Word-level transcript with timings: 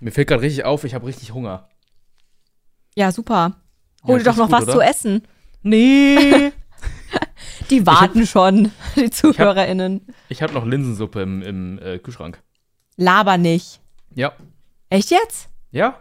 Mir 0.00 0.12
fällt 0.12 0.28
gerade 0.28 0.42
richtig 0.42 0.64
auf, 0.64 0.84
ich 0.84 0.94
habe 0.94 1.06
richtig 1.06 1.32
Hunger. 1.32 1.68
Ja, 2.94 3.12
super. 3.12 3.56
Ja, 4.02 4.08
Hol 4.08 4.18
dir 4.18 4.24
doch 4.24 4.36
noch 4.36 4.48
gut, 4.48 4.52
was 4.52 4.62
oder? 4.64 4.72
zu 4.72 4.80
essen. 4.80 5.22
Nee. 5.62 6.52
Die 7.70 7.86
warten 7.86 8.26
schon, 8.26 8.70
die 8.96 9.10
ZuhörerInnen. 9.10 10.06
ich 10.28 10.42
habe 10.42 10.54
noch 10.54 10.64
Linsensuppe 10.64 11.20
im, 11.22 11.42
im 11.42 11.78
äh, 11.78 11.98
Kühlschrank. 11.98 12.42
Laber 12.96 13.36
nicht. 13.36 13.80
Ja. 14.14 14.32
Echt 14.90 15.10
jetzt? 15.10 15.48
Ja? 15.70 16.00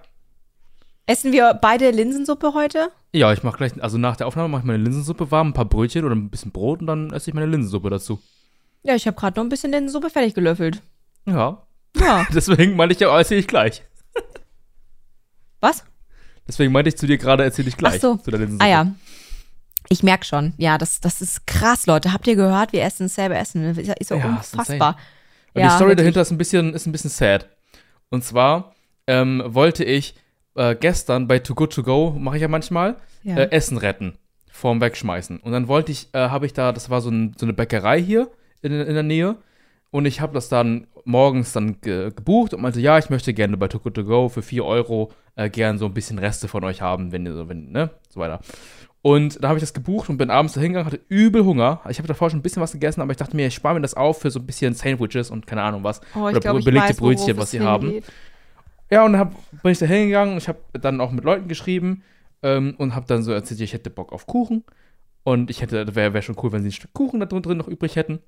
Essen 1.06 1.32
wir 1.32 1.54
beide 1.54 1.92
Linsensuppe 1.92 2.54
heute? 2.54 2.92
Ja, 3.14 3.32
ich 3.34 3.44
mache 3.44 3.58
gleich, 3.58 3.82
also 3.82 3.98
nach 3.98 4.16
der 4.16 4.28
Aufnahme 4.28 4.50
mache 4.50 4.62
ich 4.62 4.66
meine 4.66 4.84
Linsensuppe 4.84 5.32
warm, 5.32 5.50
ein 5.50 5.54
paar 5.54 5.66
Brötchen 5.66 6.06
oder 6.06 6.16
ein 6.16 6.30
bisschen 6.30 6.52
Brot 6.52 6.82
und 6.82 6.88
dann 6.88 7.12
esse 7.12 7.30
ich 7.30 7.34
meine 7.34 7.48
Linsensuppe 7.48 7.90
dazu. 7.90 8.20
Ja, 8.84 8.96
ich 8.96 9.08
habe 9.08 9.18
gerade 9.18 9.40
noch 9.40 9.46
ein 9.46 9.50
bisschen 9.50 9.72
Linsensuppe 9.72 10.10
fertig 10.10 10.34
gelöffelt. 10.34 10.82
Ja. 11.26 11.68
Ja. 11.98 12.26
Deswegen 12.34 12.76
meinte 12.76 12.94
ich 12.94 13.00
ja, 13.00 13.16
erzähle 13.18 13.40
ich 13.40 13.48
gleich. 13.48 13.84
Was? 15.60 15.84
Deswegen 16.48 16.72
meinte 16.72 16.90
ich 16.90 16.98
zu 16.98 17.08
dir 17.08 17.18
gerade, 17.18 17.44
erzähle 17.44 17.70
ich 17.70 17.78
gleich. 17.78 17.96
Ach 17.98 18.02
so. 18.02 18.16
Zu 18.18 18.32
der 18.32 18.40
Linsensuppe. 18.40 18.64
Ah 18.66 18.70
ja. 18.70 18.92
Ich 19.90 20.04
merke 20.04 20.26
schon. 20.26 20.54
Ja, 20.58 20.78
das, 20.78 21.00
das 21.00 21.22
ist 21.22 21.48
krass, 21.48 21.86
Leute. 21.88 22.12
Habt 22.14 22.28
ihr 22.28 22.36
gehört? 22.36 22.74
Wir 22.74 22.84
essen 22.84 23.06
dasselbe 23.08 23.36
Essen. 23.38 23.64
Das 23.64 23.78
ist, 23.78 23.88
Ja, 23.88 23.94
ist 23.94 24.12
unfassbar. 24.12 24.98
Und 25.54 25.62
Ja, 25.62 25.68
die 25.68 25.74
Story 25.76 25.90
wirklich. 25.92 25.98
dahinter 25.98 26.22
ist 26.22 26.32
ein 26.32 26.38
bisschen, 26.38 26.74
ist 26.74 26.86
ein 26.86 26.92
bisschen 26.92 27.10
sad. 27.10 27.48
Und 28.10 28.24
zwar 28.24 28.76
ähm, 29.08 29.42
wollte 29.46 29.84
ich 29.84 30.16
äh, 30.56 30.76
gestern 30.76 31.28
bei 31.28 31.40
Too 31.40 31.56
Good 31.56 31.74
To 31.74 31.84
Go, 31.84 32.12
mache 32.18 32.36
ich 32.38 32.42
ja 32.42 32.48
manchmal, 32.48 32.98
Ja. 33.24 33.36
äh, 33.38 33.52
Essen 33.52 33.78
retten. 33.78 34.18
Vorm 34.52 34.82
Wegschmeißen. 34.82 35.40
Und 35.40 35.52
dann 35.52 35.68
wollte 35.68 35.92
ich, 35.92 36.10
äh, 36.14 36.18
habe 36.30 36.46
ich 36.46 36.54
da, 36.54 36.72
das 36.72 36.90
war 36.90 37.02
so, 37.02 37.10
ein, 37.10 37.36
so 37.38 37.46
eine 37.46 37.54
Bäckerei 37.54 38.02
hier 38.02 38.30
in, 38.62 38.72
in 38.74 38.94
der 38.94 39.04
Nähe. 39.04 39.36
Und 39.90 40.06
ich 40.06 40.22
habe 40.22 40.34
das 40.34 40.50
dann 40.50 40.88
morgens 41.06 41.54
dann 41.54 41.80
ge 41.82 42.12
gebucht 42.12 42.54
und 42.54 42.62
meinte, 42.62 42.82
ja, 42.82 42.98
ich 42.98 43.10
möchte 43.10 43.34
gerne 43.34 43.58
bei 43.58 43.68
Too 43.68 43.80
Good 43.80 43.96
To 43.96 44.04
Go 44.04 44.30
für 44.30 44.42
4 44.42 44.66
Euro 44.66 45.12
äh, 45.36 45.50
gern 45.50 45.78
so 45.78 45.86
ein 45.86 45.94
bisschen 45.94 46.20
Reste 46.20 46.48
von 46.48 46.64
euch 46.64 46.82
haben, 46.82 47.12
wenn 47.12 47.26
ihr 47.26 47.34
so, 47.34 47.48
wenn, 47.48 47.72
ne, 47.72 47.92
so 48.10 48.20
weiter. 48.20 48.42
Und 49.02 49.42
da 49.42 49.48
habe 49.48 49.58
ich 49.58 49.64
das 49.64 49.74
gebucht 49.74 50.10
und 50.10 50.18
bin 50.18 50.30
abends 50.30 50.54
da 50.54 50.60
hingegangen, 50.60 50.86
hatte 50.86 51.00
übel 51.08 51.46
Hunger. 51.46 51.82
Ich 51.88 51.98
habe 51.98 52.08
davor 52.10 52.30
schon 52.30 52.40
ein 52.40 52.42
bisschen 52.42 52.62
was 52.62 52.74
gegessen, 52.74 53.00
aber 53.00 53.12
ich 53.12 53.18
dachte 53.18 53.38
mir, 53.38 53.48
ich 53.48 53.54
spare 53.54 53.76
mir 53.76 53.82
das 53.82 53.94
auf 53.94 54.20
für 54.20 54.32
so 54.32 54.40
ein 54.40 54.46
bisschen 54.46 54.74
Sandwiches 54.74 55.32
und 55.32 55.48
keine 55.48 55.62
Ahnung 55.62 55.84
was. 55.84 56.02
Oh, 56.14 56.28
ich 56.28 56.36
Oder 56.36 56.40
glaube, 56.42 56.60
ich 56.60 56.66
belegte 56.66 56.90
weiß, 56.90 56.98
Brötchen, 56.98 57.38
was 57.38 57.52
sie 57.52 57.62
haben. 57.62 58.02
Ja, 58.90 59.06
und 59.06 59.14
dann 59.14 59.36
bin 59.64 59.72
ich 59.72 59.80
da 59.80 59.86
hingegangen 59.86 60.34
und 60.34 60.40
ich 60.40 60.48
habe 60.48 60.60
dann 60.74 61.00
auch 61.00 61.12
mit 61.12 61.24
Leuten 61.24 61.48
geschrieben 61.48 62.04
ähm, 62.42 62.76
und 62.78 62.96
habe 62.96 63.06
dann 63.08 63.24
so 63.24 63.32
erzählt, 63.32 63.62
ich 63.62 63.74
hätte 63.74 63.90
Bock 63.90 64.12
auf 64.12 64.28
Kuchen. 64.28 64.64
Und 65.24 65.50
ich 65.50 65.62
hätte, 65.62 65.96
wäre 65.96 66.14
wär 66.14 66.22
schon 66.22 66.38
cool, 66.42 66.52
wenn 66.54 66.62
sie 66.62 66.70
ein 66.70 66.74
Stück 66.74 66.94
Kuchen 66.94 67.20
da 67.20 67.26
drin 67.26 67.58
noch 67.58 67.68
übrig 67.68 67.96
hätten. 67.98 68.20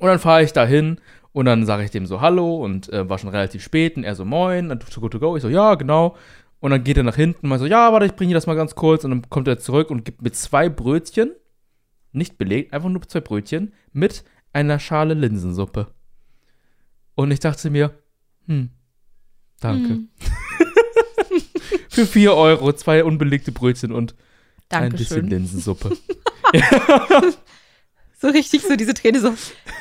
Und 0.00 0.08
dann 0.08 0.18
fahre 0.18 0.42
ich 0.42 0.52
da 0.52 0.64
hin 0.64 1.00
und 1.32 1.44
dann 1.44 1.66
sage 1.66 1.84
ich 1.84 1.90
dem 1.90 2.06
so 2.06 2.20
Hallo 2.20 2.56
und 2.64 2.92
äh, 2.92 3.08
war 3.08 3.18
schon 3.18 3.30
relativ 3.30 3.62
spät 3.62 3.96
und 3.96 4.04
er 4.04 4.14
so 4.14 4.24
Moin, 4.24 4.68
dann 4.68 4.80
to 4.80 5.00
go 5.00 5.08
to 5.08 5.18
go. 5.18 5.36
Ich 5.36 5.42
so, 5.42 5.48
ja, 5.48 5.74
genau. 5.74 6.16
Und 6.60 6.70
dann 6.70 6.82
geht 6.82 6.96
er 6.96 7.02
nach 7.02 7.16
hinten 7.16 7.46
und 7.46 7.50
mal 7.50 7.58
so, 7.58 7.66
ja, 7.66 7.92
warte, 7.92 8.06
ich 8.06 8.14
bringe 8.14 8.30
dir 8.30 8.34
das 8.34 8.46
mal 8.46 8.56
ganz 8.56 8.74
kurz. 8.74 9.04
Und 9.04 9.10
dann 9.10 9.30
kommt 9.30 9.46
er 9.48 9.58
zurück 9.58 9.90
und 9.90 10.04
gibt 10.04 10.22
mir 10.22 10.32
zwei 10.32 10.68
Brötchen, 10.68 11.32
nicht 12.12 12.38
belegt, 12.38 12.72
einfach 12.72 12.88
nur 12.88 13.02
zwei 13.02 13.20
Brötchen, 13.20 13.72
mit 13.92 14.24
einer 14.52 14.78
Schale 14.78 15.14
Linsensuppe. 15.14 15.88
Und 17.14 17.30
ich 17.30 17.40
dachte 17.40 17.70
mir, 17.70 17.92
hm, 18.46 18.70
danke. 19.60 19.88
Hm. 19.88 20.08
Für 21.88 22.06
4 22.06 22.34
Euro, 22.34 22.72
zwei 22.72 23.04
unbelegte 23.04 23.52
Brötchen 23.52 23.92
und 23.92 24.14
ein 24.70 24.90
bisschen 24.90 25.08
Dankeschön. 25.08 25.26
Linsensuppe. 25.28 25.96
So 28.20 28.28
richtig 28.28 28.62
so 28.62 28.74
diese 28.76 28.94
Träne 28.94 29.20
so. 29.20 29.32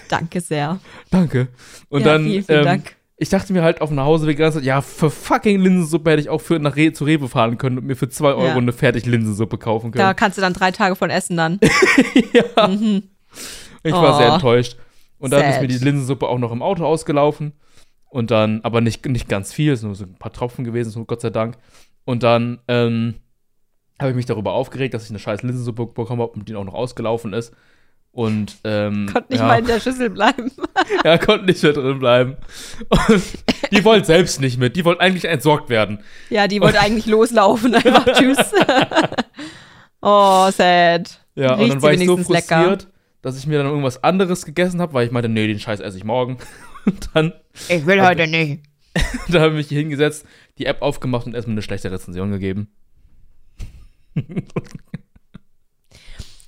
Danke 0.10 0.42
sehr. 0.42 0.80
Danke. 1.10 1.48
Und 1.90 2.02
ja, 2.02 2.06
dann, 2.14 2.24
vielen, 2.26 2.44
vielen 2.44 2.60
ähm, 2.60 2.66
Dank. 2.66 2.96
ich 3.18 3.30
dachte 3.30 3.52
mir 3.52 3.64
halt 3.64 3.82
auf 3.82 3.90
dem 3.90 3.96
Nachhauseweg 3.96 4.38
Zeit, 4.38 4.64
ja, 4.64 4.82
für 4.82 5.10
fucking 5.10 5.60
Linsensuppe 5.60 6.12
hätte 6.12 6.22
ich 6.22 6.30
auch 6.30 6.42
für 6.42 6.60
nach 6.60 6.76
Re 6.76 6.94
zu 6.94 7.04
Rewe 7.06 7.28
fahren 7.28 7.58
können 7.58 7.80
und 7.80 7.86
mir 7.86 7.96
für 7.96 8.10
2 8.10 8.28
Euro 8.34 8.46
Ja. 8.46 8.56
eine 8.56 8.74
fertig 8.74 9.06
Linsensuppe 9.06 9.58
kaufen 9.58 9.92
Da 9.92 10.04
können. 10.04 10.16
kannst 10.16 10.38
du 10.38 10.42
dann 10.42 10.54
drei 10.54 10.72
Tage 10.72 10.96
von 10.96 11.10
essen 11.10 11.36
dann. 11.38 11.60
ja. 12.56 12.68
Mhm. 12.68 13.04
Ich 13.84 13.92
war 13.94 14.16
Oh. 14.16 14.18
sehr 14.20 14.34
enttäuscht. 14.34 14.78
Und 15.20 15.32
dann 15.34 15.44
ist 15.46 15.54
Sad. 15.54 15.62
mir 15.64 15.68
die 15.68 15.78
Linsensuppe 15.84 16.28
auch 16.28 16.38
noch 16.38 16.52
im 16.52 16.62
Auto 16.62 16.86
ausgelaufen. 16.86 17.54
Und 18.10 18.30
dann, 18.30 18.62
aber 18.62 18.82
nicht, 18.82 19.04
nicht 19.08 19.28
ganz 19.28 19.52
viel, 19.52 19.74
es 19.74 19.80
sind 19.82 19.90
nur 19.90 19.96
so 19.96 20.06
ein 20.06 20.14
paar 20.16 20.32
Tropfen 20.32 20.64
gewesen, 20.64 20.92
so 20.92 21.04
Gott 21.06 21.22
sei 21.22 21.32
Dank. 21.32 21.58
Und 22.06 22.22
dann 22.24 22.60
ähm, 22.68 23.16
habe 24.00 24.12
ich 24.12 24.16
mich 24.16 24.28
darüber 24.28 24.54
aufgeregt, 24.54 24.94
dass 24.94 25.06
ich 25.06 25.10
eine 25.10 25.20
scheiß 25.20 25.42
Linsensuppe 25.42 25.88
bekommen 25.88 26.22
habe 26.22 26.32
und 26.34 26.48
die 26.48 26.56
auch 26.56 26.64
noch 26.64 26.76
ausgelaufen 26.76 27.34
ist. 27.34 27.52
Und 28.18 28.58
ähm, 28.64 29.08
Konnte 29.14 29.32
nicht 29.32 29.42
ja, 29.42 29.48
mal 29.48 29.60
in 29.60 29.68
der 29.68 29.80
Schüssel 29.80 30.10
bleiben. 30.10 30.52
ja, 31.06 31.20
konnte 31.20 31.46
nicht 31.46 31.62
mehr 31.62 31.74
drin 31.74 32.00
bleiben. 32.00 32.38
Und 32.90 33.24
die 33.72 33.86
wollte 33.86 34.08
selbst 34.08 34.42
nicht 34.42 34.58
mit. 34.58 34.76
Die 34.76 34.84
wollte 34.86 35.02
eigentlich 35.02 35.26
entsorgt 35.26 35.70
werden. 35.70 36.00
Ja, 36.32 36.48
die 36.48 36.60
wollte 36.60 36.80
eigentlich 36.80 37.06
loslaufen. 37.06 37.76
Einfach 37.76 38.06
tschüss. 38.06 38.40
oh, 40.02 40.50
sad. 40.50 41.22
Ja, 41.36 41.54
und 41.54 41.60
Riecht 41.60 41.74
dann 41.74 41.80
sie 41.80 41.84
war 41.84 41.94
ich 41.94 42.00
so 42.00 42.06
wenigstens 42.18 42.30
lecker? 42.30 42.56
frustriert, 42.56 42.88
dass 43.22 43.38
ich 43.38 43.46
mir 43.46 43.60
dann 43.60 43.68
irgendwas 43.68 44.04
anderes 44.04 44.46
gegessen 44.46 44.82
habe, 44.82 44.94
weil 44.94 45.06
ich 45.06 45.12
meinte, 45.12 45.30
nee, 45.30 45.46
den 45.46 45.60
Scheiß 45.60 45.80
esse 45.80 45.98
ich 45.98 46.04
morgen. 46.04 46.40
Und 46.88 47.12
dann 47.14 47.34
Ich 47.70 47.86
will 47.86 48.02
heute 48.02 48.26
nicht. 48.26 48.64
Da 49.30 49.42
habe 49.42 49.50
ich 49.50 49.58
mich 49.58 49.68
hier 49.68 49.78
hingesetzt, 49.78 50.26
die 50.58 50.66
App 50.66 50.82
aufgemacht 50.82 51.28
und 51.28 51.36
erstmal 51.36 51.54
eine 51.54 51.62
schlechte 51.62 51.92
Rezension 51.92 52.32
gegeben. 52.32 52.68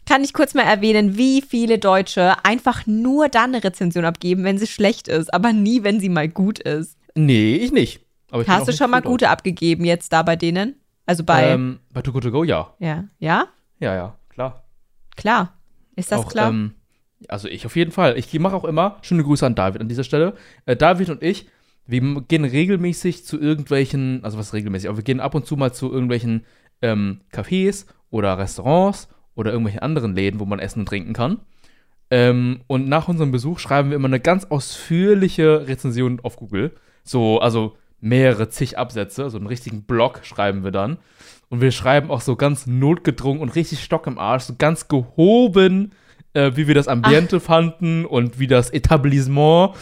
Kann 0.10 0.24
ich 0.24 0.34
kurz 0.34 0.56
mal 0.56 0.64
erwähnen, 0.64 1.18
wie 1.18 1.44
viele 1.44 1.78
Deutsche 1.78 2.44
einfach 2.44 2.88
nur 2.88 3.30
dann 3.30 3.54
eine 3.54 3.64
Rezension 3.64 4.06
abgeben, 4.06 4.44
wenn 4.44 4.58
sie 4.58 4.66
schlecht 4.66 5.08
ist, 5.08 5.32
aber 5.32 5.54
nie, 5.54 5.84
wenn 5.84 6.00
sie 6.00 6.10
mal 6.10 6.28
gut 6.28 6.58
ist. 6.58 6.98
Nee, 7.14 7.58
ich 7.58 7.72
nicht. 7.72 8.04
Aber 8.32 8.42
ich 8.42 8.48
Hast 8.48 8.68
du 8.68 8.74
schon 8.74 8.90
mal 8.90 9.04
gute 9.04 9.30
abgegeben 9.30 9.86
jetzt 9.86 10.12
da 10.12 10.24
bei 10.24 10.36
denen? 10.36 10.74
Also 11.06 11.24
bei, 11.24 11.52
Ähm, 11.52 11.80
bei 11.94 12.02
Too 12.02 12.12
Good 12.12 12.24
To 12.24 12.32
Go, 12.32 12.44
ja. 12.44 12.74
ja, 12.80 13.04
ja, 13.20 13.50
Ja, 13.80 13.94
ja, 13.94 14.16
klar. 14.30 14.64
klar. 15.16 15.54
Ist 15.96 16.12
das 16.12 16.22
auch, 16.22 16.30
klar? 16.30 16.50
Ähm, 16.50 16.74
also 17.28 17.48
ich 17.48 17.68
auf 17.68 17.76
jeden 17.76 17.92
Fall. 17.92 18.18
Ich 18.18 18.34
mache 18.40 18.56
auch 18.56 18.66
immer, 18.66 18.98
schöne 19.04 19.24
Grüße 19.24 19.46
an 19.46 19.54
David 19.54 19.80
an 19.80 19.90
dieser 19.90 20.04
Stelle. 20.04 20.34
Äh, 20.66 20.76
David 20.76 21.12
und 21.12 21.22
ich, 21.22 21.48
wir 21.86 22.02
gehen 22.22 22.46
regelmäßig 22.46 23.26
zu 23.28 23.40
irgendwelchen, 23.40 24.24
also 24.24 24.40
was 24.40 24.54
regelmäßig, 24.54 24.90
aber 24.90 24.98
wir 24.98 25.04
gehen 25.04 25.20
ab 25.20 25.36
und 25.36 25.46
zu 25.46 25.56
mal 25.56 25.72
zu 25.72 25.92
irgendwelchen 25.92 26.48
ähm, 26.82 27.22
Cafés 27.32 27.86
oder 28.10 28.40
Restaurants 28.40 29.08
oder 29.40 29.52
irgendwelchen 29.52 29.82
anderen 29.82 30.14
Läden, 30.14 30.40
wo 30.40 30.46
man 30.46 30.60
essen 30.60 30.82
und 30.82 30.86
trinken 30.88 31.14
kann. 31.14 31.40
Ähm, 32.12 32.62
und 32.68 32.90
nach 32.90 33.08
unserem 33.08 33.32
Besuch 33.32 33.60
schreiben 33.60 33.90
wir 33.90 33.96
immer 33.96 34.08
eine 34.08 34.20
ganz 34.20 34.46
ausführliche 34.46 35.68
Rezension 35.68 36.20
auf 36.22 36.36
Google. 36.36 36.76
So, 37.04 37.40
also 37.40 37.78
mehrere 38.02 38.50
zig 38.50 38.78
Absätze, 38.78 39.30
so 39.30 39.38
einen 39.38 39.48
richtigen 39.48 39.84
Blog 39.84 40.22
schreiben 40.24 40.64
wir 40.64 40.72
dann. 40.72 40.98
Und 41.50 41.62
wir 41.62 41.72
schreiben 41.72 42.12
auch 42.12 42.22
so 42.22 42.36
ganz 42.36 42.68
notgedrungen 42.68 43.42
und 43.42 43.56
richtig 43.56 43.82
Stock 43.84 44.08
im 44.08 44.20
Arsch, 44.20 44.44
so 44.44 44.56
ganz 44.58 44.88
gehoben, 44.88 45.94
äh, 46.34 46.52
wie 46.56 46.68
wir 46.68 46.76
das 46.76 46.88
Ambiente 46.88 47.40
fanden 47.40 48.06
und 48.06 48.40
wie 48.40 48.48
das 48.48 48.70
Etablissement 48.70 49.74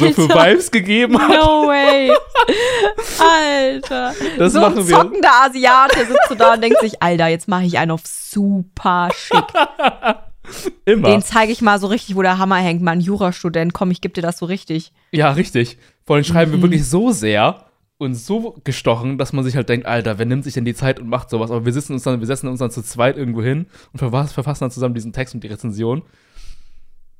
so 0.00 0.12
für. 0.12 0.28
Vibes 0.28 0.70
gegeben 0.70 1.18
hat. 1.18 1.28
No 1.30 1.66
way. 1.66 2.10
Alter. 3.18 4.14
Das 4.38 4.52
so 4.52 4.60
machen 4.60 4.78
ein 4.78 4.88
wir. 4.88 4.96
zockender 4.96 5.30
Asiate 5.44 5.98
sitzt 6.06 6.28
so 6.28 6.34
da 6.34 6.54
und 6.54 6.62
denkt 6.62 6.80
sich, 6.80 7.02
Alter, 7.02 7.26
jetzt 7.28 7.48
mache 7.48 7.64
ich 7.64 7.78
einen 7.78 7.90
auf 7.90 8.02
super 8.06 9.08
schick. 9.14 9.44
Immer. 10.86 11.10
Den 11.10 11.22
zeige 11.22 11.52
ich 11.52 11.60
mal 11.60 11.78
so 11.78 11.88
richtig, 11.88 12.16
wo 12.16 12.22
der 12.22 12.38
Hammer 12.38 12.56
hängt. 12.56 12.80
Mal 12.80 12.92
ein 12.92 13.00
Jurastudent, 13.00 13.74
komm, 13.74 13.90
ich 13.90 14.00
gebe 14.00 14.14
dir 14.14 14.22
das 14.22 14.38
so 14.38 14.46
richtig. 14.46 14.92
Ja, 15.12 15.32
richtig. 15.32 15.76
Vor 16.06 16.16
allem 16.16 16.24
schreiben 16.24 16.52
Mhm. 16.52 16.56
wir 16.56 16.62
wirklich 16.62 16.88
so 16.88 17.10
sehr 17.12 17.64
und 17.98 18.14
so 18.14 18.56
gestochen, 18.64 19.18
dass 19.18 19.32
man 19.32 19.44
sich 19.44 19.56
halt 19.56 19.68
denkt, 19.68 19.86
Alter, 19.86 20.18
wer 20.18 20.26
nimmt 20.26 20.44
sich 20.44 20.54
denn 20.54 20.64
die 20.64 20.74
Zeit 20.74 21.00
und 21.00 21.08
macht 21.08 21.30
sowas? 21.30 21.50
Aber 21.50 21.64
wir 21.64 21.72
sitzen 21.72 21.92
uns 21.94 22.04
dann, 22.04 22.20
wir 22.20 22.26
setzen 22.26 22.48
uns 22.48 22.60
dann 22.60 22.70
zu 22.70 22.82
zweit 22.82 23.16
irgendwo 23.16 23.42
hin 23.42 23.66
und 23.92 24.00
verfass- 24.00 24.32
verfassen 24.32 24.60
dann 24.64 24.70
zusammen 24.70 24.94
diesen 24.94 25.12
Text 25.12 25.34
und 25.34 25.42
die 25.42 25.48
Rezension. 25.48 26.02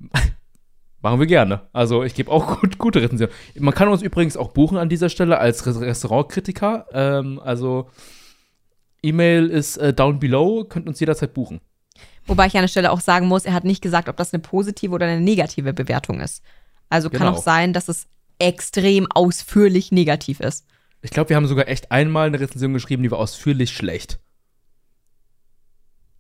Machen 1.01 1.21
wir 1.21 1.27
gerne. 1.27 1.63
Also 1.73 2.03
ich 2.03 2.15
gebe 2.15 2.31
auch 2.31 2.61
gut, 2.61 2.79
gute 2.79 3.01
Rezensionen. 3.01 3.33
Man 3.59 3.73
kann 3.75 3.89
uns 3.89 4.03
übrigens 4.03 4.37
auch 4.37 4.53
buchen 4.53 4.79
an 4.79 4.89
dieser 4.89 5.09
Stelle 5.09 5.39
als 5.39 5.65
Res- 5.67 5.81
Restaurantkritiker. 5.81 6.87
Ähm, 6.93 7.39
also 7.45 7.89
E-Mail 9.03 9.47
ist 9.49 9.77
äh, 9.77 9.93
down 9.95 10.19
below, 10.19 10.65
könnt 10.65 10.89
uns 10.89 10.99
jederzeit 10.99 11.35
buchen. 11.35 11.61
Wobei 12.27 12.47
ich 12.47 12.57
an 12.57 12.63
der 12.63 12.69
Stelle 12.69 12.91
auch 12.91 13.01
sagen 13.01 13.27
muss, 13.29 13.45
er 13.45 13.55
hat 13.55 13.65
nicht 13.65 13.81
gesagt, 13.81 14.09
ob 14.09 14.17
das 14.17 14.35
eine 14.35 14.43
positive 14.43 14.93
oder 14.93 15.07
eine 15.07 15.21
negative 15.21 15.73
Bewertung 15.73 16.21
ist. 16.21 16.43
Also 16.89 17.11
kann 17.11 17.21
Genau. 17.21 17.33
auch 17.33 17.43
sein, 17.43 17.73
dass 17.73 17.89
es 17.89 18.07
extrem 18.39 19.07
ausführlich 19.11 19.93
negativ 19.93 20.41
ist. 20.41 20.67
Ich 21.03 21.11
glaube, 21.11 21.31
wir 21.31 21.37
haben 21.37 21.47
sogar 21.47 21.69
echt 21.69 21.91
einmal 21.93 22.27
eine 22.29 22.41
Rezension 22.41 22.73
geschrieben, 22.73 23.03
die 23.03 23.11
war 23.11 23.19
ausführlich 23.19 23.71
schlecht. 23.71 24.19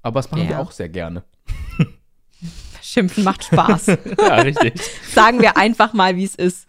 Aber 0.02 0.20
das 0.20 0.30
machen 0.30 0.44
wir 0.44 0.50
Ja. 0.52 0.60
auch 0.60 0.70
sehr 0.72 0.88
gerne. 0.88 1.24
Schimpfen 2.82 3.24
macht 3.24 3.44
Spaß. 3.44 3.86
ja, 4.18 4.34
richtig. 4.36 4.80
Sagen 5.12 5.40
wir 5.42 5.56
einfach 5.56 5.92
mal, 5.92 6.16
wie 6.16 6.24
es 6.24 6.34
ist. 6.36 6.66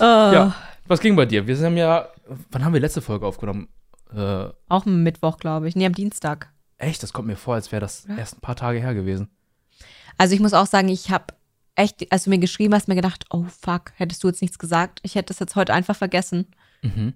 äh, 0.00 0.04
Ja. 0.04 0.54
Was 0.86 1.00
ging 1.00 1.14
bei 1.14 1.26
dir? 1.26 1.46
Wir 1.46 1.56
haben 1.58 1.76
ja, 1.76 2.08
wann 2.50 2.64
haben 2.64 2.72
wir 2.72 2.80
letzte 2.80 3.00
Folge 3.02 3.24
aufgenommen? 3.26 3.68
Äh, 4.12 4.48
Auch 4.68 4.86
am 4.86 5.02
Mittwoch, 5.04 5.36
glaube 5.38 5.68
ich. 5.68 5.76
Nee, 5.76 5.86
am 5.86 5.94
Dienstag. 5.94 6.50
echt, 6.78 7.02
das 7.02 7.12
kommt 7.12 7.28
mir 7.28 7.36
vor, 7.36 7.54
als 7.54 7.70
wäre 7.70 7.80
das 7.80 8.06
Ja. 8.08 8.16
erst 8.16 8.38
ein 8.38 8.40
paar 8.40 8.56
Tage 8.56 8.80
her 8.80 8.94
gewesen. 8.94 9.28
Also 10.18 10.34
ich 10.34 10.40
muss 10.40 10.52
auch 10.54 10.66
sagen, 10.66 10.88
ich 10.88 11.10
habe 11.10 11.26
echt, 11.80 12.12
als 12.12 12.24
du 12.24 12.30
mir 12.30 12.38
geschrieben 12.38 12.74
hast, 12.74 12.88
mir 12.88 12.94
gedacht, 12.94 13.24
oh 13.30 13.44
fuck, 13.60 13.92
hättest 13.96 14.22
du 14.22 14.28
jetzt 14.28 14.42
nichts 14.42 14.58
gesagt? 14.58 15.00
Ich 15.02 15.14
hätte 15.14 15.26
das 15.32 15.38
jetzt 15.40 15.56
heute 15.56 15.72
einfach 15.72 15.96
vergessen. 15.96 16.46
Mhm. 16.82 17.14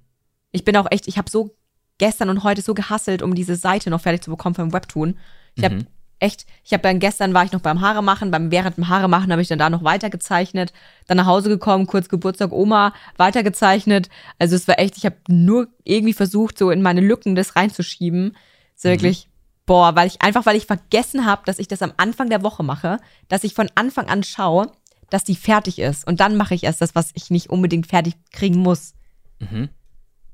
Ich 0.51 0.65
bin 0.65 0.77
auch 0.77 0.87
echt, 0.91 1.07
ich 1.09 1.19
habe 1.19 1.31
so 1.31 1.57
gestern 1.99 2.29
und 2.31 2.43
heute 2.43 2.63
so 2.63 2.75
gehasselt, 2.75 3.23
um 3.23 3.35
diese 3.35 3.57
Seite 3.57 3.91
noch 3.91 4.01
fertig 4.01 4.23
zu 4.23 4.31
bekommen 4.31 4.55
vom 4.55 4.73
Webtoon. 4.73 5.19
Ich 5.55 5.65
habe 5.65 5.77
Mhm. 5.77 5.87
echt, 6.19 6.47
ich 6.65 6.73
habe 6.73 6.83
dann 6.83 6.99
gestern 6.99 7.35
war 7.35 7.45
ich 7.45 7.53
noch 7.53 7.61
beim 7.61 7.81
Haare 7.81 8.03
machen, 8.03 8.31
beim 8.31 8.51
während 8.51 8.77
dem 8.77 8.89
Haare 8.89 9.09
machen 9.09 9.31
habe 9.31 9.43
ich 9.43 9.49
dann 9.49 9.59
da 9.59 9.71
noch 9.71 9.85
weitergezeichnet, 9.85 10.73
dann 11.07 11.17
nach 11.19 11.27
Hause 11.27 11.49
gekommen, 11.49 11.87
kurz 11.87 12.09
Geburtstag 12.09 12.53
Oma 12.53 12.95
weitergezeichnet. 13.17 14.09
Also 14.39 14.57
es 14.57 14.67
war 14.67 14.79
echt, 14.79 14.97
ich 14.97 15.05
habe 15.05 15.17
nur 15.29 15.69
irgendwie 15.85 16.15
versucht, 16.15 16.59
so 16.59 16.71
in 16.71 16.83
meine 16.83 17.01
Lücken 17.01 17.35
das 17.35 17.57
reinzuschieben. 17.57 18.37
Es 18.77 18.85
war 18.85 18.93
wirklich 18.93 19.29
boah, 19.67 19.95
weil 19.97 20.07
ich 20.07 20.21
einfach 20.23 20.47
weil 20.47 20.57
ich 20.57 20.67
vergessen 20.67 21.25
habe, 21.27 21.43
dass 21.47 21.59
ich 21.59 21.69
das 21.69 21.83
am 21.83 21.93
Anfang 21.97 22.29
der 22.29 22.43
Woche 22.43 22.63
mache, 22.63 22.99
dass 23.29 23.45
ich 23.45 23.55
von 23.55 23.71
Anfang 23.75 24.09
an 24.09 24.23
schaue, 24.23 24.71
dass 25.11 25.25
die 25.25 25.37
fertig 25.37 25.79
ist 25.79 26.07
und 26.07 26.21
dann 26.21 26.37
mache 26.37 26.55
ich 26.55 26.65
erst 26.65 26.81
das, 26.81 26.95
was 26.95 27.11
ich 27.15 27.31
nicht 27.31 27.51
unbedingt 27.51 27.87
fertig 27.87 28.15
kriegen 28.33 28.59
muss. 28.61 28.95
Mhm. 29.39 29.69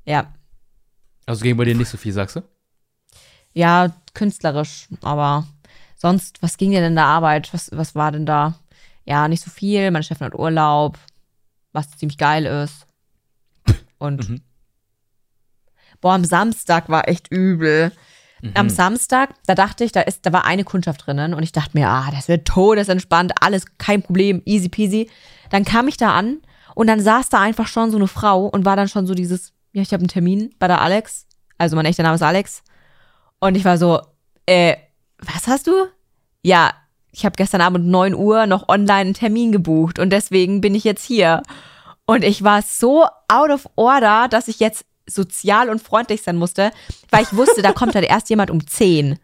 Ja, 0.05 0.33
Also 1.25 1.43
ging 1.43 1.55
bei 1.57 1.65
dir 1.65 1.75
nicht 1.75 1.89
so 1.89 1.97
viel, 1.97 2.11
sagst 2.13 2.35
du? 2.37 2.41
Ja, 3.53 3.93
künstlerisch, 4.13 4.87
aber 5.01 5.45
sonst, 5.95 6.41
was 6.41 6.57
ging 6.57 6.71
dir 6.71 6.79
denn 6.79 6.91
in 6.91 6.95
der 6.95 7.05
Arbeit? 7.05 7.53
Was, 7.53 7.69
was 7.73 7.95
war 7.95 8.11
denn 8.11 8.25
da? 8.25 8.55
Ja, 9.05 9.27
nicht 9.27 9.43
so 9.43 9.49
viel. 9.51 9.91
Meine 9.91 10.03
Chefin 10.03 10.25
hat 10.27 10.35
Urlaub, 10.35 10.97
was 11.73 11.91
ziemlich 11.91 12.17
geil 12.17 12.45
ist. 12.45 12.87
Und 13.97 14.29
Mhm. 14.29 14.41
boah, 15.99 16.13
am 16.13 16.23
Samstag 16.25 16.89
war 16.89 17.07
echt 17.07 17.29
übel. 17.29 17.91
Mhm. 18.41 18.51
Am 18.55 18.69
Samstag, 18.69 19.35
da 19.45 19.55
dachte 19.55 19.83
ich, 19.83 19.91
da 19.91 20.01
ist, 20.01 20.25
da 20.25 20.33
war 20.33 20.45
eine 20.45 20.63
Kundschaft 20.63 21.05
drinnen 21.05 21.33
und 21.33 21.43
ich 21.43 21.51
dachte 21.51 21.77
mir, 21.77 21.87
ah, 21.87 22.09
das 22.11 22.27
wird 22.27 22.47
todesentspannt, 22.47 23.33
alles 23.41 23.65
kein 23.77 24.01
Problem, 24.01 24.41
easy 24.45 24.69
peasy. 24.69 25.09
Dann 25.49 25.65
kam 25.65 25.87
ich 25.87 25.97
da 25.97 26.13
an 26.13 26.39
und 26.75 26.87
dann 26.87 26.99
saß 26.99 27.29
da 27.29 27.39
einfach 27.39 27.67
schon 27.67 27.91
so 27.91 27.97
eine 27.97 28.07
Frau 28.07 28.45
und 28.45 28.65
war 28.65 28.75
dann 28.75 28.87
schon 28.87 29.05
so 29.05 29.13
dieses, 29.13 29.53
ja, 29.73 29.81
ich 29.81 29.93
habe 29.93 30.01
einen 30.01 30.07
Termin 30.07 30.53
bei 30.59 30.67
der 30.67 30.81
Alex. 30.81 31.27
Also 31.57 31.75
mein 31.75 31.85
echter 31.85 32.03
Name 32.03 32.15
ist 32.15 32.23
Alex. 32.23 32.63
Und 33.39 33.55
ich 33.55 33.65
war 33.65 33.77
so, 33.77 34.01
äh, 34.45 34.75
was 35.19 35.47
hast 35.47 35.67
du? 35.67 35.87
Ja, 36.41 36.71
ich 37.11 37.25
habe 37.25 37.35
gestern 37.35 37.61
Abend 37.61 37.87
9 37.87 38.15
Uhr 38.15 38.47
noch 38.47 38.69
online 38.69 39.01
einen 39.01 39.13
Termin 39.13 39.51
gebucht 39.51 39.99
und 39.99 40.09
deswegen 40.11 40.61
bin 40.61 40.75
ich 40.75 40.83
jetzt 40.83 41.03
hier. 41.03 41.43
Und 42.05 42.23
ich 42.23 42.43
war 42.43 42.61
so 42.61 43.05
out 43.27 43.49
of 43.51 43.69
order, 43.75 44.27
dass 44.29 44.47
ich 44.47 44.59
jetzt 44.59 44.85
sozial 45.13 45.69
und 45.69 45.81
freundlich 45.81 46.21
sein 46.23 46.37
musste, 46.37 46.71
weil 47.09 47.23
ich 47.23 47.35
wusste, 47.35 47.61
da 47.61 47.71
kommt 47.71 47.95
halt 47.95 48.05
erst 48.05 48.29
jemand 48.29 48.51
um 48.51 48.65
10. 48.65 49.19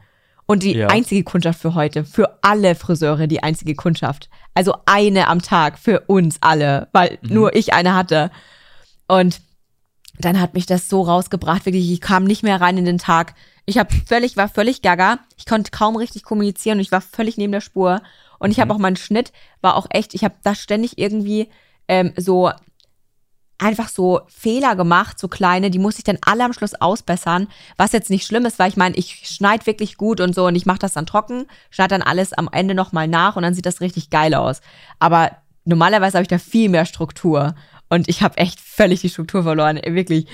Und 0.49 0.63
die 0.63 0.75
Ja. 0.75 0.87
einzige 0.87 1.23
Kundschaft 1.23 1.59
für 1.59 1.73
heute, 1.75 2.05
für 2.05 2.39
alle 2.41 2.73
Friseure 2.75 3.27
die 3.27 3.43
einzige 3.43 3.75
Kundschaft. 3.75 4.29
Also 4.53 4.75
eine 4.85 5.27
am 5.27 5.41
Tag 5.41 5.77
für 5.77 6.01
uns 6.07 6.37
alle, 6.41 6.87
weil 6.93 7.19
nur 7.21 7.53
ich 7.55 7.73
eine 7.73 7.93
hatte. 7.93 8.31
Und 9.09 9.41
dann 10.19 10.39
hat 10.39 10.53
mich 10.53 10.65
das 10.65 10.87
so 10.89 11.01
rausgebracht, 11.01 11.65
wirklich, 11.65 11.91
ich 11.91 12.01
kam 12.01 12.23
nicht 12.23 12.43
mehr 12.43 12.59
rein 12.61 12.77
in 12.77 12.85
den 12.85 12.97
Tag. 12.97 13.35
Ich 13.65 13.77
habe 13.77 13.93
völlig, 14.05 14.37
war 14.37 14.47
völlig 14.47 14.81
gaga. 14.81 15.19
Ich 15.37 15.45
konnte 15.45 15.71
kaum 15.71 15.97
richtig 15.97 16.23
kommunizieren 16.23 16.77
und 16.77 16.81
ich 16.81 16.91
war 16.93 17.01
völlig 17.01 17.37
neben 17.37 17.51
der 17.51 17.61
Spur. 17.61 18.01
Und 18.39 18.51
ich 18.51 18.59
habe 18.59 18.73
auch 18.73 18.77
meinen 18.79 18.95
Schnitt, 18.95 19.33
war 19.61 19.75
auch 19.75 19.87
echt, 19.89 20.13
ich 20.13 20.23
habe 20.23 20.35
da 20.43 20.55
ständig 20.55 20.97
irgendwie 20.97 21.49
ähm, 21.89 22.13
so 22.15 22.51
einfach 23.59 23.89
so 23.89 24.21
Fehler 24.27 24.75
gemacht, 24.75 25.17
so 25.17 25.27
kleine, 25.27 25.71
die 25.71 25.79
muss 25.79 25.97
ich 25.97 26.03
dann 26.03 26.19
alle 26.21 26.43
am 26.43 26.53
Schluss 26.53 26.75
ausbessern, 26.75 27.47
was 27.75 27.91
jetzt 27.91 28.09
nicht 28.09 28.25
schlimm 28.25 28.45
ist, 28.45 28.59
weil 28.59 28.69
ich 28.69 28.77
meine, 28.77 28.95
ich 28.95 29.27
schneide 29.27 29.65
wirklich 29.65 29.97
gut 29.97 30.21
und 30.21 30.35
so 30.35 30.45
und 30.45 30.55
ich 30.55 30.65
mache 30.65 30.79
das 30.79 30.93
dann 30.93 31.05
trocken, 31.05 31.47
schneide 31.69 31.95
dann 31.97 32.03
alles 32.03 32.33
am 32.33 32.49
Ende 32.51 32.75
nochmal 32.75 33.07
nach 33.07 33.35
und 33.35 33.43
dann 33.43 33.53
sieht 33.53 33.65
das 33.65 33.81
richtig 33.81 34.09
geil 34.09 34.35
aus. 34.35 34.61
Aber 34.99 35.31
normalerweise 35.65 36.17
habe 36.17 36.23
ich 36.23 36.27
da 36.27 36.37
viel 36.37 36.69
mehr 36.69 36.85
Struktur 36.85 37.55
und 37.89 38.07
ich 38.09 38.21
habe 38.21 38.37
echt 38.37 38.59
völlig 38.59 39.01
die 39.01 39.09
Struktur 39.09 39.43
verloren, 39.43 39.79
wirklich. 39.83 40.27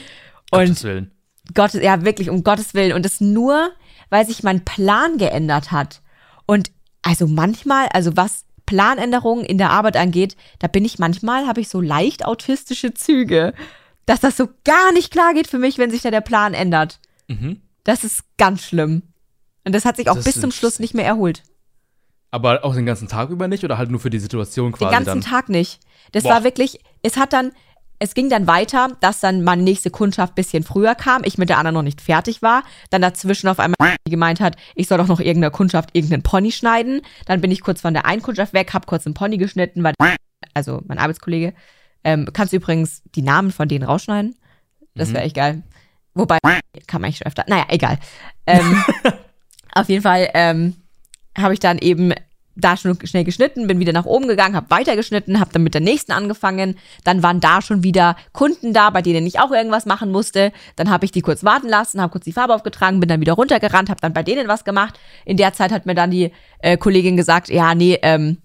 Und 0.51 0.59
Gottes 0.59 0.83
Willen. 0.83 1.11
Gottes, 1.53 1.81
ja, 1.81 2.03
wirklich, 2.03 2.29
um 2.29 2.43
Gottes 2.43 2.73
Willen. 2.73 2.93
Und 2.93 3.05
das 3.05 3.21
nur, 3.21 3.71
weil 4.09 4.25
sich 4.25 4.43
mein 4.43 4.65
Plan 4.65 5.17
geändert 5.17 5.71
hat. 5.71 6.01
Und 6.45 6.71
also 7.01 7.27
manchmal, 7.27 7.87
also 7.89 8.15
was 8.15 8.42
Planänderungen 8.65 9.45
in 9.45 9.57
der 9.57 9.71
Arbeit 9.71 9.97
angeht, 9.97 10.35
da 10.59 10.67
bin 10.67 10.85
ich 10.85 10.99
manchmal, 10.99 11.47
habe 11.47 11.61
ich 11.61 11.69
so 11.69 11.81
leicht 11.81 12.25
autistische 12.25 12.93
Züge, 12.93 13.53
dass 14.05 14.19
das 14.19 14.37
so 14.37 14.49
gar 14.63 14.91
nicht 14.93 15.11
klar 15.11 15.33
geht 15.33 15.47
für 15.47 15.59
mich, 15.59 15.77
wenn 15.77 15.91
sich 15.91 16.01
da 16.01 16.11
der 16.11 16.21
Plan 16.21 16.53
ändert. 16.53 16.99
Mhm. 17.27 17.61
Das 17.83 18.03
ist 18.03 18.23
ganz 18.37 18.63
schlimm. 18.63 19.03
Und 19.65 19.73
das 19.73 19.85
hat 19.85 19.97
sich 19.97 20.09
auch 20.09 20.15
Das 20.15 20.25
bis 20.25 20.41
zum 20.41 20.51
Schluss 20.51 20.79
nicht 20.79 20.93
mehr 20.93 21.05
erholt. 21.05 21.43
Aber 22.31 22.65
auch 22.65 22.73
den 22.73 22.85
ganzen 22.85 23.07
Tag 23.07 23.29
über 23.29 23.47
nicht 23.47 23.63
oder 23.63 23.77
halt 23.77 23.91
nur 23.91 23.99
für 23.99 24.09
die 24.09 24.19
Situation 24.19 24.71
Den 24.71 24.77
quasi 24.77 24.91
ganzen 24.91 25.21
dann? 25.21 25.21
Tag 25.21 25.49
nicht. 25.49 25.79
Das 26.11 26.23
Boah. 26.23 26.31
war 26.31 26.43
wirklich, 26.43 26.79
es 27.01 27.15
hat 27.15 27.31
dann, 27.31 27.51
es 28.03 28.15
ging 28.15 28.29
dann 28.29 28.47
weiter, 28.47 28.89
dass 28.99 29.21
dann 29.21 29.45
meine 29.45 29.61
nächste 29.63 29.89
Kundschaft 29.89 30.35
bisschen 30.35 30.63
früher 30.63 30.93
kam, 30.93 31.21
ich 31.23 31.37
mit 31.37 31.47
der 31.47 31.57
anderen 31.57 31.75
noch 31.75 31.83
nicht 31.83 32.01
fertig 32.01 32.41
war, 32.41 32.63
dann 32.89 33.01
dazwischen 33.01 33.47
auf 33.47 33.59
einmal 33.59 33.95
die 34.05 34.11
gemeint 34.11 34.41
hat, 34.41 34.57
ich 34.75 34.89
soll 34.89 34.97
doch 34.97 35.07
noch 35.07 35.21
irgendeiner 35.21 35.51
Kundschaft 35.51 35.91
irgendeinen 35.93 36.21
Pony 36.21 36.51
schneiden. 36.51 37.01
Dann 37.27 37.39
bin 37.39 37.49
ich 37.49 37.61
kurz 37.61 37.79
von 37.79 37.93
der 37.93 38.05
einen 38.05 38.21
Kundschaft 38.21 38.51
weg, 38.51 38.73
hab 38.73 38.87
kurz 38.87 39.05
einen 39.05 39.13
Pony 39.13 39.37
geschnitten, 39.37 39.85
weil, 39.85 39.93
also 40.53 40.81
mein 40.85 40.99
Arbeitskollege, 40.99 41.53
ähm, 42.03 42.27
kannst 42.33 42.51
du 42.51 42.57
übrigens 42.57 43.03
die 43.15 43.21
Namen 43.21 43.51
von 43.51 43.69
denen 43.69 43.85
rausschneiden? 43.85 44.35
Das 44.95 45.13
wäre 45.13 45.23
echt 45.23 45.37
geil. 45.37 45.63
Wobei, 46.13 46.39
kann 46.87 46.99
man 46.99 47.05
eigentlich 47.05 47.19
schon 47.19 47.27
öfter. 47.27 47.45
Naja, 47.47 47.67
egal. 47.69 47.99
Ähm, 48.45 48.83
auf 49.73 49.87
jeden 49.87 50.03
Fall 50.03 50.29
ähm, 50.33 50.75
habe 51.37 51.53
ich 51.53 51.61
dann 51.61 51.77
eben 51.77 52.13
da 52.55 52.77
schon 52.77 52.97
schnell 53.05 53.23
geschnitten, 53.23 53.67
bin 53.67 53.79
wieder 53.79 53.93
nach 53.93 54.05
oben 54.05 54.27
gegangen, 54.27 54.55
habe 54.55 54.69
weitergeschnitten, 54.69 55.39
habe 55.39 55.51
dann 55.51 55.63
mit 55.63 55.73
der 55.73 55.81
nächsten 55.81 56.11
angefangen. 56.11 56.77
Dann 57.03 57.23
waren 57.23 57.39
da 57.39 57.61
schon 57.61 57.83
wieder 57.83 58.15
Kunden 58.31 58.73
da, 58.73 58.89
bei 58.89 59.01
denen 59.01 59.25
ich 59.25 59.39
auch 59.39 59.51
irgendwas 59.51 59.85
machen 59.85 60.11
musste. 60.11 60.51
Dann 60.75 60.89
habe 60.89 61.05
ich 61.05 61.11
die 61.11 61.21
kurz 61.21 61.43
warten 61.43 61.67
lassen, 61.67 62.01
habe 62.01 62.11
kurz 62.11 62.25
die 62.25 62.33
Farbe 62.33 62.53
aufgetragen, 62.53 62.99
bin 62.99 63.09
dann 63.09 63.21
wieder 63.21 63.33
runtergerannt, 63.33 63.89
habe 63.89 64.01
dann 64.01 64.13
bei 64.13 64.23
denen 64.23 64.47
was 64.47 64.63
gemacht. 64.63 64.99
In 65.25 65.37
der 65.37 65.53
Zeit 65.53 65.71
hat 65.71 65.85
mir 65.85 65.95
dann 65.95 66.11
die 66.11 66.31
äh, 66.59 66.77
Kollegin 66.77 67.17
gesagt, 67.17 67.49
ja, 67.49 67.73
nee, 67.73 67.97
ähm, 68.01 68.37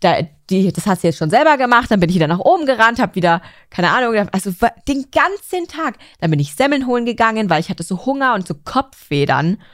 da, 0.00 0.16
die, 0.48 0.72
das 0.72 0.86
hast 0.86 1.02
du 1.02 1.08
jetzt 1.08 1.18
schon 1.18 1.30
selber 1.30 1.58
gemacht. 1.58 1.90
Dann 1.90 2.00
bin 2.00 2.08
ich 2.08 2.16
wieder 2.16 2.26
nach 2.26 2.38
oben 2.38 2.64
gerannt, 2.66 2.98
habe 2.98 3.14
wieder, 3.14 3.42
keine 3.68 3.90
Ahnung, 3.90 4.28
also 4.32 4.50
den 4.88 5.06
ganzen 5.10 5.68
Tag. 5.68 5.96
Dann 6.20 6.30
bin 6.30 6.40
ich 6.40 6.54
Semmeln 6.54 6.86
holen 6.86 7.04
gegangen, 7.04 7.50
weil 7.50 7.60
ich 7.60 7.68
hatte 7.68 7.82
so 7.82 8.06
Hunger 8.06 8.34
und 8.34 8.48
so 8.48 8.54
Kopfwedern. 8.54 9.58
Dann 9.58 9.64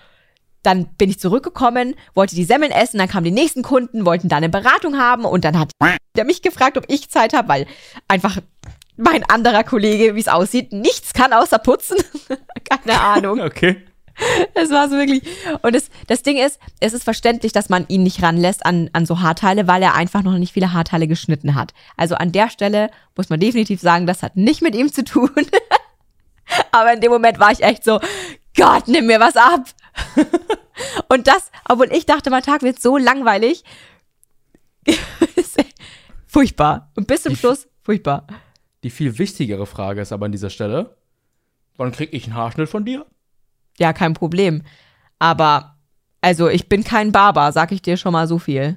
bin 0.74 1.10
ich 1.10 1.18
zurückgekommen, 1.18 1.94
wollte 2.14 2.34
die 2.34 2.44
Semmeln 2.44 2.72
essen, 2.72 2.98
dann 2.98 3.08
kamen 3.08 3.24
die 3.24 3.30
nächsten 3.30 3.62
Kunden, 3.62 4.04
wollten 4.04 4.28
da 4.28 4.36
eine 4.36 4.48
Beratung 4.48 4.98
haben 4.98 5.24
und 5.24 5.44
dann 5.44 5.58
hat 5.58 5.70
der 6.16 6.24
mich 6.24 6.42
gefragt, 6.42 6.76
ob 6.76 6.84
ich 6.88 7.10
Zeit 7.10 7.32
habe, 7.32 7.48
weil 7.48 7.66
einfach 8.08 8.38
mein 8.96 9.24
anderer 9.24 9.64
Kollege, 9.64 10.14
wie 10.14 10.20
es 10.20 10.28
aussieht, 10.28 10.72
nichts 10.72 11.12
kann 11.12 11.32
außer 11.32 11.58
putzen. 11.58 11.98
Keine 12.64 13.00
Ahnung. 13.00 13.40
Okay. 13.40 13.82
Es 14.54 14.70
war 14.70 14.88
so 14.88 14.96
wirklich. 14.96 15.23
Und 15.61 15.75
das, 15.75 15.90
das 16.06 16.23
Ding 16.23 16.38
ist, 16.38 16.58
es 16.80 16.94
ist 16.94 17.04
verständlich, 17.04 17.52
dass 17.52 17.68
man 17.68 17.85
ihn 17.88 18.02
nicht 18.02 18.23
ranlässt 18.23 18.64
an, 18.64 18.88
an 18.94 19.04
so 19.04 19.20
Haarteile, 19.20 19.68
weil 19.68 19.82
er 19.82 19.94
einfach 19.94 20.23
noch 20.23 20.38
nicht 20.38 20.54
viele 20.54 20.73
Haarteile 20.73 21.06
geschnitten 21.06 21.54
hat. 21.54 21.75
Also 21.99 22.14
an 22.14 22.32
der 22.32 22.49
Stelle 22.49 22.90
muss 23.14 23.28
man 23.28 23.40
definitiv 23.40 23.80
sagen, 23.80 24.06
das 24.06 24.23
hat 24.23 24.37
nicht 24.37 24.62
mit 24.62 24.75
ihm 24.75 24.90
zu 24.90 25.04
tun. 25.04 25.30
Aber 26.73 26.94
in 26.94 27.00
dem 27.00 27.12
Moment 27.12 27.38
war 27.38 27.52
ich 27.52 27.62
echt 27.62 27.85
so, 27.85 28.00
Gott, 28.56 28.88
nimm 28.88 29.06
mir 29.06 29.20
was 29.20 29.37
ab. 29.37 29.66
Und 31.08 31.26
das, 31.26 31.50
obwohl 31.68 31.90
ich 31.92 32.06
dachte, 32.06 32.30
mein 32.30 32.42
Tag 32.42 32.62
wird 32.62 32.80
so 32.80 32.96
langweilig. 32.96 33.64
furchtbar. 36.26 36.90
Und 36.96 37.06
bis 37.06 37.22
zum 37.22 37.32
Ich- 37.32 37.40
Schluss, 37.40 37.68
furchtbar. 37.82 38.26
Die 38.82 38.90
viel 38.90 39.18
wichtigere 39.18 39.66
Frage 39.66 40.00
ist 40.00 40.12
aber 40.12 40.26
an 40.26 40.32
dieser 40.32 40.50
Stelle: 40.50 40.96
Wann 41.76 41.92
krieg 41.92 42.10
ich 42.12 42.24
einen 42.24 42.34
Haarschnitt 42.34 42.68
von 42.68 42.84
dir? 42.84 43.06
Ja, 43.78 43.92
kein 43.92 44.14
Problem. 44.14 44.62
Aber, 45.18 45.76
also 46.20 46.48
ich 46.48 46.68
bin 46.68 46.84
kein 46.84 47.10
Barber, 47.12 47.52
sag 47.52 47.72
ich 47.72 47.82
dir 47.82 47.96
schon 47.96 48.12
mal 48.12 48.28
so 48.28 48.38
viel. 48.38 48.76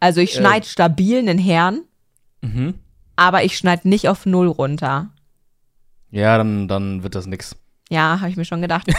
Also 0.00 0.20
ich 0.20 0.34
Äh. 0.36 0.38
schneide 0.40 0.66
stabil 0.66 1.18
einen 1.18 1.38
Herrn, 1.38 1.82
Mhm. 2.42 2.74
aber 3.16 3.42
ich 3.44 3.56
schneide 3.56 3.88
nicht 3.88 4.08
auf 4.08 4.26
Null 4.26 4.46
runter. 4.48 5.10
Ja, 6.10 6.38
dann, 6.38 6.68
dann 6.68 7.02
wird 7.02 7.14
das 7.14 7.26
nix. 7.26 7.56
Ja, 7.90 8.20
habe 8.20 8.30
ich 8.30 8.36
mir 8.36 8.44
schon 8.44 8.62
gedacht. 8.62 8.86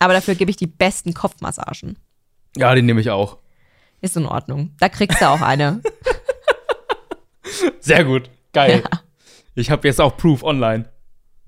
aber 0.00 0.12
dafür 0.14 0.34
gebe 0.34 0.50
ich 0.50 0.56
die 0.56 0.66
besten 0.66 1.14
Kopfmassagen. 1.14 1.96
Ja, 2.56 2.74
den 2.74 2.86
nehme 2.86 3.00
ich 3.00 3.10
auch. 3.10 3.38
Ist 4.00 4.16
in 4.16 4.26
Ordnung. 4.26 4.74
Da 4.80 4.88
kriegst 4.88 5.20
du 5.20 5.28
auch 5.28 5.40
eine. 5.42 5.80
Sehr 7.80 8.04
gut. 8.04 8.28
Geil. 8.52 8.82
Ich 9.54 9.70
habe 9.70 9.86
jetzt 9.86 10.00
auch 10.00 10.16
Proof 10.16 10.42
online. 10.42 10.88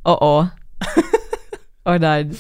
Oh 0.05 0.17
oh. 0.21 0.47
Oh 1.85 1.97
nein. 1.99 2.37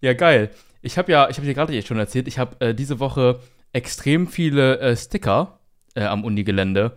Ja, 0.00 0.14
geil. 0.14 0.48
Ich 0.80 0.96
habe 0.96 1.12
ja, 1.12 1.28
ich 1.28 1.36
habe 1.36 1.46
dir 1.46 1.52
gerade 1.52 1.74
jetzt 1.74 1.88
schon 1.88 1.98
erzählt, 1.98 2.26
ich 2.26 2.38
habe 2.38 2.58
äh, 2.64 2.74
diese 2.74 3.00
Woche 3.00 3.40
extrem 3.74 4.26
viele 4.26 4.78
äh, 4.80 4.96
Sticker 4.96 5.58
äh, 5.94 6.04
am 6.04 6.24
Unigelände 6.24 6.96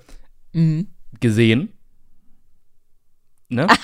Mhm. 0.53 0.87
gesehen. 1.19 1.73
Ne? 3.49 3.67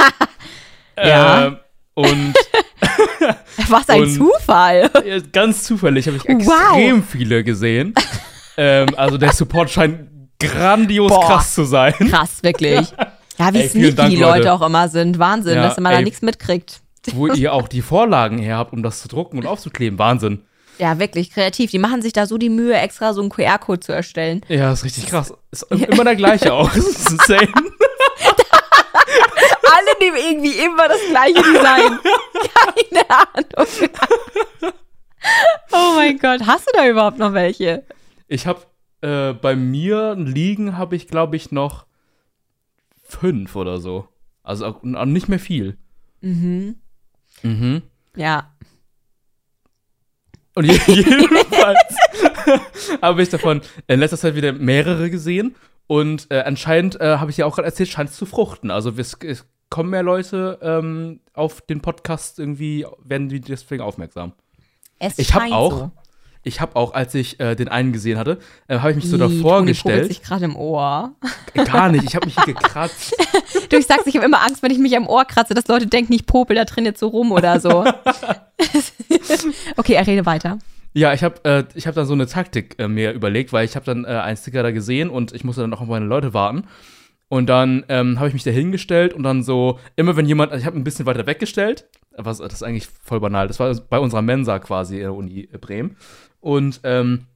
Ja. 0.97 1.47
Ähm, 1.47 1.57
und 1.95 2.33
Was 3.69 3.89
ein 3.89 4.01
Und- 4.03 4.13
Zufall. 4.15 4.89
ganz 5.31 5.63
zufällig 5.63 6.07
habe 6.07 6.17
ich 6.17 6.23
Wow. 6.25 6.75
extrem 6.77 7.03
viele 7.03 7.43
gesehen. 7.43 7.93
ähm, 8.57 8.87
also 8.97 9.17
der 9.17 9.33
Support 9.33 9.69
scheint 9.69 10.09
grandios 10.39 11.09
Boah. 11.11 11.25
krass 11.27 11.53
zu 11.53 11.63
sein. 11.65 11.93
Krass, 12.09 12.41
wirklich. 12.43 12.87
Ja, 13.37 13.51
wie 13.53 13.59
Ey, 13.61 13.69
sneaky 13.69 13.95
Dank, 13.95 14.09
die 14.11 14.17
Leute 14.17 14.37
Leute. 14.39 14.53
auch 14.53 14.61
immer 14.61 14.87
sind. 14.87 15.17
Wahnsinn, 15.17 15.55
Ja, 15.55 15.63
dass 15.63 15.77
man 15.79 15.93
da 15.93 15.97
ey. 15.99 16.03
nichts 16.03 16.21
mitkriegt. 16.21 16.81
Wo 17.13 17.25
ihr 17.27 17.53
auch 17.53 17.67
die 17.67 17.81
Vorlagen 17.81 18.37
her 18.37 18.57
habt, 18.57 18.71
um 18.73 18.83
das 18.83 19.01
zu 19.01 19.07
drucken 19.07 19.39
und 19.39 19.47
aufzukleben. 19.47 19.97
Wahnsinn. 19.97 20.41
Ja, 20.77 20.99
wirklich 20.99 21.31
kreativ. 21.31 21.71
Die 21.71 21.79
machen 21.79 22.03
sich 22.03 22.13
da 22.13 22.27
so 22.27 22.37
die 22.37 22.49
Mühe, 22.49 22.75
extra 22.75 23.13
so 23.13 23.21
einen 23.21 23.31
QR-Code 23.31 23.79
zu 23.79 23.93
erstellen. 23.93 24.41
Ja, 24.47 24.71
ist 24.73 24.83
richtig 24.83 25.07
krass. 25.07 25.33
Ist 25.49 25.63
immer 25.71 26.03
der 26.03 26.15
gleiche 26.17 26.53
auch. 26.53 26.69
Das 26.71 26.85
ist 26.85 27.09
insane. 27.11 27.47
Alle 29.73 29.99
nehmen 29.99 30.17
irgendwie 30.17 30.59
immer 30.59 30.87
das 30.87 30.99
gleiche 31.09 31.41
Design. 31.41 31.99
Keine 32.93 33.09
Ahnung. 33.09 33.89
oh 35.71 35.93
mein 35.95 36.17
Gott, 36.19 36.41
hast 36.45 36.67
du 36.67 36.71
da 36.77 36.87
überhaupt 36.87 37.17
noch 37.17 37.33
welche? 37.33 37.83
Ich 38.27 38.47
habe 38.47 38.61
äh, 39.01 39.33
bei 39.33 39.55
mir 39.55 40.15
liegen, 40.15 40.77
habe 40.77 40.95
ich 40.95 41.07
glaube 41.07 41.35
ich 41.35 41.51
noch 41.51 41.85
fünf 43.03 43.55
oder 43.55 43.79
so. 43.79 44.07
Also 44.43 44.65
auch- 44.65 44.83
nicht 44.83 45.29
mehr 45.29 45.39
viel. 45.39 45.77
Mhm. 46.21 46.75
Mhm. 47.43 47.81
Ja. 48.15 48.53
Und 50.55 50.65
je- 50.65 50.79
jedenfalls 50.87 51.95
habe 53.01 53.21
ich 53.23 53.29
davon 53.29 53.61
in 53.87 53.99
letzter 53.99 54.17
Zeit 54.17 54.35
wieder 54.35 54.51
mehrere 54.53 55.09
gesehen. 55.09 55.55
Und 55.87 56.27
äh, 56.29 56.41
anscheinend, 56.41 56.99
äh, 57.01 57.17
habe 57.17 57.31
ich 57.31 57.37
ja 57.37 57.45
auch 57.45 57.55
gerade 57.55 57.65
erzählt, 57.67 57.89
scheint 57.89 58.09
es 58.09 58.15
zu 58.15 58.25
fruchten. 58.25 58.71
Also 58.71 58.91
es, 58.97 59.17
es 59.23 59.45
kommen 59.71 59.89
mehr 59.89 60.03
Leute 60.03 60.59
ähm, 60.61 61.21
auf 61.33 61.61
den 61.61 61.81
Podcast 61.81 62.37
irgendwie, 62.37 62.85
werden 63.03 63.29
die 63.29 63.39
deswegen 63.39 63.81
aufmerksam. 63.81 64.33
Es 64.99 65.17
Ich 65.17 65.33
hab 65.33 65.41
scheint 65.41 65.53
auch 65.53 65.71
So. 65.71 65.91
Ich 66.43 66.59
habe 66.59 66.75
auch, 66.75 66.95
als 66.95 67.13
ich 67.13 67.39
äh, 67.39 67.55
den 67.55 67.67
einen 67.67 67.93
gesehen 67.93 68.17
hatte, 68.17 68.39
äh, 68.67 68.79
habe 68.79 68.89
ich 68.91 68.95
mich 68.95 69.07
so 69.07 69.15
Ih, 69.15 69.19
davor 69.19 69.59
Toni 69.59 69.71
gestellt. 69.71 70.07
sich 70.07 70.23
gerade 70.23 70.45
im 70.45 70.55
Ohr. 70.55 71.13
Gar 71.53 71.89
nicht, 71.89 72.03
ich 72.03 72.15
habe 72.15 72.25
mich 72.25 72.35
hier 72.35 72.53
gekratzt. 72.53 73.15
Du, 73.69 73.77
ich 73.77 73.85
sag's, 73.85 74.05
ich 74.05 74.15
habe 74.15 74.25
immer 74.25 74.41
Angst, 74.41 74.63
wenn 74.63 74.71
ich 74.71 74.79
mich 74.79 74.97
am 74.97 75.07
Ohr 75.07 75.23
kratze, 75.23 75.53
dass 75.53 75.67
Leute 75.67 75.87
denken, 75.87 76.11
ich 76.11 76.25
popel 76.25 76.57
da 76.57 76.65
drin 76.65 76.83
jetzt 76.83 76.99
so 76.99 77.07
rum 77.07 77.31
oder 77.31 77.59
so. 77.61 77.85
okay, 79.77 79.93
er 79.93 80.05
rede 80.05 80.25
weiter. 80.25 80.57
Ja, 80.93 81.13
ich 81.13 81.23
habe 81.23 81.35
äh, 81.45 81.63
ich 81.73 81.87
hab 81.87 81.95
dann 81.95 82.05
so 82.05 82.13
eine 82.13 82.27
Taktik 82.27 82.75
äh, 82.79 82.89
mir 82.89 83.13
überlegt, 83.13 83.53
weil 83.53 83.63
ich 83.63 83.75
habe 83.75 83.85
dann 83.85 84.03
äh, 84.03 84.07
einen 84.09 84.35
Sticker 84.35 84.63
da 84.63 84.71
gesehen 84.71 85.09
und 85.09 85.33
ich 85.33 85.45
musste 85.45 85.61
dann 85.61 85.73
auch 85.73 85.79
auf 85.79 85.87
meine 85.87 86.05
Leute 86.05 86.33
warten. 86.33 86.65
Und 87.31 87.47
dann 87.47 87.85
ähm, 87.87 88.19
habe 88.19 88.27
ich 88.27 88.33
mich 88.33 88.43
da 88.43 88.51
hingestellt 88.51 89.13
und 89.13 89.23
dann 89.23 89.41
so, 89.41 89.79
immer 89.95 90.17
wenn 90.17 90.25
jemand, 90.25 90.51
also 90.51 90.61
ich 90.61 90.65
habe 90.65 90.75
ein 90.75 90.83
bisschen 90.83 91.05
weiter 91.05 91.25
weggestellt, 91.25 91.87
was, 92.17 92.39
das 92.39 92.51
ist 92.51 92.61
eigentlich 92.61 92.87
voll 92.87 93.21
banal, 93.21 93.47
das 93.47 93.57
war 93.57 93.73
bei 93.73 93.99
unserer 93.99 94.21
Mensa 94.21 94.59
quasi 94.59 94.95
in 94.95 95.03
der 95.03 95.13
Uni 95.13 95.47
Bremen. 95.61 95.95
Und 96.41 96.81
ähm, 96.83 97.27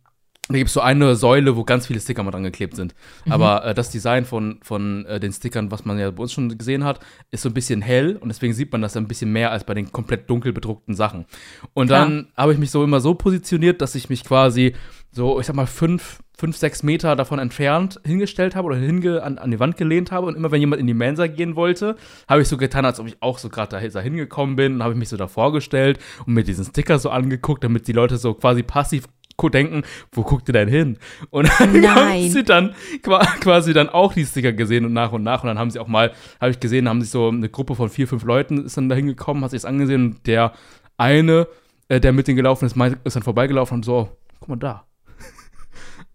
da 0.50 0.56
gibt 0.56 0.68
es 0.68 0.74
so 0.74 0.82
eine 0.82 1.16
Säule, 1.16 1.56
wo 1.56 1.64
ganz 1.64 1.88
viele 1.88 2.02
Sticker 2.02 2.24
mal 2.24 2.32
dran 2.32 2.44
geklebt 2.44 2.76
sind. 2.76 2.94
Aber 3.30 3.64
äh, 3.64 3.74
das 3.74 3.90
Design 3.90 4.26
von, 4.26 4.60
von 4.64 5.06
äh, 5.06 5.22
den 5.22 5.32
Stickern, 5.32 5.72
was 5.72 5.86
man 5.86 5.98
ja 5.98 6.12
bei 6.12 6.24
uns 6.24 6.34
schon 6.34 6.58
gesehen 6.58 6.84
hat, 6.84 7.00
ist 7.32 7.44
so 7.44 7.50
ein 7.50 7.54
bisschen 7.54 7.82
hell 7.82 8.18
und 8.18 8.28
deswegen 8.28 8.54
sieht 8.54 8.74
man 8.74 8.82
das 8.82 8.98
ein 8.98 9.08
bisschen 9.08 9.32
mehr 9.32 9.52
als 9.52 9.64
bei 9.64 9.76
den 9.76 9.94
komplett 9.94 10.30
dunkel 10.30 10.52
bedruckten 10.52 10.94
Sachen. 10.94 11.26
Und 11.74 11.88
Klar. 11.88 12.04
dann 12.04 12.28
habe 12.36 12.52
ich 12.52 12.60
mich 12.60 12.70
so 12.70 12.84
immer 12.84 13.00
so 13.00 13.16
positioniert, 13.16 13.82
dass 13.82 13.96
ich 13.96 14.10
mich 14.10 14.26
quasi 14.26 14.76
so, 15.14 15.40
ich 15.40 15.46
sag 15.46 15.56
mal, 15.56 15.68
fünf, 15.68 16.20
fünf, 16.38 16.58
sechs 16.58 16.84
Meter 16.84 17.16
davon 17.16 17.40
entfernt 17.40 18.00
hingestellt 18.06 18.56
habe 18.56 18.68
oder 18.68 18.76
hinge 18.76 19.24
an, 19.24 19.38
an 19.38 19.52
die 19.52 19.60
Wand 19.60 19.78
gelehnt 19.78 20.12
habe. 20.12 20.28
Und 20.28 20.36
immer 20.36 20.52
wenn 20.52 20.60
jemand 20.60 20.80
in 20.82 20.88
die 20.88 20.94
Mensa 20.94 21.28
gehen 21.28 21.56
wollte, 21.56 21.96
habe 22.28 22.42
ich 22.42 22.48
so 22.48 22.58
getan, 22.58 22.86
als 22.86 23.00
ob 23.00 23.08
ich 23.08 23.18
auch 23.22 23.38
so 23.38 23.50
gerade 23.50 23.80
da, 23.80 23.88
da 23.88 24.00
hingekommen 24.00 24.56
bin 24.56 24.76
und 24.76 24.84
habe 24.84 24.94
ich 24.94 25.00
mich 25.00 25.10
so 25.10 25.18
da 25.18 25.28
vorgestellt 25.28 26.00
und 26.26 26.34
mir 26.34 26.44
diesen 26.44 26.66
Sticker 26.66 27.00
so 27.00 27.10
angeguckt, 27.10 27.64
damit 27.64 27.88
die 27.88 27.94
Leute 27.94 28.18
so 28.18 28.34
quasi 28.34 28.64
passiv 28.64 29.06
denken, 29.52 29.84
wo 30.14 30.24
guckt 30.24 30.48
ihr 30.50 30.54
denn 30.54 30.70
hin? 30.70 30.98
Und 31.30 31.48
dann 31.60 31.60
haben 31.60 31.82
Nein. 31.82 32.30
sie 32.32 32.44
dann 32.44 32.74
qua- 33.04 33.26
quasi 33.42 33.74
dann 33.74 33.90
auch 33.90 34.14
die 34.14 34.26
Sticker 34.26 34.54
gesehen 34.54 34.86
und 34.86 34.94
nach 34.94 35.12
und 35.12 35.24
nach. 35.24 35.44
Und 35.44 35.48
dann 35.50 35.60
haben 35.60 35.70
sie 35.70 35.80
auch 35.80 35.88
mal, 35.90 36.14
habe 36.40 36.52
ich 36.52 36.60
gesehen, 36.62 36.88
haben 36.88 37.02
sich 37.02 37.10
so 37.12 37.28
eine 37.28 37.50
Gruppe 37.50 37.76
von 37.76 37.90
vier, 37.90 38.08
fünf 38.08 38.24
Leuten 38.24 38.64
ist 38.66 38.78
dann 38.78 38.88
da 38.88 38.96
hingekommen, 38.96 39.44
hat 39.44 39.52
sich 39.52 39.62
das 39.62 39.70
angesehen 39.70 40.06
und 40.06 40.28
der 40.28 40.54
eine, 40.98 41.48
äh, 41.90 42.00
der 42.00 42.14
mit 42.14 42.28
denen 42.28 42.38
gelaufen 42.38 42.66
ist, 42.66 42.78
ist 43.04 43.16
dann 43.18 43.24
vorbeigelaufen 43.24 43.76
und 43.76 43.84
so, 43.86 44.10
guck 44.40 44.50
mal 44.50 44.56
da. 44.56 44.86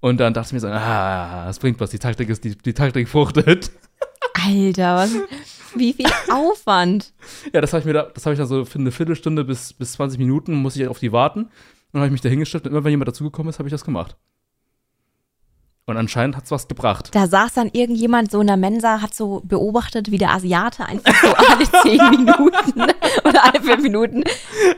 Und 0.01 0.19
dann 0.19 0.33
dachte 0.33 0.49
ich 0.49 0.53
mir 0.55 0.61
so, 0.61 0.69
ah, 0.69 1.45
das 1.47 1.59
bringt 1.59 1.79
was, 1.81 1.91
die 1.91 1.99
Taktik 1.99 2.29
ist, 2.29 2.45
die, 2.45 2.57
die 2.57 2.73
Taktik 2.73 3.09
fruchtet. 3.09 3.71
Alter, 4.35 4.97
was, 4.97 5.15
wie 5.77 5.93
viel 5.93 6.07
Aufwand. 6.33 7.13
Ja, 7.53 7.61
das 7.61 7.73
habe 7.73 7.81
ich 7.81 7.87
mir 7.87 7.93
da, 7.93 8.03
das 8.05 8.25
habe 8.25 8.33
ich 8.35 8.39
dann 8.39 8.49
so 8.49 8.65
für 8.65 8.79
eine 8.79 8.93
Viertelstunde 8.93 9.45
bis, 9.45 9.73
bis 9.75 9.93
20 9.93 10.19
Minuten, 10.19 10.55
muss 10.55 10.77
ich 10.77 10.89
auf 10.89 10.99
die 10.99 11.13
warten. 11.13 11.41
Und 11.41 11.51
dann 11.93 12.03
habe 12.03 12.07
ich 12.07 12.13
mich 12.13 12.21
da 12.23 12.29
hingestellt 12.29 12.65
und 12.65 12.73
immer 12.73 12.85
wenn 12.85 12.93
jemand 12.93 13.09
dazugekommen 13.09 13.51
ist, 13.51 13.59
habe 13.59 13.69
ich 13.69 13.73
das 13.73 13.85
gemacht. 13.85 14.17
Und 15.91 15.97
anscheinend 15.97 16.37
hat 16.37 16.45
es 16.45 16.51
was 16.51 16.69
gebracht. 16.69 17.09
Da 17.13 17.27
saß 17.27 17.55
dann 17.55 17.71
irgendjemand 17.73 18.31
so 18.31 18.41
in 18.41 18.47
der 18.47 18.57
Mensa, 18.57 19.03
hat 19.03 19.15
so 19.15 19.43
beobachtet, 19.45 20.11
wie 20.11 20.19
der 20.19 20.31
Asiate 20.31 20.87
einfach 20.87 21.15
so 21.21 21.29
alle 21.35 21.71
zehn 21.83 22.11
Minuten 22.11 22.83
oder 23.25 23.45
alle 23.45 23.61
fünf 23.61 23.83
Minuten 23.83 24.25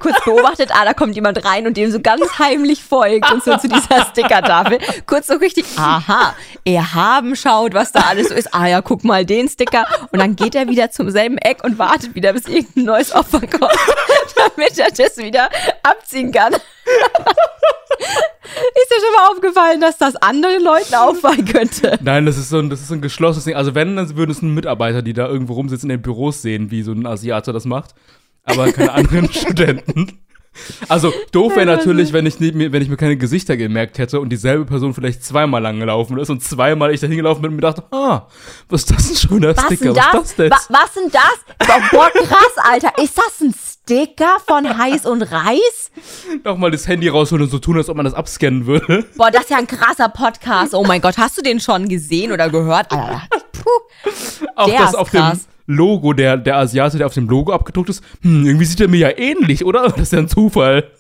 kurz 0.00 0.25
beobachtet, 0.25 0.71
ah, 0.73 0.85
da 0.85 0.95
kommt 0.95 1.14
jemand 1.14 1.45
rein 1.45 1.66
und 1.66 1.76
dem 1.76 1.90
so 1.90 2.00
ganz 2.00 2.38
heimlich 2.38 2.83
folgt 2.83 3.31
und 3.31 3.42
so 3.45 3.57
zu 3.57 3.69
dieser 3.69 4.07
Stickertafel. 4.07 4.78
Kurz 5.07 5.26
so 5.26 5.35
richtig, 5.35 5.64
aha, 5.76 6.35
er 6.64 6.95
haben 6.95 7.37
schaut, 7.37 7.75
was 7.75 7.92
da 7.92 8.00
alles 8.00 8.28
so 8.28 8.35
ist. 8.35 8.54
Ah 8.54 8.66
ja, 8.66 8.81
guck 8.83 9.04
mal 9.04 9.25
den 9.25 9.49
Sticker. 9.49 9.87
Und 10.11 10.21
dann 10.21 10.37
geht 10.37 10.54
er 10.54 10.69
wieder 10.69 10.90
zum 10.90 11.11
selben 11.11 11.38
Eck 11.38 11.64
und 11.64 11.78
wartet 11.78 12.14
wieder, 12.14 12.33
bis 12.33 12.47
irgendein 12.47 12.85
neues 12.85 13.12
Opfer 13.14 13.40
kommt, 13.40 13.73
damit 14.57 14.78
er 14.78 14.88
das 14.90 15.16
wieder 15.16 15.49
abziehen 15.83 16.33
kann. 16.33 16.54
Ist 18.45 18.91
dir 18.91 19.01
schon 19.01 19.15
mal 19.15 19.31
aufgefallen, 19.33 19.81
dass 19.81 19.99
das 19.99 20.17
anderen 20.17 20.62
Leuten 20.62 20.95
auffallen 20.95 21.45
könnte? 21.45 21.99
Nein, 22.03 22.27
das 22.27 22.37
ist 22.37 22.49
so 22.51 22.59
ein, 22.59 22.71
das 22.71 22.81
ist 22.81 22.89
so 22.89 22.95
ein 22.95 23.01
geschlossenes 23.01 23.45
Ding. 23.45 23.55
Also 23.55 23.75
wenn, 23.75 23.97
dann 23.97 24.15
würden 24.17 24.31
es 24.31 24.43
ein 24.43 24.53
Mitarbeiter, 24.55 25.03
die 25.03 25.12
da 25.15 25.27
irgendwo 25.27 25.55
rumsitzen 25.55 25.91
in 25.91 25.99
den 25.99 26.03
Büros 26.03 26.43
sehen, 26.43 26.71
wie 26.71 26.83
so 26.83 26.93
ein 26.93 27.07
Asiate 27.07 27.53
das 27.53 27.65
macht. 27.65 27.95
Aber 28.45 28.71
keine 28.73 28.93
anderen 28.93 29.33
Studenten. 29.33 30.19
Also 30.89 31.13
doof 31.33 31.57
wäre 31.57 31.67
natürlich, 31.67 32.13
wenn 32.13 32.27
ich, 32.27 32.39
mir- 32.39 32.73
wenn 32.73 32.83
ich 32.83 32.89
mir 32.89 32.97
keine 32.97 33.17
Gesichter 33.17 33.57
gemerkt 33.57 33.99
hätte 33.99 34.21
und 34.21 34.29
dieselbe 34.29 34.65
Person 34.65 34.93
vielleicht 34.95 35.25
zweimal 35.25 35.63
lang 35.63 35.79
gelaufen 35.81 36.19
ist 36.19 36.31
und 36.31 36.43
zweimal 36.45 36.93
ich 36.93 37.01
da 37.01 37.07
hingelaufen 37.07 37.41
bin 37.43 37.51
und 37.53 37.57
mir 37.57 37.63
dachte, 37.63 37.85
ah, 37.91 38.27
was 38.69 38.83
ist 38.83 38.91
das 38.91 39.11
ein 39.11 39.17
schöner 39.17 39.57
Was 39.57 39.65
Sticker, 39.65 39.93
das? 39.93 40.05
was 40.13 40.23
ist 40.25 40.29
das 40.31 40.37
denn? 40.37 40.51
Wa 40.51 40.57
was 40.69 40.95
denn 40.95 41.11
das? 41.11 41.67
Boah, 41.69 41.81
boah, 41.91 42.11
krass, 42.25 42.53
Alter. 42.71 42.93
Ist 43.03 43.17
das 43.17 43.41
ein 43.41 43.55
Sticker 43.55 44.37
von 44.47 44.79
Heiß 44.79 45.07
und 45.07 45.23
Reis? 45.23 45.91
Nochmal 46.45 46.71
das 46.71 46.87
Handy 46.87 47.09
rausholen 47.09 47.45
und 47.45 47.51
so 47.51 47.59
tun, 47.59 47.77
als 47.79 47.89
ob 47.89 47.97
man 47.97 48.05
das 48.05 48.15
abscannen 48.15 48.67
würde. 48.67 49.05
Boah, 49.17 49.31
das 49.31 49.43
ist 49.45 49.51
ja 49.51 49.57
ein 49.59 49.67
krasser 49.67 50.09
Podcast. 50.09 50.75
Oh 50.75 50.85
mein 50.85 51.01
Gott, 51.01 51.17
hast 51.19 51.39
du 51.39 51.43
den 51.43 51.61
schon 51.61 51.89
gesehen 51.89 52.31
oder 52.33 52.49
gehört? 52.51 52.93
Alter, 52.93 53.23
puh. 53.53 53.71
Auch 54.57 54.67
Der 54.69 54.79
das 54.79 54.91
ist 54.91 54.97
auf 54.97 55.11
krass. 55.11 55.39
dem 55.47 55.52
Logo, 55.66 56.12
der, 56.12 56.37
der 56.37 56.57
Asiate, 56.57 56.99
der 56.99 57.07
auf 57.07 57.14
dem 57.14 57.28
Logo 57.28 57.52
abgedruckt 57.52 57.90
ist, 57.90 58.02
hm, 58.23 58.47
irgendwie 58.47 58.64
sieht 58.64 58.81
er 58.81 58.88
mir 58.88 58.99
ja 58.99 59.19
ähnlich, 59.19 59.64
oder? 59.64 59.83
Das 59.88 60.00
ist 60.00 60.12
ja 60.12 60.19
ein 60.19 60.28
Zufall. 60.28 60.90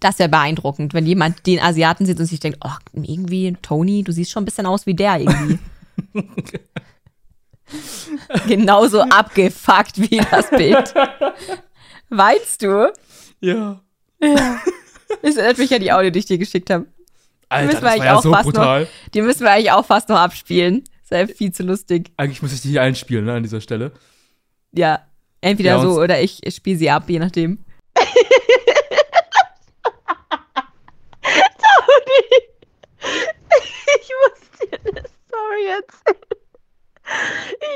Das 0.00 0.18
wäre 0.18 0.28
beeindruckend, 0.28 0.94
wenn 0.94 1.06
jemand 1.06 1.46
den 1.46 1.60
Asiaten 1.60 2.06
sieht 2.06 2.18
und 2.18 2.26
sich 2.26 2.40
denkt, 2.40 2.58
oh, 2.64 2.70
irgendwie, 2.92 3.56
Tony, 3.62 4.02
du 4.02 4.12
siehst 4.12 4.32
schon 4.32 4.42
ein 4.42 4.46
bisschen 4.46 4.66
aus 4.66 4.86
wie 4.86 4.94
der 4.94 5.20
irgendwie. 5.20 5.58
Genauso 8.48 9.02
abgefuckt 9.02 9.98
wie 9.98 10.20
das 10.30 10.50
Bild. 10.50 10.92
Weinst 12.10 12.62
du? 12.62 12.92
Ja. 13.40 13.80
Das 15.22 15.36
erinnert 15.36 15.58
mich 15.58 15.72
an 15.72 15.80
die 15.80 15.92
Audio, 15.92 16.10
die 16.10 16.18
ich 16.18 16.26
dir 16.26 16.38
geschickt 16.38 16.70
habe. 16.70 16.86
Alter, 17.48 17.66
müssen 17.66 17.74
das 17.74 17.82
wir 17.82 17.86
war 17.86 17.92
eigentlich 17.92 18.04
ja 18.04 18.16
auch 18.16 18.22
so 18.22 18.32
fast 18.32 18.44
brutal. 18.44 18.88
Die 19.14 19.22
müssen 19.22 19.40
wir 19.42 19.50
eigentlich 19.50 19.72
auch 19.72 19.84
fast 19.84 20.08
noch 20.08 20.18
abspielen. 20.18 20.84
Das 21.12 21.28
wäre 21.28 21.36
viel 21.36 21.52
zu 21.52 21.62
lustig. 21.62 22.10
Eigentlich 22.16 22.40
muss 22.40 22.54
ich 22.54 22.62
die 22.62 22.70
hier 22.70 22.80
einspielen, 22.80 23.26
ne, 23.26 23.34
an 23.34 23.42
dieser 23.42 23.60
Stelle. 23.60 23.92
Ja, 24.72 25.06
entweder 25.42 25.72
Ja, 25.72 25.80
so 25.82 26.00
oder 26.00 26.20
ich 26.22 26.40
spiele 26.48 26.78
sie 26.78 26.88
ab, 26.90 27.04
je 27.08 27.18
nachdem. 27.18 27.58
Ich 34.00 34.10
muss 34.20 34.40
dir 34.60 34.78
eine 34.80 35.02
Story 35.26 35.66
erzählen. 35.66 36.16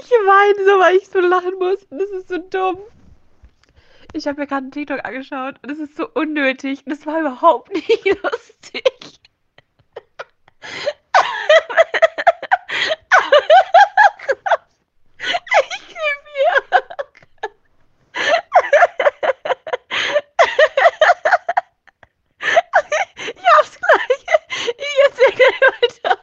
Ich 0.00 0.11
weine 0.11 0.64
so, 0.64 0.78
weil 0.81 0.97
ich 0.97 1.09
so 1.09 1.21
lachen 1.21 1.55
muss. 1.59 1.83
Und 1.90 1.99
das 1.99 2.11
ist 2.11 2.28
so 2.28 2.38
dumm. 2.38 2.78
Ich 4.12 4.26
habe 4.26 4.40
mir 4.40 4.47
gerade 4.47 4.62
einen 4.62 4.71
TikTok 4.71 5.05
angeschaut 5.05 5.57
und 5.62 5.71
es 5.71 5.78
ist 5.78 5.97
so 5.97 6.09
unnötig. 6.14 6.87
Und 6.87 6.93
es 6.93 7.05
war 7.05 7.21
überhaupt 7.21 7.73
nicht 7.73 7.88
lustig. 8.23 9.21
Liebe 16.37 16.76
Ich 23.35 23.45
hab's 23.59 23.78
gleich. 23.78 24.25
Ich 24.78 24.97
erzähl 25.07 25.33
gleich 25.35 25.61
weiter. 25.83 26.19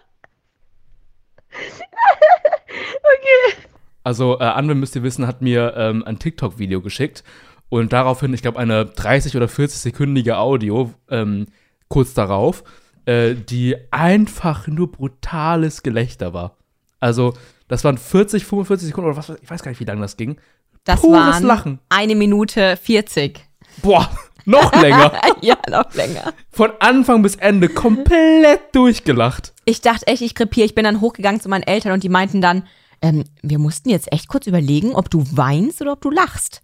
Okay. 3.03 3.67
Also, 4.03 4.39
äh, 4.39 4.43
Anwin, 4.43 4.79
müsst 4.79 4.95
ihr 4.95 5.03
wissen, 5.03 5.27
hat 5.27 5.41
mir 5.41 5.73
ähm, 5.77 6.03
ein 6.03 6.19
TikTok-Video 6.19 6.81
geschickt 6.81 7.23
und 7.69 7.93
daraufhin, 7.93 8.33
ich 8.33 8.41
glaube, 8.41 8.59
eine 8.59 8.83
30- 8.83 9.35
oder 9.37 9.47
40-sekündige 9.47 10.33
Audio 10.33 10.93
ähm, 11.09 11.47
kurz 11.87 12.13
darauf, 12.13 12.63
äh, 13.05 13.33
die 13.35 13.75
einfach 13.91 14.67
nur 14.67 14.91
brutales 14.91 15.83
Gelächter 15.83 16.33
war. 16.33 16.57
Also, 16.99 17.33
das 17.73 17.83
waren 17.83 17.97
40, 17.97 18.45
45 18.45 18.87
Sekunden 18.87 19.09
oder 19.09 19.17
was, 19.17 19.29
ich 19.41 19.49
weiß 19.49 19.63
gar 19.63 19.71
nicht, 19.71 19.79
wie 19.79 19.85
lange 19.85 20.01
das 20.01 20.15
ging. 20.15 20.37
Das 20.83 21.01
Pures 21.01 21.17
waren 21.17 21.43
Lachen. 21.43 21.79
eine 21.89 22.15
Minute 22.15 22.77
40. 22.77 23.39
Boah, 23.81 24.09
noch 24.45 24.71
länger. 24.79 25.11
ja, 25.41 25.57
noch 25.69 25.91
länger. 25.95 26.33
Von 26.51 26.71
Anfang 26.79 27.23
bis 27.23 27.35
Ende 27.35 27.69
komplett 27.69 28.75
durchgelacht. 28.75 29.53
Ich 29.65 29.81
dachte 29.81 30.05
echt, 30.07 30.21
ich 30.21 30.35
krepiere. 30.35 30.65
Ich 30.65 30.75
bin 30.75 30.83
dann 30.83 31.01
hochgegangen 31.01 31.41
zu 31.41 31.49
meinen 31.49 31.63
Eltern 31.63 31.93
und 31.93 32.03
die 32.03 32.09
meinten 32.09 32.41
dann, 32.41 32.67
ähm, 33.01 33.23
wir 33.41 33.57
mussten 33.57 33.89
jetzt 33.89 34.11
echt 34.11 34.27
kurz 34.27 34.45
überlegen, 34.45 34.93
ob 34.93 35.09
du 35.09 35.23
weinst 35.31 35.81
oder 35.81 35.93
ob 35.93 36.01
du 36.01 36.11
lachst. 36.11 36.61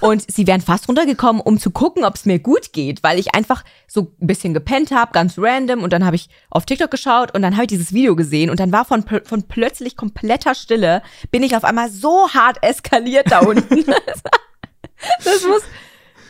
Und 0.00 0.30
sie 0.30 0.46
wären 0.46 0.60
fast 0.60 0.88
runtergekommen, 0.88 1.40
um 1.42 1.58
zu 1.58 1.70
gucken, 1.70 2.04
ob 2.04 2.14
es 2.14 2.24
mir 2.24 2.38
gut 2.38 2.72
geht, 2.72 3.02
weil 3.02 3.18
ich 3.18 3.34
einfach 3.34 3.64
so 3.86 4.12
ein 4.20 4.26
bisschen 4.26 4.54
gepennt 4.54 4.90
habe, 4.90 5.12
ganz 5.12 5.34
random. 5.38 5.82
Und 5.82 5.92
dann 5.92 6.04
habe 6.04 6.16
ich 6.16 6.28
auf 6.50 6.66
TikTok 6.66 6.90
geschaut 6.90 7.34
und 7.34 7.42
dann 7.42 7.54
habe 7.54 7.64
ich 7.64 7.68
dieses 7.68 7.92
Video 7.92 8.16
gesehen 8.16 8.50
und 8.50 8.60
dann 8.60 8.72
war 8.72 8.84
von, 8.84 9.04
von 9.24 9.42
plötzlich 9.44 9.96
kompletter 9.96 10.54
Stille, 10.54 11.02
bin 11.30 11.42
ich 11.42 11.56
auf 11.56 11.64
einmal 11.64 11.90
so 11.90 12.28
hart 12.30 12.62
eskaliert 12.62 13.30
da 13.30 13.40
unten. 13.40 13.84
das 15.24 15.44
muss 15.46 15.62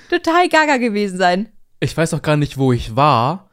total 0.08 0.48
gaga 0.48 0.76
gewesen 0.76 1.18
sein. 1.18 1.48
Ich 1.80 1.96
weiß 1.96 2.14
auch 2.14 2.22
gar 2.22 2.36
nicht, 2.36 2.58
wo 2.58 2.72
ich 2.72 2.96
war, 2.96 3.48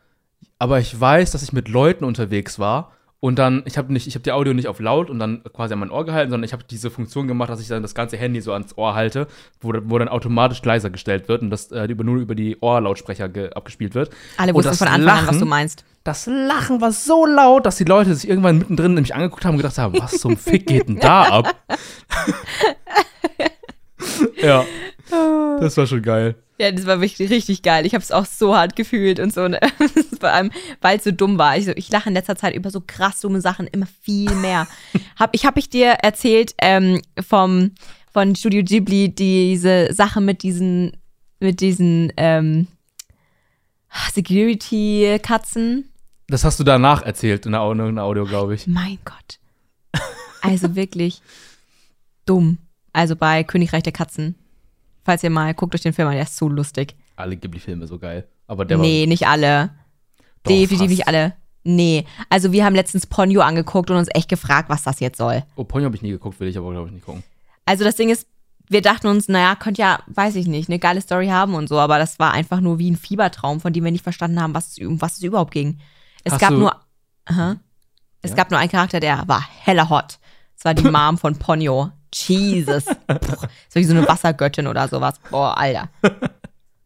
aber 0.60 0.80
ich 0.80 1.00
weiß, 1.00 1.32
dass 1.32 1.44
ich 1.44 1.54
mit 1.54 1.68
Leuten 1.68 2.04
unterwegs 2.04 2.60
war. 2.60 2.92
Und 3.20 3.40
dann, 3.40 3.64
ich 3.66 3.80
habe 3.80 3.92
nicht, 3.92 4.06
ich 4.06 4.14
habe 4.14 4.22
die 4.22 4.32
Audio 4.32 4.54
nicht 4.54 4.68
auf 4.68 4.80
laut 4.80 5.10
und 5.10 5.18
dann 5.18 5.44
quasi 5.52 5.74
an 5.74 5.80
mein 5.80 5.90
Ohr 5.90 6.06
gehalten, 6.06 6.30
sondern 6.30 6.46
ich 6.46 6.54
habe 6.54 6.64
diese 6.70 6.92
Funktion 6.92 7.28
gemacht, 7.28 7.50
dass 7.50 7.60
ich 7.60 7.68
dann 7.68 7.82
das 7.82 7.96
ganze 7.96 8.16
Handy 8.16 8.42
so 8.42 8.54
ans 8.54 8.78
Ohr 8.78 8.94
halte, 8.94 9.26
wo, 9.60 9.74
wo 9.86 9.98
dann 9.98 10.08
automatisch 10.08 10.64
leiser 10.64 10.92
gestellt 10.92 11.28
wird 11.28 11.42
und 11.42 11.50
das 11.50 11.72
äh, 11.72 11.86
über, 11.86 12.04
nur 12.04 12.18
über 12.18 12.36
die 12.36 12.58
Ohrlautsprecher 12.62 13.28
ge, 13.28 13.50
abgespielt 13.54 13.96
wird. 13.96 14.12
Alle 14.38 14.54
wussten 14.54 14.70
das 14.70 14.78
von 14.78 14.88
Anfang 14.88 15.10
an, 15.10 15.18
was 15.20 15.26
Lachen- 15.26 15.40
du 15.40 15.46
meinst. 15.48 15.84
Das 16.04 16.28
Lachen 16.28 16.80
war 16.80 16.92
so 16.92 17.26
laut, 17.26 17.66
dass 17.66 17.78
die 17.78 17.84
Leute 17.84 18.14
sich 18.14 18.30
irgendwann 18.30 18.60
mittendrin 18.60 18.94
nämlich 18.94 19.16
angeguckt 19.16 19.44
haben 19.46 19.56
und 19.56 19.58
gedacht 19.58 19.78
haben, 19.80 20.00
was 20.00 20.20
zum 20.20 20.38
Fick 20.38 20.68
geht 20.68 20.88
denn 20.88 21.00
da 21.00 21.24
ab? 21.24 21.56
ja, 24.42 24.64
das 25.60 25.76
war 25.76 25.88
schon 25.88 26.02
geil. 26.02 26.36
Ja, 26.60 26.72
das 26.72 26.88
war 26.88 27.02
wirklich 27.02 27.30
richtig 27.30 27.62
geil. 27.62 27.86
Ich 27.86 27.94
habe 27.94 28.04
es 28.04 28.12
auch 28.12 28.26
so 28.26 28.56
hart 28.56 28.76
gefühlt 28.76 29.20
und 29.20 29.32
so. 29.34 29.48
Ne? 29.48 29.60
Vor 30.20 30.30
allem, 30.30 30.52
weil 30.82 30.98
es 30.98 31.04
so 31.04 31.12
dumm 31.12 31.38
war. 31.38 31.56
Ich, 31.58 31.66
so, 31.66 31.72
ich 31.76 31.92
lache 31.92 32.10
in 32.10 32.16
letzter 32.16 32.36
Zeit 32.36 32.56
über 32.56 32.72
so 32.72 32.82
krass 32.86 33.20
dumme 33.20 33.42
Sachen 33.42 33.68
immer 33.68 33.88
viel 34.02 34.34
mehr. 34.36 34.68
hab, 35.18 35.36
ich 35.36 35.46
habe 35.46 35.60
ich 35.60 35.70
dir 35.70 35.90
erzählt 36.02 36.56
ähm, 36.60 37.02
vom 37.20 37.72
von 38.12 38.36
Studio 38.36 38.64
Ghibli 38.64 39.14
diese 39.14 39.94
Sache 39.94 40.22
mit 40.22 40.42
diesen 40.42 40.98
mit 41.40 41.62
diesen 41.62 42.12
ähm, 42.18 42.68
Security-Katzen. 44.12 45.92
Das 46.28 46.44
hast 46.44 46.60
du 46.60 46.64
danach 46.64 47.04
erzählt 47.04 47.46
in 47.46 47.52
der 47.52 47.62
Audio 47.62 48.26
glaube 48.26 48.56
ich. 48.56 48.66
Mein 48.66 48.98
Gott. 49.06 49.40
Also 50.42 50.76
wirklich 50.76 51.22
dumm. 52.26 52.58
Also 52.94 53.16
bei 53.16 53.44
Königreich 53.44 53.84
der 53.84 53.94
Katzen. 53.94 54.36
Falls 55.08 55.24
ihr 55.24 55.30
mal 55.30 55.54
guckt 55.54 55.74
euch 55.74 55.80
den 55.82 55.94
Film 55.94 56.10
an, 56.10 56.16
der 56.16 56.24
ist 56.24 56.36
so 56.36 56.50
lustig. 56.50 56.98
Alle 57.16 57.38
Ghibli-Filme 57.38 57.88
so 57.88 57.98
geil. 57.98 58.28
Aber 58.46 58.66
der 58.66 58.78
nee, 58.78 59.06
nicht 59.06 59.26
alle. 59.26 59.70
Doch, 60.44 60.52
Definitiv 60.52 60.80
fast. 60.80 60.90
nicht 60.90 61.08
alle. 61.08 61.34
Nee. 61.64 62.06
Also 62.30 62.52
wir 62.52 62.66
haben 62.66 62.76
letztens 62.76 63.08
Ponyo 63.08 63.40
angeguckt 63.40 63.90
und 63.90 63.96
uns 63.96 64.10
echt 64.14 64.28
gefragt, 64.28 64.68
was 64.70 64.84
das 64.84 65.00
jetzt 65.00 65.18
soll. 65.18 65.36
war. 65.36 65.44
Oh, 65.56 65.64
Ponyo 65.64 65.86
habe 65.86 65.96
ich 65.96 66.02
nie 66.02 66.10
geguckt, 66.12 66.38
will 66.42 66.50
ich 66.50 66.58
aber 66.58 66.72
glaube 66.72 66.88
ich 66.90 66.94
nicht 66.94 67.06
gucken. 67.06 67.24
Also 67.66 67.86
das 67.86 67.96
Ding 67.96 68.10
ist, 68.10 68.28
wir 68.68 68.82
dachten 68.82 69.08
uns, 69.08 69.30
naja, 69.30 69.56
könnte 69.56 69.82
ja, 69.82 70.00
weiß 70.08 70.36
ich 70.36 70.46
nicht, 70.48 70.68
eine 70.68 70.78
geile 70.78 71.00
Story 71.00 71.28
haben 71.28 71.56
und 71.56 71.70
so, 71.70 71.80
aber 71.80 72.00
das 72.00 72.20
war 72.20 72.34
einfach 72.34 72.60
nur 72.60 72.80
wie 72.80 72.92
ein 72.92 72.98
Fiebertraum, 72.98 73.62
von 73.62 73.72
dem 73.72 73.86
wir 73.86 73.92
nicht 73.94 74.04
verstanden 74.04 74.42
haben, 74.42 74.54
was, 74.54 74.78
um 74.80 75.02
was 75.02 75.14
es 75.18 75.24
überhaupt 75.24 75.54
ging. 75.54 75.80
Es 76.26 76.34
Hast 76.34 76.42
gab 76.42 76.52
nur, 76.52 76.76
aha, 77.24 77.56
es 78.22 78.32
Ja? 78.32 78.36
gab 78.36 78.52
nur 78.52 78.60
einen 78.60 78.70
Charakter, 78.72 79.00
der 79.00 79.26
war 79.28 79.42
heller 79.64 79.90
hot. 79.90 80.20
Es 80.58 80.66
war 80.66 80.74
die 80.74 80.84
Mom 80.92 81.18
von 81.18 81.38
Ponyo. 81.38 81.92
Jesus. 82.14 82.86
Das 82.86 83.42
war 83.42 83.50
wie 83.74 83.84
so 83.84 83.96
eine 83.96 84.08
Wassergöttin 84.08 84.68
oder 84.68 84.88
sowas. 84.88 85.16
Boah, 85.30 85.58
Alter. 85.58 85.90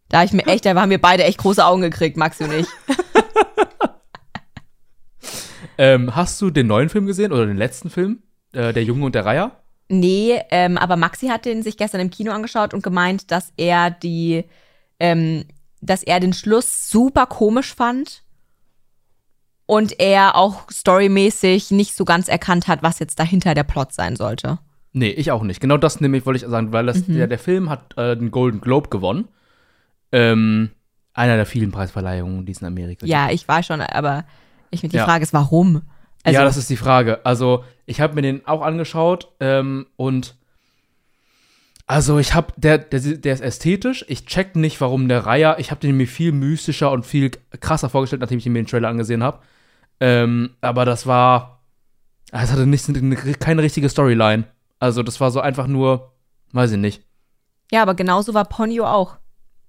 Da 0.10 0.24
ich 0.24 0.34
mir 0.34 0.46
echt, 0.48 0.66
da 0.66 0.76
haben 0.76 0.90
wir 0.90 1.02
beide 1.02 1.24
echt 1.24 1.38
große 1.38 1.66
Augen 1.66 1.82
gekriegt, 1.82 2.18
Maxi 2.18 2.44
und 2.44 2.54
ich. 2.54 2.68
Ähm, 5.82 6.16
hast 6.16 6.40
du 6.40 6.52
den 6.52 6.68
neuen 6.68 6.90
Film 6.90 7.08
gesehen 7.08 7.32
oder 7.32 7.48
den 7.48 7.58
letzten 7.58 7.90
Film? 7.90 8.22
Äh, 8.54 8.72
der 8.72 8.84
Junge 8.84 9.04
und 9.04 9.16
der 9.16 9.26
Reiher? 9.26 9.64
Nee, 9.90 10.40
ähm, 10.52 10.78
aber 10.78 10.96
Maxi 10.96 11.28
hat 11.28 11.46
den 11.46 11.64
sich 11.64 11.76
gestern 11.76 12.02
im 12.02 12.12
Kino 12.12 12.32
angeschaut 12.32 12.76
und 12.76 12.84
gemeint, 12.84 13.32
dass 13.32 13.52
er 13.58 13.90
die, 13.90 14.46
ähm, 15.00 15.44
dass 15.82 16.04
er 16.04 16.20
den 16.20 16.34
Schluss 16.34 16.90
super 16.92 17.26
komisch 17.26 17.74
fand 17.74 18.22
und 19.66 20.00
er 20.00 20.36
auch 20.36 20.70
storymäßig 20.70 21.72
nicht 21.72 21.96
so 21.96 22.06
ganz 22.06 22.28
erkannt 22.28 22.68
hat, 22.68 22.84
was 22.84 23.00
jetzt 23.00 23.18
dahinter 23.18 23.56
der 23.56 23.64
Plot 23.64 23.92
sein 23.92 24.16
sollte. 24.16 24.60
Nee, 24.94 25.10
ich 25.12 25.32
auch 25.32 25.44
nicht. 25.44 25.62
Genau 25.62 25.78
das 25.78 26.02
nämlich 26.02 26.26
wollte 26.26 26.44
ich 26.44 26.50
sagen, 26.50 26.74
weil 26.74 26.86
das, 26.86 27.08
Mhm. 27.08 27.14
der, 27.16 27.28
der 27.28 27.40
Film 27.40 27.70
hat 27.70 27.98
äh, 27.98 28.16
den 28.18 28.32
Golden 28.32 28.60
Globe 28.62 28.90
gewonnen. 28.90 29.28
Ähm, 30.12 30.72
einer 31.14 31.36
der 31.38 31.46
vielen 31.46 31.72
Preisverleihungen, 31.72 32.46
die 32.46 32.52
es 32.52 32.62
in 32.62 32.68
Amerika 32.68 33.06
Ja, 33.06 33.30
ich 33.32 33.48
weiß 33.48 33.66
schon, 33.66 33.82
aber 33.82 34.26
ich 34.70 34.82
die 34.82 34.96
Ja. 34.96 35.06
Frage 35.06 35.24
ist, 35.24 35.34
warum? 35.34 35.82
Also, 36.24 36.40
ja, 36.40 36.44
das 36.46 36.58
ist 36.58 36.70
die 36.70 36.78
Frage. 36.78 37.26
Also, 37.26 37.64
ich 37.86 38.00
habe 38.02 38.16
mir 38.16 38.22
den 38.22 38.46
auch 38.46 38.62
angeschaut 38.62 39.30
ähm, 39.40 39.88
und 39.96 40.36
also 41.88 42.20
ich 42.20 42.34
habe, 42.34 42.54
der, 42.56 42.78
der, 42.78 43.00
der 43.02 43.34
ist 43.34 43.42
ästhetisch. 43.42 44.06
Ich 44.08 44.26
check 44.26 44.56
nicht, 44.56 44.80
warum 44.80 45.10
der 45.10 45.26
Reiher, 45.26 45.58
ich 45.60 45.72
habe 45.72 45.82
den 45.82 45.98
mir 45.98 46.08
viel 46.08 46.32
mystischer 46.32 46.90
und 46.92 47.06
viel 47.06 47.32
krasser 47.60 47.90
vorgestellt, 47.90 48.22
nachdem 48.22 48.38
ich 48.38 48.46
mir 48.46 48.54
den 48.62 48.68
Trailer 48.68 48.88
angesehen 48.88 49.24
habe. 49.24 49.40
Ähm, 50.00 50.52
aber 50.62 50.86
das 50.86 51.06
war, 51.06 51.60
es 52.32 52.50
hatte 52.52 52.66
nicht, 52.66 52.88
keine 53.40 53.62
richtige 53.62 53.90
Storyline. 53.90 54.46
Also 54.82 55.04
das 55.04 55.20
war 55.22 55.32
so 55.32 55.40
einfach 55.40 55.68
nur, 55.68 56.12
weiß 56.52 56.72
ich 56.72 56.78
nicht. 56.78 57.04
ja, 57.72 57.82
aber 57.84 57.94
genauso 57.94 58.34
war 58.34 58.44
Ponyo 58.46 58.86
auch. 58.86 59.18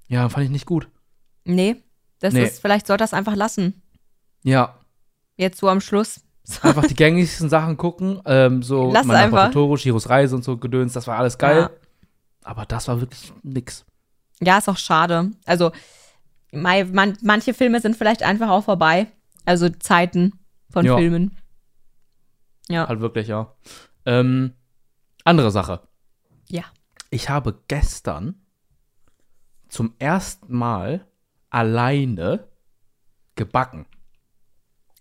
Ja, 0.08 0.28
fand 0.28 0.44
ich 0.46 0.50
nicht 0.50 0.66
gut. 0.66 0.88
Nee, 1.44 1.76
das 2.18 2.34
Nee. 2.34 2.44
ist, 2.44 2.60
vielleicht 2.60 2.86
sollte 2.86 3.02
das 3.04 3.14
einfach 3.14 3.36
lassen. 3.36 3.80
Ja, 4.42 4.74
Jetzt 5.36 5.58
so 5.60 5.68
am 5.68 5.80
Schluss. 5.80 6.20
einfach 6.62 6.86
die 6.86 6.94
gängigsten 6.94 7.48
Sachen 7.48 7.76
gucken. 7.76 8.20
Ähm, 8.26 8.62
so 8.62 8.90
Lass 8.92 9.06
Mein 9.06 9.16
einfach. 9.24 9.46
Totoro, 9.46 9.76
Shiros 9.76 10.08
Reise 10.08 10.34
und 10.36 10.42
so 10.44 10.56
Gedöns, 10.56 10.92
das 10.92 11.06
war 11.06 11.18
alles 11.18 11.38
geil. 11.38 11.60
Ja. 11.60 11.70
Aber 12.44 12.66
das 12.66 12.88
war 12.88 13.00
wirklich 13.00 13.32
nix. 13.42 13.84
Ja, 14.40 14.58
ist 14.58 14.68
auch 14.68 14.76
schade. 14.76 15.30
Also, 15.46 15.72
man, 16.52 17.16
manche 17.22 17.54
Filme 17.54 17.80
sind 17.80 17.96
vielleicht 17.96 18.22
einfach 18.22 18.48
auch 18.50 18.64
vorbei. 18.64 19.06
Also 19.44 19.68
Zeiten 19.68 20.32
von 20.70 20.84
Ja. 20.84 20.96
Filmen. 20.96 21.36
Ja. 22.68 22.88
Halt 22.88 23.00
wirklich, 23.00 23.28
ja. 23.28 23.54
Ähm, 24.04 24.52
andere 25.24 25.50
Sache. 25.50 25.80
Ja. 26.48 26.64
Ich 27.10 27.28
habe 27.28 27.60
gestern 27.68 28.34
zum 29.68 29.94
ersten 29.98 30.56
Mal 30.56 31.06
alleine 31.50 32.48
gebacken. 33.36 33.86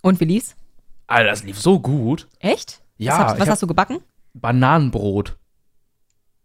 Und 0.01 0.19
wie 0.19 0.25
lief's? 0.25 0.55
Alter, 1.07 1.29
das 1.29 1.43
lief 1.43 1.59
so 1.59 1.79
gut. 1.79 2.27
Echt? 2.39 2.81
Ja, 2.97 3.13
Was, 3.13 3.17
hast, 3.19 3.33
ich 3.33 3.39
was 3.39 3.47
hab- 3.47 3.51
hast 3.53 3.63
du 3.63 3.67
gebacken? 3.67 3.99
Bananenbrot. 4.33 5.37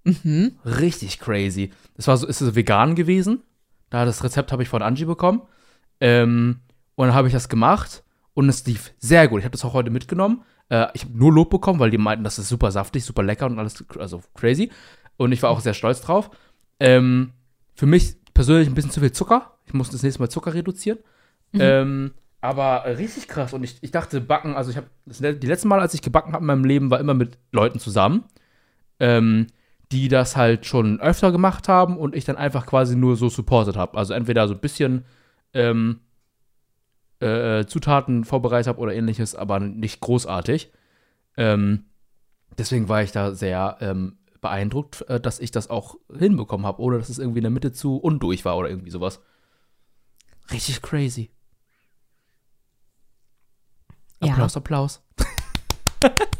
Mhm. 0.04 0.58
Richtig 0.64 1.18
crazy. 1.18 1.72
Das 1.94 2.06
war 2.08 2.16
so, 2.16 2.26
ist 2.26 2.40
es 2.40 2.54
vegan 2.54 2.94
gewesen. 2.94 3.42
Da 3.90 4.04
das 4.04 4.22
Rezept 4.24 4.52
habe 4.52 4.62
ich 4.62 4.68
von 4.68 4.82
Angie 4.82 5.04
bekommen. 5.04 5.42
Ähm, 6.00 6.60
und 6.94 7.06
dann 7.08 7.14
habe 7.14 7.28
ich 7.28 7.34
das 7.34 7.48
gemacht 7.48 8.02
und 8.34 8.48
es 8.48 8.64
lief 8.66 8.92
sehr 8.98 9.28
gut. 9.28 9.40
Ich 9.40 9.44
habe 9.44 9.52
das 9.52 9.64
auch 9.64 9.72
heute 9.72 9.90
mitgenommen. 9.90 10.42
Äh, 10.68 10.86
ich 10.94 11.04
habe 11.04 11.16
nur 11.16 11.32
Lob 11.32 11.50
bekommen, 11.50 11.80
weil 11.80 11.90
die 11.90 11.98
meinten, 11.98 12.24
das 12.24 12.38
ist 12.38 12.48
super 12.48 12.70
saftig, 12.70 13.04
super 13.04 13.22
lecker 13.22 13.46
und 13.46 13.58
alles, 13.58 13.84
also 13.98 14.22
crazy. 14.34 14.70
Und 15.16 15.32
ich 15.32 15.42
war 15.42 15.50
auch 15.50 15.60
sehr 15.60 15.74
stolz 15.74 16.00
drauf. 16.00 16.30
Ähm, 16.80 17.32
für 17.74 17.86
mich 17.86 18.16
persönlich 18.34 18.68
ein 18.68 18.74
bisschen 18.74 18.90
zu 18.90 19.00
viel 19.00 19.12
Zucker. 19.12 19.58
Ich 19.64 19.74
muss 19.74 19.90
das 19.90 20.02
nächste 20.02 20.20
Mal 20.20 20.28
Zucker 20.28 20.54
reduzieren. 20.54 20.98
Ähm, 21.52 22.12
aber 22.40 22.84
richtig 22.98 23.28
krass. 23.28 23.54
Und 23.54 23.64
ich, 23.64 23.78
ich 23.80 23.90
dachte, 23.90 24.20
backen, 24.20 24.54
also 24.54 24.70
ich 24.70 24.76
habe, 24.76 24.88
die 25.06 25.46
letzten 25.46 25.68
Mal, 25.68 25.80
als 25.80 25.94
ich 25.94 26.02
gebacken 26.02 26.32
habe 26.32 26.42
in 26.42 26.46
meinem 26.46 26.64
Leben, 26.64 26.90
war 26.90 27.00
immer 27.00 27.14
mit 27.14 27.38
Leuten 27.50 27.78
zusammen. 27.78 28.24
Ähm, 29.00 29.46
die 29.92 30.08
das 30.08 30.36
halt 30.36 30.66
schon 30.66 31.00
öfter 31.00 31.30
gemacht 31.30 31.68
haben 31.68 31.96
und 31.96 32.14
ich 32.14 32.24
dann 32.24 32.36
einfach 32.36 32.66
quasi 32.66 32.96
nur 32.96 33.16
so 33.16 33.28
supported 33.28 33.76
habe. 33.76 33.96
Also 33.96 34.14
entweder 34.14 34.48
so 34.48 34.54
ein 34.54 34.60
bisschen 34.60 35.04
ähm, 35.54 36.00
äh, 37.20 37.66
Zutaten 37.66 38.24
vorbereitet 38.24 38.68
habe 38.68 38.80
oder 38.80 38.94
ähnliches, 38.94 39.34
aber 39.34 39.60
nicht 39.60 40.00
großartig. 40.00 40.72
Ähm, 41.36 41.86
deswegen 42.58 42.88
war 42.88 43.02
ich 43.02 43.12
da 43.12 43.34
sehr 43.34 43.78
ähm, 43.80 44.18
beeindruckt, 44.40 45.02
äh, 45.08 45.20
dass 45.20 45.40
ich 45.40 45.50
das 45.50 45.70
auch 45.70 45.96
hinbekommen 46.16 46.66
habe, 46.66 46.80
ohne 46.82 46.98
dass 46.98 47.08
es 47.08 47.18
irgendwie 47.18 47.38
in 47.38 47.44
der 47.44 47.50
Mitte 47.50 47.72
zu 47.72 47.96
undurch 47.96 48.44
war 48.44 48.56
oder 48.56 48.68
irgendwie 48.68 48.90
sowas. 48.90 49.20
Richtig 50.50 50.82
crazy. 50.82 51.30
Ja. 54.22 54.32
Applaus, 54.32 54.56
Applaus. 54.56 55.02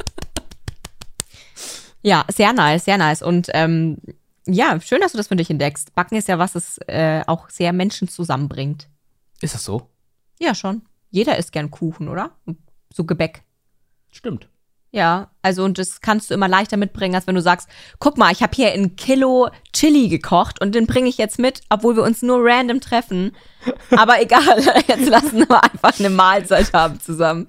Ja, 2.07 2.25
sehr 2.29 2.53
nice, 2.53 2.85
sehr 2.85 2.99
nice. 2.99 3.21
Und 3.21 3.49
ähm, 3.53 3.99
ja, 4.47 4.81
schön, 4.81 5.01
dass 5.01 5.11
du 5.11 5.19
das 5.19 5.27
für 5.27 5.35
dich 5.35 5.51
entdeckst. 5.51 5.93
Backen 5.97 6.15
ist 6.15 6.29
ja 6.29 6.39
was, 6.39 6.53
das 6.53 6.79
äh, 6.87 7.25
auch 7.27 7.51
sehr 7.51 7.73
Menschen 7.73 8.07
zusammenbringt. 8.07 8.89
Ist 9.41 9.57
das 9.57 9.65
so? 9.65 9.91
Ja, 10.39 10.55
schon. 10.55 10.83
jeder 11.11 11.37
isst 11.39 11.53
gern 11.53 11.71
Kuchen, 11.71 12.09
oder? 12.09 12.37
So 12.93 13.05
Gebäck. 13.05 13.43
Stimmt. 14.11 14.49
Ja, 14.93 15.31
also 15.43 15.65
und 15.65 15.79
das 15.79 16.01
kannst 16.01 16.31
du 16.31 16.35
immer 16.35 16.49
leichter 16.49 16.77
mitbringen, 16.79 17.15
als 17.15 17.27
wenn 17.27 17.35
du 17.35 17.43
sagst, 17.43 17.69
guck 17.99 18.17
mal, 18.17 18.33
ich 18.33 18.43
habe 18.43 18.55
hier 18.55 18.73
ein 18.73 18.97
Kilo 18.97 19.51
Chili 19.73 20.09
gekocht 20.09 20.61
und 20.61 20.75
den 20.75 20.87
bringe 20.87 21.09
ich 21.09 21.19
jetzt 21.19 21.39
mit, 21.39 21.61
obwohl 21.69 21.97
wir 21.97 22.03
uns 22.03 22.23
nur 22.23 22.39
random 22.41 22.81
treffen. 22.81 23.33
Aber 23.91 24.23
egal, 24.23 24.63
jetzt 24.89 25.09
lassen 25.09 25.47
wir 25.49 25.63
einfach 25.63 25.99
eine 25.99 26.11
Mahlzeit 26.11 26.73
haben 26.73 26.99
zusammen. 27.01 27.49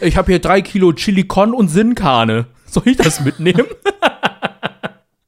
Ich 0.00 0.16
habe 0.16 0.32
hier 0.32 0.40
drei 0.40 0.60
Kilo 0.60 0.92
Chili 0.92 1.24
Con 1.24 1.54
und 1.54 1.68
Sinnkarne. 1.68 2.46
Soll 2.66 2.88
ich 2.88 2.96
das 2.98 3.20
mitnehmen? 3.20 3.66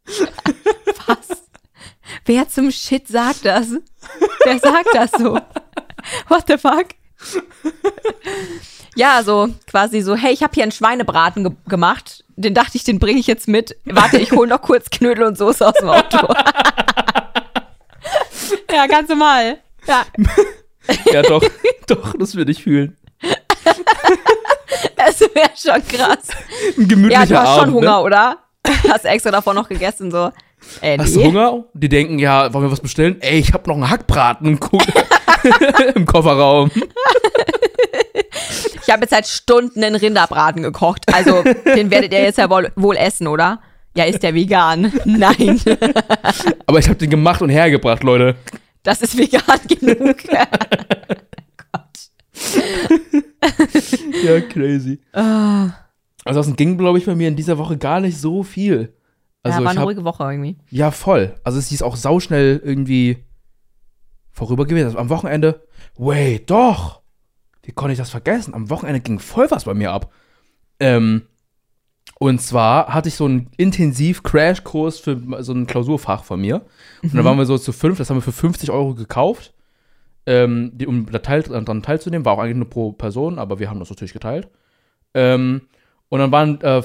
Was? 1.06 1.44
Wer 2.26 2.48
zum 2.48 2.70
Shit 2.70 3.08
sagt 3.08 3.44
das? 3.46 3.68
Wer 4.44 4.58
sagt 4.58 4.88
das 4.92 5.12
so? 5.12 5.40
What 6.28 6.44
the 6.48 6.58
fuck? 6.58 6.86
Ja, 8.94 9.22
so 9.22 9.48
quasi 9.66 10.00
so, 10.02 10.14
hey, 10.16 10.32
ich 10.32 10.42
habe 10.42 10.52
hier 10.54 10.62
einen 10.64 10.72
Schweinebraten 10.72 11.44
ge 11.44 11.52
gemacht. 11.68 12.24
Den 12.36 12.54
dachte 12.54 12.76
ich, 12.76 12.84
den 12.84 12.98
bringe 12.98 13.18
ich 13.20 13.26
jetzt 13.26 13.48
mit. 13.48 13.76
Warte, 13.84 14.18
ich 14.18 14.32
hole 14.32 14.48
noch 14.48 14.62
kurz 14.62 14.90
Knödel 14.90 15.24
und 15.24 15.36
Soße 15.38 15.66
aus 15.66 15.74
dem 15.74 15.88
Auto. 15.88 16.18
ja, 18.72 18.86
ganz 18.86 19.08
normal. 19.08 19.58
Ja, 19.86 20.04
ja, 21.12 21.22
doch, 21.22 21.42
doch, 21.86 22.14
das 22.18 22.34
würde 22.34 22.52
ich 22.52 22.62
fühlen. 22.62 22.96
das 24.96 25.20
wäre 25.20 25.50
schon 25.56 25.86
krass. 25.88 26.28
Ein 26.76 26.82
Ja, 26.82 26.86
gemütlicher 26.86 27.26
du 27.26 27.38
hast 27.38 27.48
schon 27.54 27.60
Abend, 27.60 27.74
Hunger, 27.74 27.98
Ne? 27.98 28.02
oder? 28.02 28.38
Hast 28.88 29.04
extra 29.04 29.30
davor 29.30 29.54
noch 29.54 29.68
gegessen, 29.68 30.10
so. 30.10 30.30
Äh, 30.80 30.98
Hast 30.98 31.16
du. 31.16 31.24
Hunger? 31.24 31.64
Die 31.74 31.88
denken, 31.88 32.18
ja, 32.18 32.52
wollen 32.52 32.64
wir 32.66 32.72
was 32.72 32.80
bestellen? 32.80 33.16
Ey, 33.20 33.38
ich 33.38 33.52
habe 33.52 33.68
noch 33.68 33.76
einen 33.76 33.90
Hackbraten 33.90 34.46
im, 34.46 34.60
Ko 34.60 34.78
im 35.94 36.04
Kofferraum. 36.06 36.70
Ich 38.82 38.90
habe 38.92 39.02
jetzt 39.02 39.10
seit 39.10 39.26
Stunden 39.26 39.82
einen 39.84 39.96
Rinderbraten 39.96 40.62
gekocht. 40.62 41.02
Also, 41.12 41.42
den 41.42 41.90
werdet 41.90 42.12
ihr 42.12 42.22
jetzt 42.22 42.38
ja 42.38 42.48
wohl, 42.50 42.70
wohl 42.76 42.96
essen, 42.96 43.26
oder? 43.26 43.60
Ja, 43.96 44.04
ist 44.04 44.22
der 44.22 44.34
vegan? 44.34 44.92
Nein, 45.04 45.60
Aber 46.66 46.78
ich 46.78 46.86
habe 46.88 46.96
den 46.98 47.10
gemacht 47.10 47.42
und 47.42 47.48
hergebracht, 47.50 48.02
Leute. 48.04 48.36
das 48.82 49.02
ist 49.02 49.16
vegan 49.18 49.42
genug. 49.68 50.16
Ja, 54.24 54.40
crazy. 54.40 55.00
Ah, 55.12 55.70
Ansonsten 56.24 56.56
ging, 56.56 56.76
glaube 56.76 56.98
ich, 56.98 57.06
bei 57.06 57.14
mir 57.14 57.28
in 57.28 57.36
dieser 57.36 57.58
Woche 57.58 57.76
gar 57.78 58.00
nicht 58.00 58.18
so 58.18 58.42
viel. 58.42 58.92
Also 59.48 59.60
ja, 59.60 59.64
war 59.64 59.70
eine 59.70 59.80
hab, 59.80 59.86
ruhige 59.86 60.04
Woche 60.04 60.24
irgendwie. 60.24 60.56
Ja, 60.70 60.90
voll. 60.90 61.34
Also 61.44 61.58
es 61.58 61.72
ist 61.72 61.82
auch 61.82 61.96
sauschnell 61.96 62.60
irgendwie 62.64 63.24
vorüber 64.30 64.66
gewesen. 64.66 64.86
Also 64.86 64.98
am 64.98 65.10
Wochenende, 65.10 65.62
wait, 65.96 66.50
doch. 66.50 67.00
Wie 67.62 67.72
konnte 67.72 67.92
ich 67.92 67.98
das 67.98 68.10
vergessen? 68.10 68.54
Am 68.54 68.70
Wochenende 68.70 69.00
ging 69.00 69.18
voll 69.18 69.50
was 69.50 69.64
bei 69.64 69.74
mir 69.74 69.92
ab. 69.92 70.10
Ähm, 70.80 71.22
und 72.18 72.40
zwar 72.40 72.92
hatte 72.92 73.08
ich 73.08 73.14
so 73.14 73.26
einen 73.26 73.50
Intensiv-Crash-Kurs 73.56 74.98
für 74.98 75.20
so 75.40 75.52
ein 75.52 75.66
Klausurfach 75.66 76.24
von 76.24 76.40
mir. 76.40 76.62
Und 77.02 77.14
dann 77.14 77.24
waren 77.24 77.38
wir 77.38 77.46
so 77.46 77.58
zu 77.58 77.72
fünf, 77.72 77.98
das 77.98 78.10
haben 78.10 78.16
wir 78.16 78.22
für 78.22 78.32
50 78.32 78.70
Euro 78.70 78.94
gekauft, 78.94 79.54
ähm, 80.26 80.72
die, 80.74 80.86
um 80.86 81.06
daran 81.06 81.82
teilzunehmen. 81.82 82.24
War 82.24 82.34
auch 82.34 82.38
eigentlich 82.40 82.56
nur 82.56 82.70
pro 82.70 82.92
Person, 82.92 83.38
aber 83.38 83.60
wir 83.60 83.70
haben 83.70 83.78
das 83.78 83.90
natürlich 83.90 84.12
geteilt. 84.12 84.48
Ähm, 85.14 85.62
und 86.08 86.18
dann 86.18 86.32
waren 86.32 86.60
äh, 86.62 86.82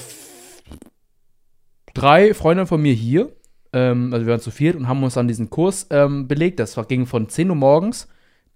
drei 1.93 2.34
Freunde 2.34 2.65
von 2.65 2.82
mir 2.82 2.93
hier. 2.93 3.32
Ähm, 3.71 4.13
also 4.13 4.25
wir 4.25 4.32
waren 4.34 4.39
zu 4.41 4.51
viert 4.51 4.75
und 4.75 4.88
haben 4.88 5.03
uns 5.03 5.15
dann 5.15 5.27
diesen 5.27 5.49
Kurs 5.49 5.88
ähm, 5.89 6.27
belegt. 6.27 6.60
Das 6.60 6.75
ging 6.88 7.06
von 7.06 7.29
10 7.29 7.49
Uhr 7.49 7.56
morgens 7.56 8.08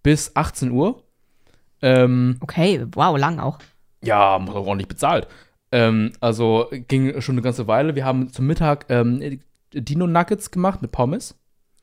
bis 0.03 0.35
18 0.35 0.71
Uhr. 0.71 1.03
Ähm, 1.81 2.37
Okay, 2.39 2.85
wow, 2.93 3.17
lang 3.17 3.39
auch. 3.39 3.59
ja, 4.03 4.17
haben 4.17 4.47
wir 4.47 4.55
auch 4.55 4.67
ordentlich 4.67 4.87
bezahlt. 4.87 5.27
Ähm, 5.71 6.11
also 6.19 6.67
ging 6.87 7.19
schon 7.21 7.33
eine 7.35 7.41
ganze 7.41 7.67
Weile. 7.67 7.95
Wir 7.95 8.05
haben 8.05 8.31
zum 8.31 8.47
Mittag 8.47 8.85
ähm, 8.89 9.41
Dino 9.73 10.07
Nuggets 10.07 10.49
gemacht 10.51 10.81
mit 10.81 10.91
Pommes. 10.91 11.35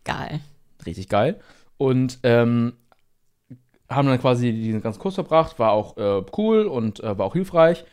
Geil. 0.04 0.40
Richtig 0.86 1.08
geil. 1.08 1.40
Und 1.76 2.18
ähm, 2.22 2.72
haben 3.90 4.08
dann 4.08 4.20
quasi 4.20 4.52
diesen 4.52 4.80
ganzen 4.80 5.00
Kurs 5.00 5.14
verbracht. 5.16 5.58
War 5.58 5.72
auch 5.72 5.96
äh, 5.96 6.22
cool 6.38 6.66
und 6.66 7.00
äh, 7.00 7.18
war 7.18 7.26
auch 7.26 7.34
hilfreich. 7.34 7.84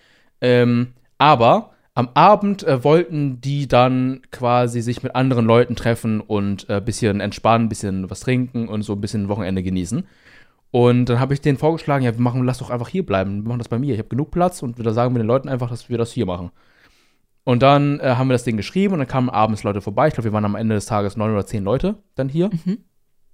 Aber 1.19 1.73
am 2.01 2.09
Abend 2.15 2.63
äh, 2.63 2.83
wollten 2.83 3.41
die 3.41 3.67
dann 3.67 4.21
quasi 4.31 4.81
sich 4.81 5.03
mit 5.03 5.15
anderen 5.15 5.45
Leuten 5.45 5.75
treffen 5.75 6.19
und 6.19 6.67
ein 6.67 6.77
äh, 6.79 6.81
bisschen 6.81 7.19
entspannen, 7.21 7.69
bisschen 7.69 8.09
was 8.09 8.21
trinken 8.21 8.67
und 8.67 8.81
so 8.81 8.93
ein 8.93 9.01
bisschen 9.01 9.29
Wochenende 9.29 9.61
genießen. 9.61 10.07
Und 10.71 11.05
dann 11.05 11.19
habe 11.19 11.35
ich 11.35 11.41
denen 11.41 11.59
vorgeschlagen, 11.59 12.03
ja, 12.03 12.13
wir 12.13 12.21
machen, 12.21 12.43
lass 12.43 12.57
doch 12.57 12.71
einfach 12.71 12.87
hier 12.87 13.05
bleiben. 13.05 13.43
Wir 13.43 13.49
machen 13.49 13.59
das 13.59 13.69
bei 13.69 13.77
mir. 13.77 13.93
Ich 13.93 13.99
habe 13.99 14.09
genug 14.09 14.31
Platz 14.31 14.63
und 14.63 14.83
da 14.83 14.93
sagen 14.93 15.13
wir 15.13 15.19
den 15.21 15.27
Leuten 15.27 15.47
einfach, 15.47 15.69
dass 15.69 15.89
wir 15.89 15.99
das 15.99 16.11
hier 16.11 16.25
machen. 16.25 16.49
Und 17.43 17.61
dann 17.61 17.99
äh, 17.99 18.15
haben 18.17 18.29
wir 18.29 18.33
das 18.33 18.45
Ding 18.45 18.57
geschrieben 18.57 18.93
und 18.93 18.99
dann 18.99 19.07
kamen 19.07 19.29
abends 19.29 19.61
Leute 19.61 19.81
vorbei. 19.81 20.07
Ich 20.07 20.15
glaube, 20.15 20.29
wir 20.29 20.33
waren 20.33 20.45
am 20.45 20.55
Ende 20.55 20.73
des 20.73 20.87
Tages 20.87 21.17
neun 21.17 21.31
oder 21.31 21.45
zehn 21.45 21.63
Leute 21.63 21.97
dann 22.15 22.29
hier. 22.29 22.49
Mhm. 22.65 22.79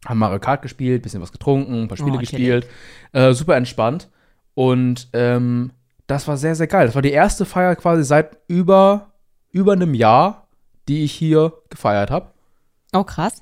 Haben 0.05 0.19
Mario 0.19 0.39
Kart 0.39 0.61
gespielt, 0.61 1.03
bisschen 1.03 1.21
was 1.21 1.31
getrunken, 1.31 1.83
ein 1.83 1.87
paar 1.87 1.97
Spiele 1.97 2.17
Oh, 2.17 2.19
gespielt. 2.19 2.67
Äh, 3.13 3.31
super 3.31 3.55
entspannt. 3.55 4.09
Und 4.55 5.07
ähm, 5.13 5.71
das 6.07 6.27
war 6.27 6.37
sehr, 6.37 6.55
sehr 6.55 6.67
geil. 6.67 6.85
Das 6.87 6.95
war 6.95 7.01
die 7.01 7.11
erste 7.11 7.45
Feier 7.45 7.75
quasi 7.75 8.03
seit 8.03 8.37
über, 8.47 9.13
über 9.51 9.73
einem 9.73 9.93
Jahr, 9.93 10.47
die 10.87 11.03
ich 11.03 11.11
hier 11.11 11.53
gefeiert 11.69 12.09
habe. 12.09 12.31
Oh, 12.93 13.03
krass. 13.03 13.41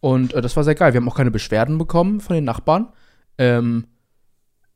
Und 0.00 0.34
äh, 0.34 0.42
das 0.42 0.56
war 0.56 0.64
sehr 0.64 0.74
geil. 0.74 0.92
Wir 0.92 1.00
haben 1.00 1.08
auch 1.08 1.16
keine 1.16 1.30
Beschwerden 1.30 1.78
bekommen 1.78 2.20
von 2.20 2.34
den 2.34 2.44
Nachbarn. 2.44 2.92
Ähm, 3.38 3.86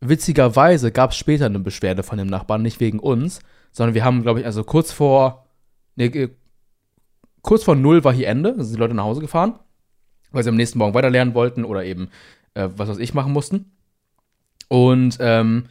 witzigerweise 0.00 0.92
gab 0.92 1.10
es 1.10 1.16
später 1.16 1.46
eine 1.46 1.58
Beschwerde 1.58 2.02
von 2.02 2.18
dem 2.18 2.28
Nachbarn, 2.28 2.62
nicht 2.62 2.80
wegen 2.80 2.98
uns, 2.98 3.40
sondern 3.72 3.94
wir 3.94 4.04
haben, 4.04 4.22
glaube 4.22 4.40
ich, 4.40 4.46
also 4.46 4.64
kurz 4.64 4.92
vor, 4.92 5.46
nee, 5.96 6.06
äh, 6.06 6.30
kurz 7.42 7.64
vor 7.64 7.76
null 7.76 8.02
war 8.04 8.14
hier 8.14 8.28
Ende, 8.28 8.50
also 8.50 8.62
sind 8.62 8.76
die 8.76 8.80
Leute 8.80 8.94
nach 8.94 9.04
Hause 9.04 9.20
gefahren, 9.20 9.58
weil 10.30 10.42
sie 10.42 10.48
am 10.48 10.56
nächsten 10.56 10.78
Morgen 10.78 10.94
weiter 10.94 11.10
lernen 11.10 11.34
wollten 11.34 11.64
oder 11.64 11.84
eben 11.84 12.08
äh, 12.54 12.68
was 12.74 12.88
weiß 12.88 12.98
ich 12.98 13.12
machen 13.12 13.32
mussten. 13.32 13.72
Und 14.68 15.18
ähm, 15.20 15.66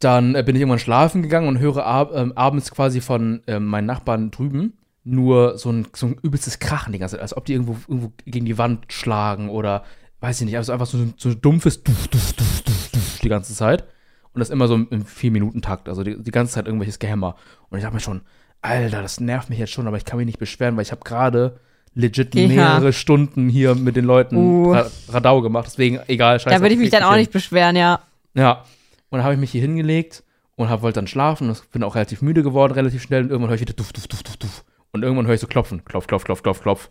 dann 0.00 0.34
äh, 0.34 0.42
bin 0.42 0.54
ich 0.56 0.60
irgendwann 0.62 0.78
schlafen 0.78 1.22
gegangen 1.22 1.48
und 1.48 1.58
höre 1.58 1.84
ab, 1.86 2.12
ähm, 2.14 2.32
abends 2.36 2.70
quasi 2.70 3.00
von 3.00 3.42
ähm, 3.46 3.64
meinen 3.66 3.86
Nachbarn 3.86 4.30
drüben 4.30 4.74
nur 5.06 5.58
so 5.58 5.70
ein, 5.70 5.86
so 5.94 6.06
ein 6.06 6.16
übelstes 6.22 6.58
Krachen 6.58 6.92
die 6.94 6.98
ganze 6.98 7.16
Zeit, 7.16 7.22
als 7.22 7.36
ob 7.36 7.44
die 7.44 7.52
irgendwo, 7.52 7.76
irgendwo 7.86 8.12
gegen 8.24 8.46
die 8.46 8.56
Wand 8.56 8.86
schlagen 8.90 9.50
oder 9.50 9.84
weiß 10.20 10.40
ich 10.40 10.46
nicht, 10.46 10.56
also 10.56 10.72
einfach 10.72 10.86
so, 10.86 10.96
ein- 10.96 11.12
so 11.18 11.28
ein 11.28 11.40
dumpfes 11.42 11.82
Duf, 11.82 12.08
Duf, 12.08 12.32
Duf, 12.32 12.60
Duf, 12.64 12.90
Duf 12.92 13.18
die 13.22 13.28
ganze 13.28 13.54
Zeit. 13.54 13.84
Und 14.32 14.40
das 14.40 14.50
immer 14.50 14.66
so 14.66 14.74
im 14.74 15.04
vier 15.04 15.30
Minuten 15.30 15.60
Takt, 15.62 15.88
also 15.88 16.02
die, 16.02 16.20
die 16.20 16.30
ganze 16.32 16.54
Zeit 16.54 16.66
irgendwelches 16.66 16.98
Gehämmer. 16.98 17.36
Und 17.68 17.78
ich 17.78 17.84
dachte 17.84 17.94
mir 17.94 18.00
schon, 18.00 18.22
Alter, 18.62 19.02
das 19.02 19.20
nervt 19.20 19.50
mich 19.50 19.58
jetzt 19.58 19.72
schon, 19.72 19.86
aber 19.86 19.96
ich 19.98 20.04
kann 20.06 20.16
mich 20.16 20.26
nicht 20.26 20.38
beschweren, 20.38 20.74
weil 20.76 20.82
ich 20.82 20.90
habe 20.90 21.02
gerade 21.04 21.60
legit 21.94 22.34
Ja. 22.34 22.48
mehrere 22.48 22.92
Stunden 22.94 23.48
hier 23.50 23.74
mit 23.74 23.94
den 23.96 24.06
Leuten 24.06 24.36
Uh. 24.36 24.72
Ra 24.72 24.86
Radau 25.10 25.42
gemacht. 25.42 25.66
Deswegen, 25.66 26.00
egal, 26.08 26.40
scheiße. 26.40 26.56
Da 26.56 26.62
würde 26.62 26.74
ich 26.74 26.80
mich 26.80 26.90
dann 26.90 27.02
auch 27.04 27.14
nicht 27.14 27.30
beschweren, 27.30 27.76
ja. 27.76 28.00
Ja. 28.34 28.64
Und 29.10 29.18
dann 29.18 29.24
habe 29.24 29.34
ich 29.34 29.40
mich 29.40 29.50
hier 29.50 29.60
hingelegt 29.60 30.24
und 30.56 30.68
hab, 30.68 30.82
wollte 30.82 30.98
dann 30.98 31.06
schlafen 31.06 31.48
und 31.48 31.70
bin 31.70 31.82
auch 31.82 31.94
relativ 31.94 32.22
müde 32.22 32.42
geworden, 32.42 32.72
relativ 32.72 33.02
schnell. 33.02 33.22
Und 33.22 33.30
irgendwann 33.30 33.50
höre 33.50 33.56
ich 33.56 33.60
wieder 33.60 33.74
duff, 33.74 33.92
duff, 33.92 34.08
duff, 34.08 34.22
duff, 34.22 34.36
duff. 34.36 34.64
Und 34.92 35.02
irgendwann 35.02 35.26
höre 35.26 35.34
ich 35.34 35.40
so 35.40 35.46
klopfen. 35.46 35.84
Klopf, 35.84 36.06
klopf, 36.06 36.24
klopf, 36.24 36.42
klopf, 36.42 36.60
klopf. 36.60 36.90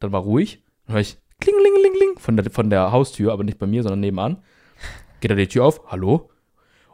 Dann 0.00 0.12
war 0.12 0.22
ruhig. 0.22 0.62
Dann 0.86 0.94
höre 0.94 1.00
ich 1.00 1.18
klingelingeling 1.40 2.18
von 2.18 2.36
der, 2.36 2.50
von 2.50 2.70
der 2.70 2.92
Haustür, 2.92 3.32
aber 3.32 3.44
nicht 3.44 3.58
bei 3.58 3.66
mir, 3.66 3.82
sondern 3.82 4.00
nebenan. 4.00 4.42
Geht 5.20 5.30
da 5.30 5.34
die 5.34 5.48
Tür 5.48 5.64
auf. 5.64 5.80
Hallo? 5.90 6.30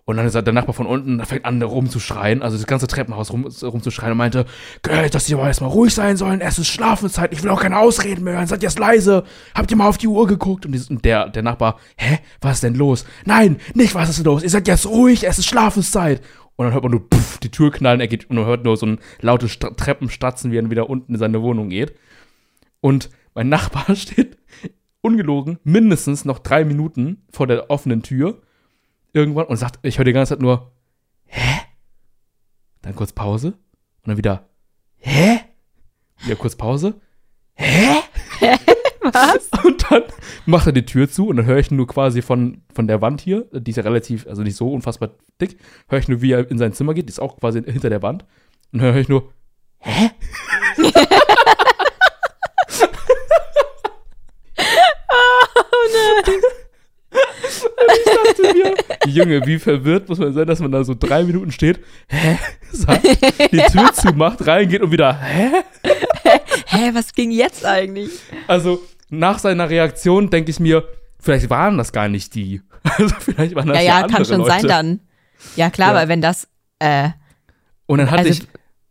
Und 0.05 0.17
dann 0.17 0.27
ist 0.27 0.35
der 0.35 0.53
Nachbar 0.53 0.75
von 0.75 0.87
unten, 0.87 1.19
der 1.19 1.27
fängt 1.27 1.45
an 1.45 1.63
rumzuschreien, 1.63 2.43
also 2.43 2.57
das 2.57 2.67
ganze 2.67 2.87
Treppenhaus 2.87 3.33
rum, 3.33 3.47
rumzuschreien 3.47 4.13
und 4.13 4.19
meinte, 4.19 4.47
Geld, 4.83 5.15
dass 5.15 5.27
die 5.27 5.35
aber 5.35 5.47
erstmal 5.47 5.71
ruhig 5.71 5.95
sein 5.95 6.17
sollen, 6.17 6.41
es 6.41 6.59
ist 6.59 6.69
Schlafenszeit, 6.69 7.33
ich 7.33 7.43
will 7.43 7.51
auch 7.51 7.61
keine 7.61 7.79
Ausreden 7.79 8.25
mehr 8.25 8.35
hören, 8.35 8.47
seid 8.47 8.63
jetzt 8.63 8.79
leise, 8.79 9.25
habt 9.55 9.71
ihr 9.71 9.77
mal 9.77 9.89
auf 9.89 9.99
die 9.99 10.09
Uhr 10.09 10.27
geguckt? 10.27 10.67
Und, 10.67 11.05
der, 11.05 11.29
der 11.29 11.43
Nachbar, 11.43 11.79
hä, 11.97 12.19
was 12.41 12.55
ist 12.55 12.63
denn 12.65 12.75
los? 12.75 13.05
Nein, 13.25 13.59
nicht, 13.75 13.95
was 13.95 14.09
ist 14.09 14.19
denn 14.19 14.25
los? 14.25 14.43
Ihr 14.43 14.51
seid 14.51 14.67
jetzt 14.69 14.87
ruhig, 14.87 15.27
es 15.27 15.39
ist 15.39 15.47
Schlafenszeit. 15.47 16.23
Und 16.57 16.67
dann 16.67 16.73
hört 16.75 16.83
man 16.83 16.93
nur, 16.93 17.09
puff, 17.09 17.39
die 17.39 17.51
Tür 17.51 17.71
knallen, 17.71 18.01
er 18.01 18.09
geht, 18.09 18.29
und 18.29 18.37
man 18.37 18.47
hört 18.47 18.65
nur 18.65 18.77
so 18.77 18.87
ein 18.87 18.99
lautes 19.21 19.51
Stra 19.53 19.71
Treppenstatzen, 19.71 20.51
wie 20.53 20.59
er 20.59 20.71
wieder 20.71 20.91
unten 20.91 21.15
in 21.15 21.19
seine 21.19 21.41
Wohnung 21.43 21.69
geht. 21.71 21.95
Und 22.81 23.11
mein 23.35 23.49
Nachbar 23.49 23.95
steht, 23.97 24.37
ungelogen, 25.03 25.59
mindestens 25.65 26.25
noch 26.25 26.39
drei 26.39 26.65
Minuten 26.65 27.23
vor 27.31 27.47
der 27.47 27.71
offenen 27.71 28.03
Tür 28.03 28.43
irgendwann 29.13 29.47
und 29.47 29.57
sagt, 29.57 29.79
ich 29.83 29.99
höre 29.99 30.05
die 30.05 30.13
ganze 30.13 30.35
Zeit 30.35 30.43
nur, 30.43 30.73
hä? 31.27 31.61
Dann 32.83 32.95
kurz 32.95 33.13
Pause 33.13 33.49
und 33.49 34.09
dann 34.09 34.17
wieder, 34.17 34.49
hä? 34.97 35.41
Wieder 36.23 36.37
kurz 36.37 36.57
Pause, 36.57 37.01
hä? 37.55 38.01
Was? 39.03 39.49
Und 39.65 39.91
dann 39.91 40.03
macht 40.47 40.67
er 40.67 40.73
die 40.73 40.85
Tür 40.85 41.11
zu 41.11 41.29
und 41.29 41.37
dann 41.37 41.47
höre 41.47 41.59
ich 41.59 41.71
nur 41.71 41.87
quasi 41.87 42.23
von, 42.23 42.63
von 42.75 42.87
der 42.87 43.01
Wand 43.01 43.21
hier, 43.21 43.47
die 43.53 43.71
ist 43.71 43.77
ja 43.77 43.83
relativ, 43.83 44.27
also 44.27 44.43
nicht 44.43 44.57
so 44.57 44.73
unfassbar 44.73 45.11
dick, 45.41 45.59
höre 45.89 45.99
ich 45.99 46.09
nur, 46.09 46.21
wie 46.21 46.33
er 46.33 46.51
in 46.51 46.59
sein 46.59 46.73
Zimmer 46.75 46.95
geht, 46.95 47.07
die 47.07 47.13
ist 47.13 47.21
auch 47.21 47.39
quasi 47.39 47.63
hinter 47.63 47.91
der 47.91 48.03
Wand. 48.03 48.25
Und 48.73 48.83
dann 48.83 48.93
höre 48.93 49.01
ich 49.01 49.09
nur, 49.09 49.33
hä? 49.79 50.11
Oh 55.73 55.87
nein. 55.93 56.41
ich 57.95 58.05
dachte 58.05 58.43
mir, 58.55 58.75
Junge, 59.11 59.45
wie 59.47 59.59
verwirrt 59.59 60.09
muss 60.09 60.19
man 60.19 60.33
sein, 60.33 60.47
dass 60.47 60.61
man 60.61 60.73
da 60.73 60.83
so 60.85 60.95
drei 60.99 61.25
Minuten 61.25 61.53
steht, 61.53 61.81
hä, 62.09 62.39
sagt, 62.73 63.05
die 63.53 63.59
Tür 63.59 63.93
zumacht, 63.93 64.47
reingeht 64.47 64.83
und 64.83 64.91
wieder, 64.93 65.19
hä? 65.21 65.51
Hä, 66.67 66.91
was 66.95 67.13
ging 67.13 67.31
jetzt 67.31 67.65
eigentlich? 67.65 68.11
Also, 68.47 68.81
nach 69.09 69.39
seiner 69.39 69.69
Reaktion 69.71 70.31
denke 70.31 70.51
ich 70.51 70.61
mir, 70.61 70.85
vielleicht 71.19 71.51
waren 71.51 71.77
das 71.79 71.93
gar 71.93 72.09
nicht 72.09 72.35
die. 72.35 72.63
Also, 72.83 73.15
vielleicht 73.19 73.55
waren 73.55 73.69
das 73.69 73.77
Ja, 73.77 73.83
ja, 73.83 73.89
ja, 73.89 73.95
andere 74.05 74.17
kann 74.17 74.25
schon 74.25 74.39
Leute. 74.39 74.51
sein 74.53 74.63
dann. 74.67 75.01
Ja, 75.57 75.69
klar, 75.71 75.91
Ja. 75.91 75.95
weil 76.01 76.09
wenn 76.09 76.23
das, 76.23 76.49
äh, 76.79 77.11
Und 77.87 77.99
dann 77.99 78.11
hatte 78.11 78.29
also, 78.29 78.43
ich 78.43 78.49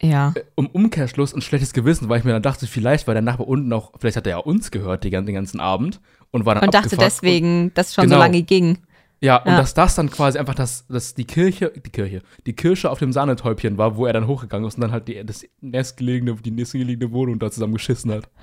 ja. 0.08 0.34
um 0.56 0.68
Umkehrschluss 0.68 1.34
ein 1.34 1.42
schlechtes 1.42 1.74
Gewissen, 1.74 2.08
weil 2.08 2.20
ich 2.20 2.24
mir 2.26 2.34
dann 2.34 2.42
dachte, 2.44 2.68
vielleicht 2.68 3.08
war 3.08 3.14
der 3.16 3.24
Nachbar 3.24 3.48
unten 3.48 3.72
auch, 3.74 3.92
vielleicht 4.00 4.16
hat 4.18 4.28
er 4.28 4.32
ja 4.32 4.38
uns 4.38 4.70
gehört 4.72 5.04
den 5.04 5.12
ganzen, 5.34 5.60
Abend 5.60 6.00
und 6.32 6.46
war 6.46 6.54
dann 6.56 6.66
Und 6.66 6.74
dachte 6.74 6.98
deswegen, 6.98 7.74
dass 7.74 7.88
es 7.90 7.96
schon 7.96 8.04
Genau. 8.06 8.18
so 8.18 8.20
lange 8.20 8.44
ging. 8.44 8.78
Ja, 9.22 9.38
und 9.38 9.52
Ja. 9.52 9.58
dass 9.58 9.74
das 9.74 9.96
dann 9.96 10.10
quasi 10.10 10.38
einfach 10.40 10.56
das, 10.56 10.86
das 10.88 11.14
die 11.14 11.26
Kirche, 11.26 11.74
die 11.76 11.90
Kirche, 11.90 12.22
die 12.46 12.54
Kirsche 12.54 12.90
auf 12.90 13.00
dem 13.00 13.12
Sahnetäubchen 13.12 13.78
war, 13.78 13.98
wo 13.98 14.06
er 14.06 14.14
dann 14.14 14.28
hochgegangen 14.28 14.68
ist 14.68 14.76
und 14.76 14.82
dann 14.82 14.92
halt 14.94 15.08
die, 15.10 15.24
das 15.26 15.44
nächstgelegene, 15.62 16.36
die 16.36 16.52
nächstgelegene 16.52 17.12
Wohnung 17.12 17.38
da 17.40 17.52
zusammen 17.52 17.74
geschissen 17.74 18.12
hat. 18.12 18.30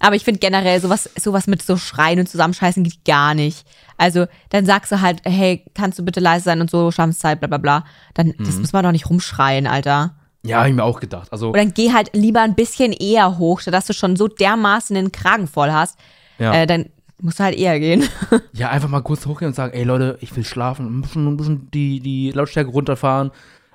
Aber 0.00 0.16
ich 0.16 0.24
finde 0.24 0.40
generell 0.40 0.80
sowas, 0.80 1.08
sowas 1.16 1.46
mit 1.46 1.62
so 1.62 1.76
Schreien 1.76 2.18
und 2.18 2.28
Zusammenscheißen 2.28 2.82
geht 2.82 3.04
gar 3.04 3.34
nicht. 3.34 3.66
Also, 3.98 4.26
dann 4.50 4.64
sagst 4.66 4.90
du 4.90 5.00
halt, 5.00 5.20
hey, 5.24 5.64
kannst 5.74 5.98
du 5.98 6.04
bitte 6.04 6.20
leise 6.20 6.44
sein 6.44 6.60
und 6.60 6.70
so, 6.70 6.90
Schamszeit, 6.90 7.40
bla 7.40 7.46
bla 7.48 7.58
bla. 7.58 7.84
Dann, 8.14 8.28
Mhm. 8.28 8.44
das 8.44 8.56
muss 8.58 8.72
man 8.72 8.84
doch 8.84 8.92
nicht 8.92 9.08
rumschreien, 9.10 9.66
Alter. 9.66 10.16
Ja, 10.44 10.60
hab 10.60 10.66
ich 10.68 10.74
mir 10.74 10.82
auch 10.84 10.98
gedacht. 11.00 11.30
Also, 11.32 11.48
Und 11.48 11.56
dann 11.56 11.72
geh 11.74 11.92
halt 11.92 12.10
lieber 12.14 12.40
ein 12.40 12.54
bisschen 12.54 12.92
eher 12.92 13.38
hoch, 13.38 13.62
dass 13.62 13.86
du 13.86 13.92
schon 13.92 14.16
so 14.16 14.28
dermaßen 14.28 14.94
den 14.94 15.12
Kragen 15.12 15.46
voll 15.46 15.70
hast. 15.72 15.98
ja. 16.38 16.52
Äh, 16.54 16.66
dann 16.66 16.86
musst 17.20 17.38
du 17.38 17.44
halt 17.44 17.56
eher 17.56 17.78
gehen. 17.80 18.04
ja, 18.52 18.70
einfach 18.70 18.88
mal 18.88 19.02
kurz 19.02 19.26
hochgehen 19.26 19.48
und 19.48 19.54
sagen, 19.54 19.72
ey 19.74 19.84
Leute, 19.84 20.18
ich 20.20 20.34
will 20.36 20.44
schlafen, 20.44 20.86
ein 20.86 21.00
bisschen, 21.02 21.26
ein 21.26 21.36
bisschen 21.36 21.70
die, 21.70 22.00
die 22.00 22.30
Lautstärke 22.32 22.70
runterfahren. 22.70 23.30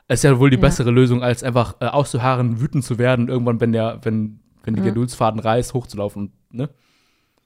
Ist 0.08 0.23
ja 0.23 0.39
wohl 0.39 0.49
die 0.49 0.56
Ja. 0.58 0.62
bessere 0.62 0.89
Lösung, 0.91 1.21
als 1.23 1.43
einfach 1.43 1.75
äh, 1.80 1.86
auszuharren, 1.86 2.60
wütend 2.62 2.84
zu 2.84 2.97
werden, 2.97 3.28
irgendwann, 3.30 3.62
wenn 3.62 3.71
der, 3.71 3.99
wenn, 4.04 4.39
wenn 4.63 4.73
die 4.75 4.82
Ja. 4.82 4.88
Geduldsfaden 4.88 5.39
reißt, 5.39 5.73
hochzulaufen, 5.73 6.32
ne? 6.52 6.69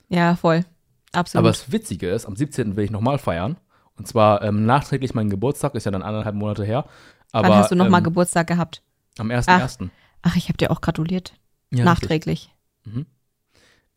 ja, 0.09 0.35
voll. 0.35 0.63
Absolut. 1.11 1.39
Aber 1.39 1.49
das 1.49 1.71
Witzige 1.71 2.09
ist, 2.09 2.25
am 2.25 2.35
17. 2.35 2.75
will 2.75 2.85
ich 2.85 2.91
nochmal 2.91 3.17
feiern. 3.19 3.57
Und 3.97 4.07
zwar 4.07 4.41
ähm, 4.41 4.65
nachträglich 4.65 5.13
mein 5.13 5.29
Geburtstag, 5.29 5.75
ist 5.75 5.83
ja 5.85 5.91
dann 5.91 6.01
anderthalb 6.01 6.35
Monate 6.35 6.63
her. 6.65 6.85
Aber 7.31 7.49
Wann 7.49 7.57
hast 7.59 7.71
du 7.71 7.75
nochmal 7.75 7.99
ähm, 7.99 8.05
Geburtstag 8.05 8.47
gehabt? 8.47 8.81
am 9.19 9.29
1.1. 9.29 9.89
Ach, 10.23 10.35
ich 10.35 10.47
habe 10.49 10.57
dir 10.57 10.71
auch 10.71 10.81
gratuliert. 10.81 11.33
Ja. 11.71 11.83
Nachträglich. 11.85 12.49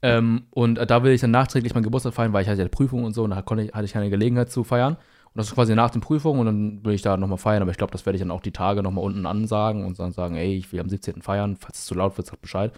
Ähm, 0.03 0.47
und 0.51 0.75
da 0.77 1.03
will 1.03 1.13
ich 1.13 1.21
dann 1.23 1.31
nachträglich 1.31 1.75
meinen 1.75 1.83
Geburtstag 1.85 2.13
feiern, 2.15 2.33
weil 2.33 2.43
ich 2.43 2.49
hatte 2.49 2.63
ja 2.63 2.69
Prüfung 2.69 3.05
und 3.05 3.15
so 3.15 3.25
und 3.25 3.31
da 3.31 3.43
konnte 3.43 3.65
ich, 3.65 3.73
hatte 3.73 3.85
ich 3.87 3.93
keine 3.93 4.11
Gelegenheit 4.11 4.51
zu 4.51 4.63
feiern. 4.65 4.95
Und 4.97 5.39
das 5.41 5.49
ist 5.49 5.55
quasi 5.55 5.75
nach 5.75 5.91
den 5.91 6.01
Prüfungen 6.01 6.41
und 6.41 6.47
dann 6.47 6.85
will 6.85 6.95
ich 6.95 7.03
da 7.03 7.17
nochmal 7.17 7.39
feiern. 7.39 7.63
Aber 7.63 7.71
ich 7.71 7.77
glaube, 7.77 7.93
das 7.93 8.07
werde 8.07 8.17
ich 8.17 8.21
dann 8.23 8.31
auch 8.31 8.41
die 8.41 8.53
Tage 8.53 8.83
nochmal 8.83 9.05
unten 9.05 9.27
ansagen 9.27 9.85
und 9.85 9.99
dann 9.99 10.13
sagen, 10.13 10.37
ey, 10.37 10.55
ich 10.57 10.73
will 10.73 10.81
am 10.81 10.89
17. 10.89 11.21
feiern. 11.23 11.57
Falls 11.57 11.79
es 11.81 11.85
zu 11.87 11.95
laut 11.95 12.17
wird, 12.17 12.27
sagt 12.27 12.41
Bescheid. 12.43 12.73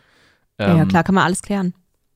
ja, 0.58 0.74
ja, 0.76 0.82
Ähm, 0.82 0.88
klar, 0.88 1.04
kann 1.04 1.14
man 1.14 1.24
alles 1.24 1.42
klären. 1.42 1.74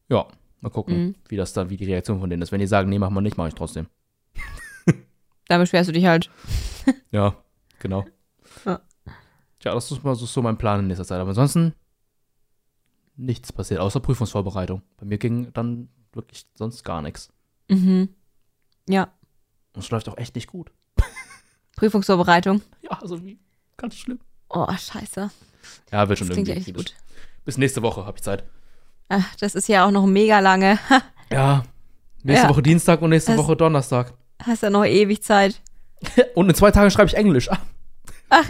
Ja, 0.09 0.27
mal 0.61 0.71
gucken, 0.71 0.97
Mhm. 1.07 1.15
wie 1.29 1.37
das 1.37 1.53
dann, 1.53 1.71
wie 1.71 1.77
die 1.77 1.85
Reaktion 1.85 2.19
von 2.21 2.29
denen 2.31 2.43
ist. 2.43 2.51
Wenn 2.53 2.61
die 2.61 2.67
sagen, 2.67 2.89
nee, 2.91 2.99
machen 2.99 3.15
wir 3.15 3.21
nicht, 3.21 3.37
mache 3.37 3.49
ich 3.49 3.55
trotzdem. 3.55 3.87
Da 5.49 5.59
beschwerst 5.59 5.89
du 5.89 5.93
dich 5.93 6.07
halt. 6.07 6.31
Ja, 7.11 7.35
genau. 7.79 8.05
Ja. 8.65 8.81
Tja, 9.61 9.75
das 9.75 9.91
ist 9.93 10.03
mal 10.03 10.15
so, 10.15 10.25
so 10.27 10.41
mein 10.43 10.57
Plan 10.57 10.81
in 10.81 10.87
nächster 10.87 11.05
Zeit. 11.05 11.21
Aber 11.21 11.29
ansonsten 11.31 11.75
nichts 13.17 13.53
passiert, 13.53 13.81
außer 13.81 14.01
Prüfungsvorbereitung. 14.01 14.83
Bei 14.99 15.05
mir 15.07 15.19
ging 15.19 15.53
dann 15.53 15.89
wirklich 16.13 16.47
sonst 16.55 16.85
gar 16.85 17.03
nichts. 17.03 17.31
Mhm. 17.69 18.09
Ja. 18.89 19.13
Und 19.75 19.83
es 19.85 19.91
läuft 19.91 20.09
auch 20.09 20.19
echt 20.19 20.35
nicht 20.35 20.47
gut. 20.49 20.71
Prüfungsvorbereitung. 21.77 22.63
Ja, 22.83 22.99
also 23.01 23.25
wie 23.25 23.39
ganz 23.77 23.97
schlimm. 23.97 24.19
Oh, 24.49 24.67
scheiße. 24.71 25.31
Ja, 25.91 26.09
wird 26.09 26.19
schon 26.19 26.29
Das 26.29 26.35
klingt 26.35 26.49
irgendwie. 26.49 26.71
echt 26.71 26.77
gut. 26.77 26.95
Bis 27.45 27.57
nächste 27.59 27.83
Woche 27.83 28.05
habe 28.05 28.19
ich 28.19 28.23
Zeit. 28.23 28.45
Ach, 29.09 29.35
das 29.37 29.55
ist 29.55 29.69
ja 29.69 29.87
auch 29.87 29.91
noch 29.91 30.07
mega 30.07 30.41
lange. 30.41 30.79
Ja. 31.31 31.63
Nächste 32.25 32.45
Ja. 32.47 32.51
Woche 32.51 32.63
Dienstag 32.63 33.01
und 33.01 33.09
nächste 33.09 33.33
Das- 33.33 33.41
Woche 33.41 33.57
Donnerstag. 33.57 34.13
Hast 34.43 34.63
ja 34.63 34.69
noch 34.69 34.85
ewig 34.85 35.23
Zeit. 35.23 35.63
Und 36.35 36.49
in 36.51 36.55
zwei 36.55 36.71
Tagen 36.73 36.91
schreibe 36.91 37.09
ich 37.09 37.15
Englisch. 37.17 37.49
Ah, 38.29 38.43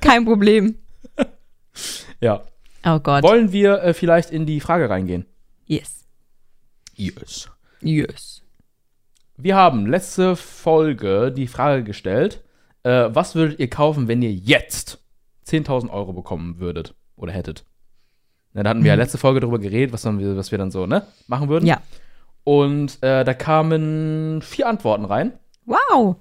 Kein 0.00 0.24
Problem. 0.24 0.76
Ja. 2.20 2.42
Oh 2.84 2.98
Gott. 2.98 3.22
Wollen 3.22 3.52
wir 3.52 3.82
äh, 3.82 3.94
vielleicht 3.94 4.30
in 4.30 4.46
die 4.46 4.60
Frage 4.60 4.90
reingehen? 4.90 5.26
Yes. 5.66 6.04
Yes. 6.96 7.48
Yes. 7.80 8.42
Wir 9.36 9.56
haben 9.56 9.86
letzte 9.86 10.36
Folge 10.36 11.32
die 11.34 11.46
Frage 11.46 11.84
gestellt, 11.84 12.42
äh, 12.82 13.08
was 13.12 13.34
würdet 13.34 13.58
ihr 13.60 13.70
kaufen, 13.70 14.08
wenn 14.08 14.22
ihr 14.22 14.32
jetzt 14.32 14.98
10.000 15.48 15.90
Euro 15.90 16.12
bekommen 16.12 16.58
würdet 16.58 16.94
oder 17.16 17.32
hättet? 17.32 17.64
Na, 18.52 18.62
da 18.62 18.70
hatten 18.70 18.82
wir 18.84 18.88
ja 18.90 18.96
Mhm. 18.96 19.00
letzte 19.02 19.18
Folge 19.18 19.40
darüber 19.40 19.58
geredet, 19.58 19.92
was, 19.92 20.04
wir, 20.04 20.36
was 20.36 20.50
wir 20.50 20.58
dann 20.58 20.70
so 20.70 20.86
ne, 20.86 21.06
machen 21.26 21.48
würden. 21.48 21.66
Ja. 21.66 21.80
Und 22.44 23.02
äh, 23.02 23.24
da 23.24 23.34
kamen 23.34 24.42
vier 24.42 24.68
Antworten 24.68 25.04
rein. 25.04 25.32
Wow. 25.64 26.16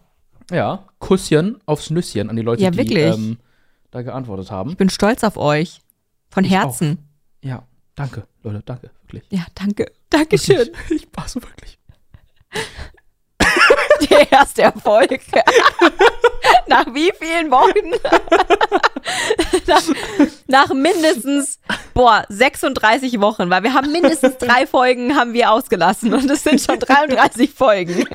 Ja, 0.52 0.86
Kusschen 1.00 1.60
aufs 1.66 1.90
Nüsschen 1.90 2.30
an 2.30 2.36
die 2.36 2.42
Leute, 2.44 2.62
Ja, 2.64 2.70
die 2.72 2.78
wirklich? 2.78 3.14
ähm, 3.16 3.38
da 3.92 4.02
geantwortet 4.02 4.50
haben. 4.52 4.72
Ich 4.72 4.78
bin 4.78 4.90
stolz 4.90 5.24
auf 5.24 5.38
euch. 5.38 5.82
Von 6.30 6.46
Ich 6.46 6.52
Herzen. 6.52 7.10
Ja, 7.44 7.64
danke, 7.96 8.26
Leute, 8.42 8.64
danke, 8.66 8.90
wirklich. 9.04 9.24
Ja, 9.30 9.46
danke. 9.54 9.92
Dankeschön. 10.10 10.58
Wirklich, 10.58 11.04
Ich 11.04 11.08
war 11.14 11.28
so 11.28 11.42
wirklich. 11.42 11.78
Der 14.10 14.32
erste 14.32 14.64
Erfolg. 14.64 15.10
nach 16.68 16.86
wie 16.88 17.12
vielen 17.20 17.52
Wochen? 17.52 17.92
nach, 19.68 19.84
nach 20.48 20.74
mindestens, 20.74 21.60
boah, 21.94 22.26
36 22.30 23.20
Wochen, 23.22 23.50
weil 23.50 23.64
wir 23.64 23.74
haben 23.74 23.92
mindestens 23.92 24.38
drei 24.38 24.66
Folgen 24.66 25.16
haben 25.16 25.34
wir 25.34 25.52
ausgelassen 25.52 26.14
und 26.14 26.30
es 26.30 26.44
sind 26.44 26.62
schon 26.62 26.80
33 26.80 27.52
Folgen. 27.54 28.06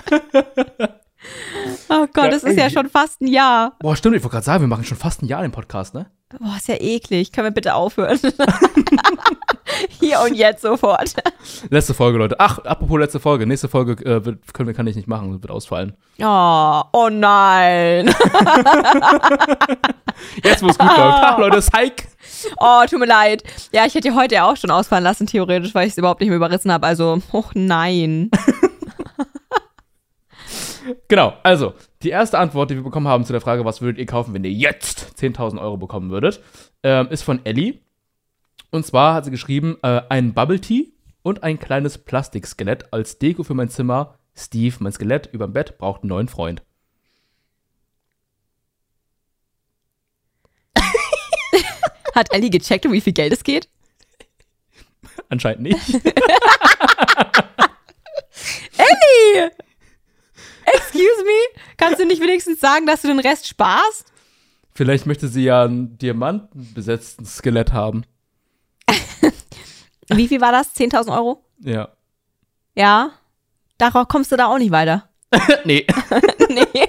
Oh 1.89 2.07
Gott, 2.13 2.25
Ja, 2.25 2.31
das 2.31 2.43
ist 2.43 2.59
ja 2.59 2.69
schon 2.69 2.89
fast 2.89 3.21
ein 3.21 3.29
Jahr. 3.29 3.75
Boah, 3.79 3.95
stimmt, 3.95 4.17
ich 4.17 4.23
wollte 4.23 4.35
gerade 4.35 4.45
sagen, 4.45 4.63
wir 4.63 4.69
machen 4.69 4.85
schon 4.85 4.97
fast 4.99 5.23
ein 5.23 5.27
Jahr 5.27 5.43
den 5.43 5.53
Podcast, 5.53 5.95
ne? 5.95 6.07
Boah, 6.41 6.57
ist 6.57 6.67
ja 6.67 6.75
eklig. 6.81 7.31
Können 7.31 7.47
wir 7.47 7.53
bitte 7.53 7.75
aufhören? 7.75 8.19
Hier 10.01 10.21
und 10.21 10.35
jetzt 10.35 10.63
sofort. 10.63 11.15
Letzte 11.71 11.95
Folge, 11.95 12.19
Leute. 12.19 12.35
Ach, 12.41 12.59
apropos 12.59 12.99
letzte 12.99 13.21
Folge. 13.21 13.47
Nächste 13.47 13.69
Folge 13.69 13.93
äh, 14.05 14.21
können 14.53 14.67
wir, 14.67 14.75
kann 14.75 14.89
ich 14.89 14.97
nicht 14.97 15.07
machen, 15.07 15.31
wird 15.41 15.51
ausfallen. 15.51 15.95
Oh, 16.21 16.83
oh 16.93 17.09
nein. 17.11 18.07
Jetzt, 20.43 20.63
wo 20.65 20.69
es 20.69 20.79
gut 20.79 20.89
läuft. 20.89 21.19
Ach, 21.23 21.39
Leute, 21.39 21.59
Psych. 21.59 22.09
Oh, 22.59 22.83
tut 22.91 22.99
mir 22.99 23.07
leid. 23.07 23.45
Ja, 23.73 23.87
ich 23.87 23.95
hätte 23.95 24.13
heute 24.15 24.35
ja 24.35 24.51
auch 24.51 24.57
schon 24.57 24.71
ausfallen 24.71 25.05
lassen, 25.05 25.29
theoretisch, 25.29 25.75
weil 25.75 25.87
ich 25.87 25.93
es 25.93 25.99
überhaupt 25.99 26.21
nicht 26.21 26.31
mehr 26.31 26.37
überrissen 26.39 26.73
habe. 26.73 26.87
Also, 26.87 27.21
oh 27.33 27.45
nein. 27.55 28.31
Genau, 31.09 31.35
also, 31.43 31.75
die 32.03 32.11
erste 32.11 32.39
Antwort, 32.39 32.71
die 32.71 32.77
wir 32.77 32.83
bekommen 32.83 33.09
haben 33.09 33.25
zu 33.25 33.33
der 33.33 33.41
Frage, 33.41 33.65
was 33.65 33.81
würdet 33.81 33.99
ihr 33.99 34.07
kaufen, 34.07 34.35
wenn 34.35 34.45
ihr 34.45 34.53
jetzt 34.53 35.15
10.000 35.19 35.61
Euro 35.61 35.77
bekommen 35.77 36.11
würdet, 36.11 36.41
ähm, 36.83 37.09
ist 37.11 37.23
von 37.23 37.45
Ellie. 37.45 37.81
Und 38.71 38.85
zwar 38.87 39.15
hat 39.15 39.25
sie 39.25 39.31
geschrieben, 39.31 39.79
äh, 39.83 40.03
ein 40.09 40.35
Bubble 40.35 40.61
Tea 40.61 40.93
und 41.23 41.43
ein 41.43 41.59
kleines 41.59 41.99
Plastikskelett 41.99 42.93
als 42.93 43.19
Deko 43.19 43.43
für 43.43 43.55
mein 43.55 43.69
Zimmer. 43.69 44.19
Steve, 44.35 44.77
mein 44.81 44.93
Skelett 44.93 45.27
überm 45.33 45.53
Bett, 45.53 45.79
braucht 45.79 46.03
einen 46.03 46.11
neuen 46.11 46.29
Freund. 46.29 46.63
Hat 52.15 52.33
Ellie 52.33 52.51
gecheckt, 52.51 52.85
um 52.87 52.93
wie 52.93 53.01
viel 53.01 53.15
Geld 53.15 53.33
es 53.33 53.43
geht? 53.45 53.69
Anscheinend 55.29 55.63
nicht. 55.63 55.95
Ellie! 58.77 59.51
Excuse 60.67 61.25
me? 61.25 61.61
Kannst 61.77 62.01
du 62.01 62.07
nicht 62.07 62.21
wenigstens 62.21 62.61
sagen, 62.61 62.87
dass 62.87 63.03
du 63.03 63.09
den 63.09 63.21
Rest 63.21 63.47
sparst? 63.47 64.13
Vielleicht 64.75 65.07
möchte 65.07 65.29
sie 65.29 65.45
ja 65.45 65.65
ein 65.65 65.97
diamantenbesetztes 65.99 67.37
Skelett 67.37 67.73
haben. 67.73 68.05
Wie 70.09 70.29
viel 70.29 70.41
war 70.41 70.53
das? 70.53 70.75
10.000 70.75 71.17
Euro? 71.17 71.45
Ja. 71.61 71.89
Ja. 72.75 73.13
Darauf 73.79 74.09
kommst 74.09 74.33
du 74.33 74.37
da 74.37 74.47
auch 74.47 74.59
nicht 74.59 74.71
weiter. 74.73 75.09
nee. 75.65 75.87
nee. 76.49 76.89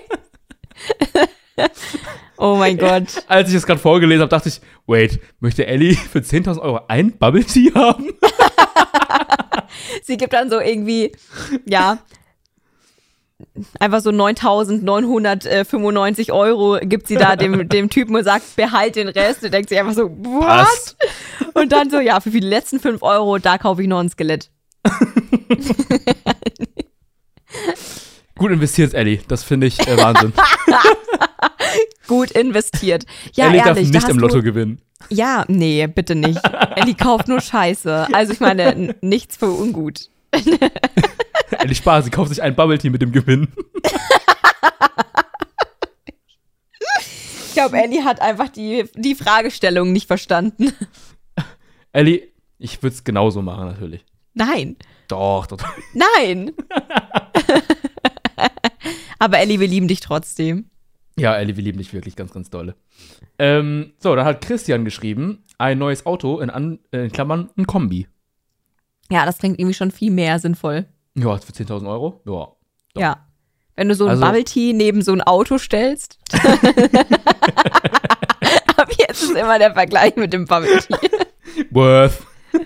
oh 2.38 2.56
mein 2.56 2.78
Gott. 2.78 3.24
Als 3.28 3.50
ich 3.50 3.56
das 3.56 3.66
gerade 3.66 3.80
vorgelesen 3.80 4.22
habe, 4.22 4.30
dachte 4.30 4.50
ich, 4.50 4.62
wait, 4.86 5.20
möchte 5.40 5.66
Ellie 5.66 5.96
für 5.96 6.20
10.000 6.20 6.60
Euro 6.60 6.82
ein 6.88 7.18
Bubble 7.18 7.46
Tea 7.46 7.72
haben? 7.74 8.10
Sie 10.04 10.18
gibt 10.18 10.34
dann 10.34 10.50
so 10.50 10.60
irgendwie, 10.60 11.12
ja, 11.66 12.00
einfach 13.80 14.02
so 14.02 14.10
9.995 14.10 16.32
Euro 16.32 16.80
gibt 16.82 17.08
sie 17.08 17.16
da 17.16 17.36
dem, 17.36 17.70
dem 17.78 17.90
Typen 17.90 18.16
und 18.16 18.24
sagt, 18.24 18.56
behalt 18.56 18.96
den 18.96 19.08
Rest. 19.08 19.44
Und 19.44 19.54
denkt 19.54 19.70
sich 19.70 19.80
einfach 19.80 19.94
so, 19.94 20.10
what? 20.10 20.48
Passt. 20.48 20.98
Und 21.54 21.72
dann 21.72 21.90
so, 21.90 22.00
ja, 22.00 22.20
für 22.20 22.32
die 22.32 22.40
letzten 22.40 22.80
5 22.80 23.04
Euro, 23.04 23.38
da 23.38 23.58
kaufe 23.58 23.82
ich 23.82 23.88
noch 23.88 24.00
ein 24.00 24.10
Skelett. 24.10 24.50
Gut 28.38 28.52
investiert, 28.52 28.94
Ellie. 28.94 29.20
Das 29.28 29.44
finde 29.44 29.68
ich 29.68 29.86
äh, 29.88 29.98
Wahnsinn. 29.98 30.34
Gut 32.08 32.32
investiert. 32.32 33.06
Ja, 33.34 33.48
Ellie 33.48 33.60
ehrlich. 33.60 33.66
darf 33.66 33.76
da 33.76 33.82
nicht 33.82 33.96
hast 33.96 34.10
im 34.10 34.20
Lotto 34.20 34.44
gewinnen. 34.44 34.80
Ja, 35.10 35.46
nee, 35.48 35.88
bitte 35.88 36.16
nicht. 36.16 36.40
Ellie 36.76 36.96
kauft 36.96 37.28
nur 37.28 37.42
Scheiße. 37.42 38.08
Also 38.14 38.34
ich 38.34 38.40
meine, 38.40 38.96
nichts 39.02 39.38
für 39.38 39.50
ungut. 39.50 40.10
Ellie 41.52 41.76
Spaß, 41.76 42.06
sie 42.06 42.12
kauft 42.12 42.30
sich 42.30 42.42
ein 42.42 42.56
Bubble 42.56 42.78
Tea 42.78 42.90
mit 42.90 43.02
dem 43.02 43.12
Gewinn. 43.12 43.48
Ich 47.48 47.54
glaube, 47.54 47.78
Ellie 47.78 48.04
hat 48.04 48.22
einfach 48.22 48.50
die, 48.50 48.86
die 48.96 49.16
Fragestellung 49.16 49.92
nicht 49.92 50.08
verstanden. 50.08 50.72
Ellie, 51.92 52.28
ich 52.60 52.82
würde 52.84 52.96
es 52.96 53.04
genauso 53.04 53.42
machen, 53.42 53.66
natürlich. 53.66 54.06
Nein. 54.34 54.76
Doch, 55.08 55.48
doch. 55.48 55.58
Nein. 55.94 56.52
Aber 59.20 59.40
Ellie, 59.40 59.60
wir 59.60 59.68
lieben 59.68 59.88
dich 59.88 60.00
trotzdem. 60.02 60.70
Ja, 61.18 61.36
Ellie, 61.36 61.56
wir 61.58 61.64
lieben 61.64 61.80
dich 61.80 61.94
wirklich 61.94 62.16
ganz, 62.16 62.32
ganz 62.32 62.52
dolle. 62.52 62.76
Ähm, 63.40 63.94
so, 63.98 64.16
dann 64.16 64.26
hat 64.26 64.42
Christian 64.42 64.86
geschrieben, 64.86 65.44
ein 65.58 65.80
neues 65.80 66.06
Auto, 66.06 66.40
in, 66.40 66.52
an, 66.52 66.78
äh, 66.92 67.06
in 67.06 67.12
Klammern, 67.12 67.50
ein 67.58 67.66
Kombi. 67.66 68.08
Ja, 69.10 69.26
das 69.26 69.40
klingt 69.40 69.58
irgendwie 69.58 69.74
schon 69.74 69.90
viel 69.90 70.12
mehr 70.12 70.38
sinnvoll. 70.38 70.86
Ja, 71.18 71.38
für 71.38 71.52
10.000 71.52 71.90
Euro. 71.90 72.22
Ja. 72.26 72.32
Doch. 72.32 72.56
Ja. 73.02 73.18
Wenn 73.76 73.90
du 73.90 73.96
so 73.96 74.06
ein 74.06 74.12
Also- 74.12 74.26
Bubble 74.26 74.44
Tea 74.44 74.74
neben 74.74 75.02
so 75.02 75.12
ein 75.14 75.22
Auto 75.22 75.58
stellst. 75.58 76.20
Ab 78.78 78.90
jetzt 79.00 79.24
ist 79.24 79.36
immer 79.36 79.58
der 79.60 79.74
Vergleich 79.74 80.16
mit 80.16 80.32
dem 80.34 80.46
Bubble 80.46 80.78
Tea. 80.80 80.96
Worth. 81.72 82.20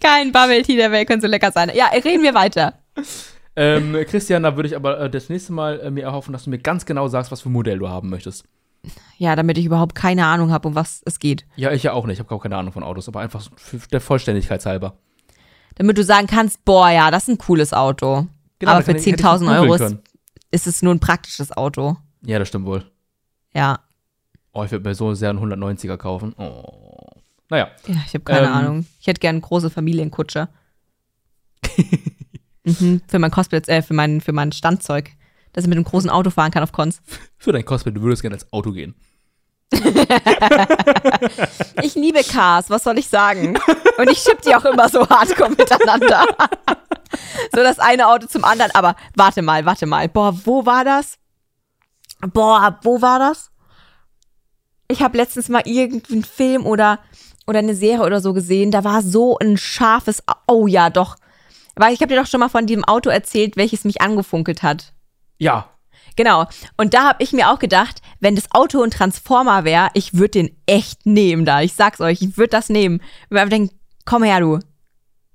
Kein 0.00 0.32
Bubble 0.32 0.62
Tea 0.62 0.76
der 0.76 0.90
Welt 0.92 1.08
könnte 1.08 1.26
so 1.26 1.30
lecker 1.30 1.52
sein. 1.52 1.70
Ja, 1.74 1.86
reden 1.86 2.22
wir 2.22 2.34
weiter. 2.34 2.74
Ähm, 3.56 3.96
Christian, 4.08 4.42
da 4.42 4.56
würde 4.56 4.68
ich 4.68 4.76
aber 4.76 5.00
äh, 5.00 5.10
das 5.10 5.28
nächste 5.28 5.52
Mal 5.52 5.80
äh, 5.80 5.90
mir 5.90 6.04
erhoffen, 6.04 6.32
dass 6.32 6.44
du 6.44 6.50
mir 6.50 6.58
ganz 6.58 6.86
genau 6.86 7.08
sagst, 7.08 7.30
was 7.32 7.40
für 7.42 7.50
ein 7.50 7.52
Modell 7.52 7.78
du 7.78 7.88
haben 7.88 8.08
möchtest. 8.10 8.44
Ja, 9.18 9.36
damit 9.36 9.58
ich 9.58 9.66
überhaupt 9.66 9.94
keine 9.94 10.24
Ahnung 10.26 10.50
habe, 10.50 10.66
um 10.68 10.74
was 10.74 11.02
es 11.04 11.18
geht. 11.18 11.44
Ja, 11.56 11.72
ich 11.72 11.82
ja 11.82 11.92
auch 11.92 12.06
nicht. 12.06 12.18
Ich 12.18 12.24
habe 12.24 12.34
auch 12.34 12.42
keine 12.42 12.56
Ahnung 12.56 12.72
von 12.72 12.82
Autos, 12.82 13.06
aber 13.08 13.20
einfach 13.20 13.46
der 13.92 14.00
Vollständigkeit 14.00 14.64
halber. 14.64 14.96
Damit 15.74 15.98
du 15.98 16.04
sagen 16.04 16.26
kannst, 16.26 16.64
boah, 16.64 16.88
ja, 16.90 17.10
das 17.10 17.24
ist 17.24 17.28
ein 17.28 17.38
cooles 17.38 17.72
Auto. 17.74 18.26
Genau, 18.58 18.72
Aber 18.72 18.80
für 18.82 18.92
kann 18.92 18.96
ich- 19.00 19.06
hätte 19.06 19.20
ich 19.20 19.26
10.000 19.26 19.48
Euro 19.60 19.74
ist, 19.74 19.96
ist 20.50 20.66
es 20.66 20.82
nur 20.82 20.94
ein 20.94 21.00
praktisches 21.00 21.52
Auto. 21.56 21.96
Ja, 22.24 22.38
das 22.38 22.48
stimmt 22.48 22.66
wohl. 22.66 22.84
Ja. 23.54 23.80
Oh, 24.52 24.64
ich 24.64 24.70
würde 24.70 24.88
mir 24.88 24.94
so 24.94 25.14
sehr 25.14 25.30
einen 25.30 25.38
190er 25.38 25.96
kaufen. 25.96 26.34
Oh. 26.38 27.08
Naja, 27.50 27.68
Ja, 27.86 27.96
ich 28.06 28.14
habe 28.14 28.24
keine 28.24 28.46
Ähm. 28.46 28.52
Ahnung. 28.52 28.86
Ich 29.00 29.06
hätte 29.06 29.20
gern 29.20 29.36
eine 29.36 29.40
große 29.42 29.70
Familienkutsche. 29.70 30.48
mhm, 32.64 33.00
für 33.06 33.18
mein 33.18 33.30
Cosplay, 33.30 33.60
äh, 33.66 33.82
für 33.82 33.94
mein, 33.94 34.20
für 34.20 34.32
mein 34.32 34.52
Standzeug. 34.52 35.10
Dass 35.52 35.64
ich 35.64 35.68
mit 35.68 35.76
einem 35.76 35.84
großen 35.84 36.10
Auto 36.10 36.30
fahren 36.30 36.50
kann 36.50 36.62
auf 36.62 36.72
Cons. 36.72 37.00
für 37.38 37.52
dein 37.52 37.64
Cosplay, 37.64 37.92
du 37.92 38.02
würdest 38.02 38.22
gerne 38.22 38.36
als 38.36 38.52
Auto 38.52 38.72
gehen. 38.72 38.94
Ich 41.82 41.94
liebe 41.94 42.22
Cars, 42.22 42.70
was 42.70 42.84
soll 42.84 42.98
ich 42.98 43.08
sagen? 43.08 43.58
Und 43.98 44.10
ich 44.10 44.18
schipp 44.18 44.42
die 44.42 44.54
auch 44.54 44.64
immer 44.64 44.88
so 44.88 45.08
hardcore 45.08 45.50
miteinander. 45.50 46.26
so 47.54 47.62
das 47.62 47.78
eine 47.78 48.08
Auto 48.08 48.26
zum 48.26 48.44
anderen. 48.44 48.70
Aber 48.74 48.96
warte 49.14 49.42
mal, 49.42 49.64
warte 49.64 49.86
mal. 49.86 50.08
Boah, 50.08 50.34
wo 50.44 50.66
war 50.66 50.84
das? 50.84 51.18
Boah, 52.20 52.78
wo 52.82 53.00
war 53.00 53.18
das? 53.18 53.50
Ich 54.88 55.02
habe 55.02 55.16
letztens 55.16 55.48
mal 55.48 55.62
irgendeinen 55.64 56.24
Film 56.24 56.66
oder, 56.66 56.98
oder 57.46 57.60
eine 57.60 57.74
Serie 57.74 58.04
oder 58.04 58.20
so 58.20 58.32
gesehen. 58.32 58.70
Da 58.70 58.84
war 58.84 59.02
so 59.02 59.38
ein 59.38 59.56
scharfes. 59.56 60.22
Oh 60.46 60.66
ja, 60.66 60.90
doch. 60.90 61.16
Weil 61.76 61.94
ich 61.94 62.00
habe 62.00 62.12
dir 62.12 62.20
doch 62.20 62.28
schon 62.28 62.40
mal 62.40 62.48
von 62.48 62.66
diesem 62.66 62.84
Auto 62.84 63.08
erzählt, 63.10 63.56
welches 63.56 63.84
mich 63.84 64.02
angefunkelt 64.02 64.62
hat. 64.62 64.92
Ja, 65.40 65.66
Genau. 66.16 66.46
Und 66.76 66.92
da 66.92 67.08
habe 67.08 67.22
ich 67.22 67.32
mir 67.32 67.48
auch 67.50 67.58
gedacht, 67.58 68.02
wenn 68.18 68.34
das 68.34 68.50
Auto 68.50 68.82
ein 68.82 68.90
Transformer 68.90 69.64
wäre, 69.64 69.88
ich 69.94 70.12
würde 70.14 70.30
den 70.32 70.56
echt 70.66 71.06
nehmen 71.06 71.44
da. 71.46 71.62
Ich 71.62 71.72
sag's 71.72 72.00
euch, 72.00 72.20
ich 72.20 72.36
würde 72.36 72.50
das 72.50 72.68
nehmen. 72.68 73.00
Ich 73.24 73.30
würde 73.30 73.40
einfach 73.42 73.50
denken, 73.56 73.74
komm 74.04 74.24
her, 74.24 74.40
du. 74.40 74.58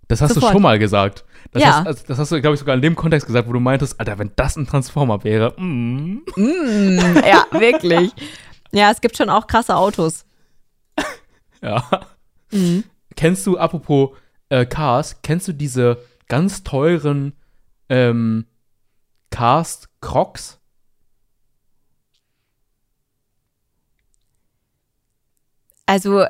das 0.10 0.22
hast 0.22 0.34
Sofort. 0.36 0.52
du 0.52 0.56
schon 0.58 0.62
mal 0.62 0.78
gesagt. 0.78 1.24
Das 1.54 1.64
Ja. 1.64 1.70
hast, 1.78 1.88
also, 1.88 2.04
das 2.08 2.20
hast 2.20 2.32
du, 2.34 2.42
glaube 2.42 2.54
ich, 2.54 2.60
sogar 2.60 2.76
in 2.76 2.82
dem 2.82 2.96
Kontext 2.96 3.26
gesagt, 3.26 3.48
wo 3.48 3.54
du 3.54 3.60
meintest, 3.60 4.00
Alter, 4.00 4.20
wenn 4.20 4.32
das 4.36 4.58
ein 4.58 4.68
Transformer 4.68 5.24
wäre. 5.24 5.60
Mm. 5.60 6.22
Mm, 6.36 7.00
ja, 7.26 7.46
wirklich. 7.52 8.12
Ja, 8.72 8.92
es 8.92 9.02
gibt 9.02 9.18
schon 9.18 9.30
auch 9.30 9.48
krasse 9.48 9.76
Autos. 9.76 10.26
Ja. 11.62 11.84
Mhm. 12.52 12.84
Kennst 13.16 13.48
du, 13.48 13.58
apropos 13.58 14.10
äh, 14.50 14.66
Cars, 14.66 15.22
kennst 15.24 15.48
du 15.48 15.54
diese 15.54 15.98
ganz 16.28 16.64
teuren 16.64 17.34
ähm, 17.90 18.46
Cars 19.30 19.90
Crocs? 20.02 20.60
Also, 25.86 26.26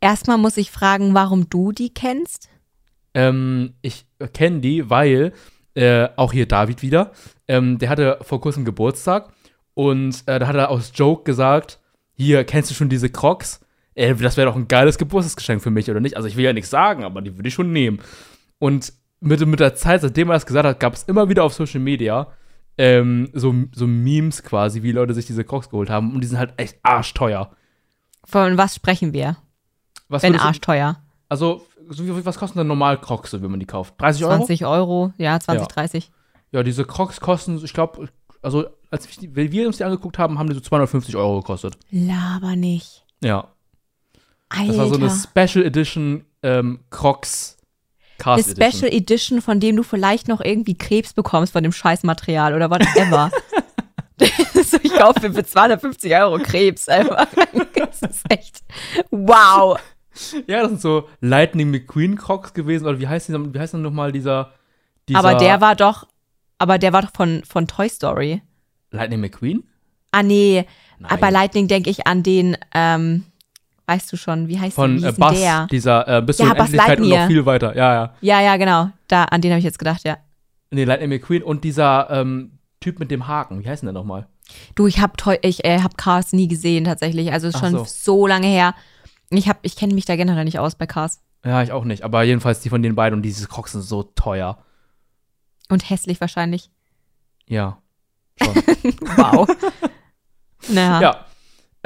erstmal 0.00 0.38
muss 0.38 0.56
ich 0.56 0.70
fragen, 0.70 1.14
warum 1.14 1.48
du 1.48 1.72
die 1.72 1.92
kennst. 1.92 2.48
Ähm, 3.14 3.74
ich 3.82 4.06
kenne 4.32 4.60
die, 4.60 4.90
weil 4.90 5.32
äh, 5.74 6.08
auch 6.16 6.32
hier 6.32 6.46
David 6.46 6.82
wieder, 6.82 7.12
ähm, 7.48 7.78
der 7.78 7.88
hatte 7.88 8.18
vor 8.22 8.40
kurzem 8.40 8.64
Geburtstag 8.64 9.32
und 9.74 10.22
äh, 10.26 10.38
da 10.38 10.46
hat 10.46 10.56
er 10.56 10.70
aus 10.70 10.92
Joke 10.94 11.24
gesagt, 11.24 11.78
hier, 12.14 12.44
kennst 12.44 12.70
du 12.70 12.74
schon 12.74 12.88
diese 12.88 13.10
Crocs? 13.10 13.60
Äh, 13.94 14.14
das 14.14 14.36
wäre 14.36 14.48
doch 14.48 14.56
ein 14.56 14.68
geiles 14.68 14.98
Geburtstagsgeschenk 14.98 15.62
für 15.62 15.70
mich, 15.70 15.90
oder 15.90 16.00
nicht? 16.00 16.16
Also 16.16 16.28
ich 16.28 16.36
will 16.36 16.44
ja 16.44 16.52
nichts 16.52 16.70
sagen, 16.70 17.04
aber 17.04 17.22
die 17.22 17.36
würde 17.36 17.48
ich 17.48 17.54
schon 17.54 17.72
nehmen. 17.72 18.00
Und 18.58 18.92
mit, 19.20 19.44
mit 19.46 19.60
der 19.60 19.74
Zeit, 19.74 20.02
seitdem 20.02 20.28
er 20.30 20.34
das 20.34 20.46
gesagt 20.46 20.66
hat, 20.66 20.80
gab 20.80 20.94
es 20.94 21.04
immer 21.04 21.28
wieder 21.28 21.44
auf 21.44 21.54
Social 21.54 21.80
Media 21.80 22.28
ähm, 22.78 23.30
so, 23.32 23.54
so 23.74 23.86
Memes 23.86 24.42
quasi, 24.42 24.82
wie 24.82 24.92
Leute 24.92 25.14
sich 25.14 25.26
diese 25.26 25.44
Crocs 25.44 25.70
geholt 25.70 25.90
haben 25.90 26.12
und 26.14 26.20
die 26.20 26.26
sind 26.26 26.38
halt 26.38 26.54
echt 26.56 26.78
arschteuer. 26.82 27.50
Von 28.24 28.58
was 28.58 28.74
sprechen 28.74 29.12
wir? 29.12 29.36
Was 30.08 30.22
Wenn 30.22 30.38
arschteuer. 30.38 31.00
Also, 31.28 31.66
was 31.88 32.38
kosten 32.38 32.58
denn 32.58 32.66
normal 32.66 33.00
Crocs, 33.00 33.32
wenn 33.40 33.50
man 33.50 33.60
die 33.60 33.66
kauft? 33.66 33.94
30 34.00 34.24
Euro? 34.24 34.36
20 34.36 34.66
Euro, 34.66 35.12
ja, 35.16 35.40
20, 35.40 35.60
Ja. 35.62 35.66
30. 35.66 36.10
Ja, 36.52 36.62
diese 36.62 36.84
Crocs 36.84 37.20
kosten, 37.20 37.60
ich 37.64 37.72
glaube, 37.72 38.08
also 38.42 38.66
als 38.90 39.08
wir 39.20 39.66
uns 39.66 39.78
die 39.78 39.84
angeguckt 39.84 40.18
haben, 40.18 40.38
haben 40.38 40.48
die 40.48 40.54
so 40.54 40.60
250 40.60 41.16
Euro 41.16 41.40
gekostet. 41.40 41.76
Laber 41.90 42.56
nicht. 42.56 43.04
Ja. 43.22 43.48
Alter. 44.48 44.66
Das 44.68 44.78
war 44.78 44.86
so 44.86 44.94
eine 44.94 45.10
Special 45.10 45.64
Edition 45.64 46.24
ähm, 46.42 46.80
Crocs 46.90 47.55
Cast 48.18 48.60
eine 48.60 48.70
Special 48.70 48.92
Edition. 48.92 49.38
Edition, 49.38 49.42
von 49.42 49.60
dem 49.60 49.76
du 49.76 49.82
vielleicht 49.82 50.28
noch 50.28 50.40
irgendwie 50.40 50.76
Krebs 50.76 51.12
bekommst 51.12 51.52
von 51.52 51.62
dem 51.62 51.72
Scheißmaterial 51.72 52.54
oder 52.54 52.70
whatever. 52.70 53.30
so, 54.64 54.78
ich 54.82 54.94
kaufe 54.94 55.30
für 55.32 55.44
250 55.44 56.14
Euro 56.16 56.38
Krebs 56.38 56.88
einfach. 56.88 57.26
Das 57.74 58.10
ist 58.10 58.24
echt 58.28 58.62
wow. 59.10 59.78
Ja, 60.46 60.60
das 60.60 60.70
sind 60.70 60.80
so 60.80 61.08
Lightning 61.20 61.70
McQueen 61.70 62.16
Crocs 62.16 62.52
gewesen, 62.52 62.86
oder 62.86 62.98
wie 63.00 63.06
heißt 63.06 63.28
dieser, 63.28 63.54
wie 63.54 63.58
heißt 63.58 63.74
denn 63.74 63.82
nochmal 63.82 64.12
dieser, 64.12 64.52
dieser 65.08 65.18
Aber 65.18 65.34
der 65.34 65.60
war 65.60 65.76
doch, 65.76 66.06
aber 66.58 66.78
der 66.78 66.92
war 66.92 67.02
doch 67.02 67.12
von, 67.14 67.42
von 67.44 67.66
Toy 67.66 67.88
Story. 67.88 68.42
Lightning 68.90 69.20
McQueen? 69.20 69.64
Ah 70.10 70.22
nee, 70.22 70.66
Nein. 70.98 71.20
bei 71.20 71.30
Lightning 71.30 71.68
denke 71.68 71.88
ich 71.90 72.06
an 72.06 72.22
den, 72.22 72.56
ähm, 72.74 73.24
weißt 73.86 74.12
du 74.12 74.16
schon, 74.16 74.48
wie 74.48 74.58
heißt 74.58 74.74
Von 74.74 75.00
wie 75.02 75.06
äh, 75.06 75.12
Buzz, 75.12 75.38
der? 75.38 75.66
dieser 75.70 76.18
äh, 76.18 76.22
bis 76.22 76.38
Ja, 76.38 76.46
zur 76.46 76.54
Buzz 76.54 76.68
Unendlichkeit 76.68 77.00
und 77.00 77.08
noch 77.08 77.26
viel 77.26 77.46
weiter. 77.46 77.76
Ja, 77.76 77.94
ja. 77.94 78.14
Ja, 78.20 78.40
ja, 78.40 78.56
genau. 78.56 78.90
Da, 79.08 79.24
an 79.24 79.40
den 79.40 79.52
habe 79.52 79.58
ich 79.58 79.64
jetzt 79.64 79.78
gedacht, 79.78 80.02
ja. 80.04 80.18
Nee, 80.70 80.84
Lightning 80.84 81.10
McQueen 81.10 81.42
und 81.42 81.64
dieser 81.64 82.10
ähm, 82.10 82.58
Typ 82.80 82.98
mit 82.98 83.10
dem 83.10 83.26
Haken, 83.26 83.62
wie 83.62 83.68
heißt 83.68 83.82
denn 83.82 83.86
der 83.86 83.94
nochmal? 83.94 84.26
Du, 84.74 84.86
ich 84.86 85.00
habe 85.00 85.38
ich 85.42 85.64
äh, 85.64 85.80
hab 85.80 85.96
Cars 85.96 86.32
nie 86.32 86.48
gesehen 86.48 86.84
tatsächlich. 86.84 87.32
Also 87.32 87.48
ist 87.48 87.58
schon 87.58 87.72
so. 87.72 87.84
so. 87.84 88.26
lange 88.26 88.46
her. 88.46 88.74
Ich 89.30 89.48
hab, 89.48 89.58
ich 89.62 89.76
kenne 89.76 89.94
mich 89.94 90.04
da 90.04 90.16
generell 90.16 90.44
nicht 90.44 90.58
aus 90.58 90.76
bei 90.76 90.86
Cars. 90.86 91.20
Ja, 91.44 91.62
ich 91.62 91.72
auch 91.72 91.84
nicht, 91.84 92.02
aber 92.02 92.22
jedenfalls 92.22 92.60
die 92.60 92.68
von 92.68 92.82
den 92.82 92.94
beiden 92.94 93.16
und 93.16 93.22
diese 93.22 93.46
Crocs 93.46 93.72
sind 93.72 93.82
so 93.82 94.02
teuer. 94.02 94.58
Und 95.68 95.88
hässlich 95.90 96.20
wahrscheinlich. 96.20 96.70
Ja. 97.46 97.78
Wow. 99.16 99.48
naja. 100.68 101.00
Ja. 101.00 101.25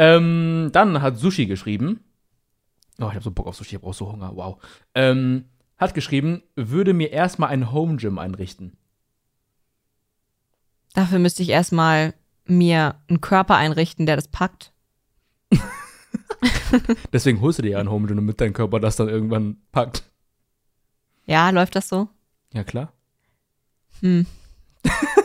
Ähm, 0.01 0.71
dann 0.73 1.03
hat 1.03 1.19
Sushi 1.19 1.45
geschrieben. 1.45 2.01
Oh, 3.01 3.09
ich 3.09 3.15
habe 3.15 3.23
so 3.23 3.31
Bock 3.31 3.47
auf 3.47 3.57
Sushi, 3.57 3.77
ich 3.77 3.83
habe 3.83 3.87
auch 3.87 3.93
so 3.93 4.11
Hunger. 4.11 4.35
Wow. 4.35 4.57
Ähm, 4.95 5.45
hat 5.77 5.93
geschrieben, 5.93 6.43
würde 6.57 6.95
mir 6.95 7.11
erstmal 7.11 7.51
ein 7.51 7.71
Home 7.71 7.97
Gym 7.97 8.19
einrichten. 8.19 8.79
Dafür 10.95 11.19
müsste 11.19 11.43
ich 11.43 11.51
erstmal 11.51 12.15
mir 12.47 12.95
einen 13.09 13.21
Körper 13.21 13.57
einrichten, 13.57 14.07
der 14.07 14.17
das 14.17 14.27
packt. 14.27 14.73
Deswegen 17.13 17.43
holst 17.43 17.59
du 17.59 17.63
dir 17.63 17.73
ja 17.73 17.79
ein 17.79 17.91
Home 17.91 18.07
Gym, 18.07 18.17
damit 18.17 18.41
dein 18.41 18.55
Körper 18.55 18.81
das 18.81 18.97
dann 18.97 19.11
irgendwann 19.11 19.59
packt. 19.71 20.11
Ja, 21.27 21.51
läuft 21.51 21.77
das 21.77 21.91
so? 21.91 22.09
Ja, 22.55 22.65
klar. 22.65 22.95
Hm. 24.01 24.25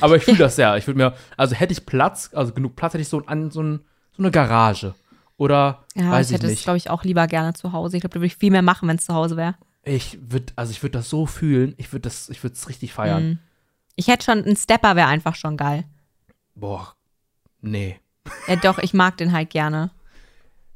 Aber 0.00 0.16
ich 0.16 0.24
fühle 0.24 0.38
das 0.38 0.56
sehr. 0.56 0.76
Ich 0.76 0.86
würde 0.86 0.98
mir, 0.98 1.14
also 1.36 1.54
hätte 1.54 1.72
ich 1.72 1.86
Platz, 1.86 2.30
also 2.32 2.52
genug 2.52 2.76
Platz, 2.76 2.94
hätte 2.94 3.02
ich 3.02 3.08
so, 3.08 3.24
an, 3.26 3.50
so, 3.50 3.62
ein, 3.62 3.80
so 4.12 4.22
eine 4.22 4.30
Garage. 4.30 4.94
Oder 5.36 5.84
Ja, 5.94 6.10
weiß 6.10 6.30
ich 6.30 6.36
ich 6.36 6.42
hätte 6.42 6.52
es, 6.52 6.62
glaube 6.62 6.76
ich, 6.76 6.90
auch 6.90 7.04
lieber 7.04 7.26
gerne 7.26 7.54
zu 7.54 7.72
Hause. 7.72 7.96
Ich 7.96 8.02
glaube, 8.02 8.14
da 8.14 8.20
würde 8.20 8.26
ich 8.26 8.36
viel 8.36 8.50
mehr 8.50 8.62
machen, 8.62 8.88
wenn 8.88 8.96
es 8.96 9.06
zu 9.06 9.14
Hause 9.14 9.36
wäre. 9.36 9.54
Ich 9.84 10.18
würde, 10.20 10.52
also 10.56 10.72
ich 10.72 10.82
würde 10.82 10.98
das 10.98 11.08
so 11.08 11.26
fühlen, 11.26 11.74
ich 11.76 11.92
würde 11.92 12.02
das, 12.02 12.28
ich 12.28 12.42
würde 12.42 12.54
es 12.54 12.68
richtig 12.68 12.92
feiern. 12.92 13.24
Mhm. 13.24 13.38
Ich 13.94 14.08
hätte 14.08 14.24
schon, 14.24 14.44
ein 14.44 14.56
Stepper 14.56 14.96
wäre 14.96 15.08
einfach 15.08 15.34
schon 15.34 15.56
geil. 15.56 15.84
Boah, 16.54 16.94
nee. 17.60 17.98
Ja, 18.46 18.56
doch, 18.56 18.78
ich 18.78 18.94
mag 18.94 19.16
den 19.16 19.32
halt 19.32 19.50
gerne. 19.50 19.90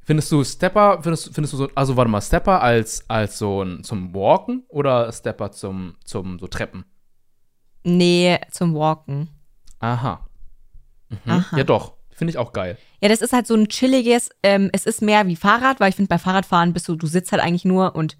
Findest 0.05 0.33
du 0.33 0.43
Stepper, 0.43 1.01
findest, 1.03 1.33
findest 1.33 1.53
du 1.53 1.59
so, 1.59 1.68
also 1.75 1.97
warte 1.97 2.11
mal, 2.11 2.20
Stepper 2.20 2.61
als, 2.61 3.09
als 3.09 3.39
so 3.39 3.62
ein 3.62 3.85
zum 3.85 4.14
Walken 4.14 4.64
oder 4.68 5.12
Stepper 5.12 5.53
zum, 5.53 5.97
zum 6.05 6.39
so 6.39 6.49
Treppen? 6.49 6.85
Nee, 7.85 8.39
zum 8.51 8.74
Walken. 8.74 9.28
Aha. 9.80 10.26
Mhm. 11.09 11.18
Aha. 11.26 11.57
Ja, 11.57 11.64
doch. 11.64 11.95
Finde 12.11 12.30
ich 12.30 12.39
auch 12.39 12.53
geil. 12.53 12.78
Ja, 13.01 13.09
das 13.09 13.20
ist 13.22 13.33
halt 13.33 13.47
so 13.47 13.55
ein 13.55 13.68
chilliges, 13.68 14.30
ähm, 14.43 14.70
es 14.72 14.87
ist 14.87 15.03
mehr 15.03 15.26
wie 15.26 15.35
Fahrrad, 15.35 15.80
weil 15.80 15.89
ich 15.89 15.97
finde, 15.97 16.09
bei 16.09 16.18
Fahrradfahren 16.18 16.72
bist 16.72 16.89
du, 16.89 16.95
du 16.95 17.07
sitzt 17.07 17.33
halt 17.33 17.43
eigentlich 17.43 17.64
nur 17.64 17.97
und, 17.97 18.16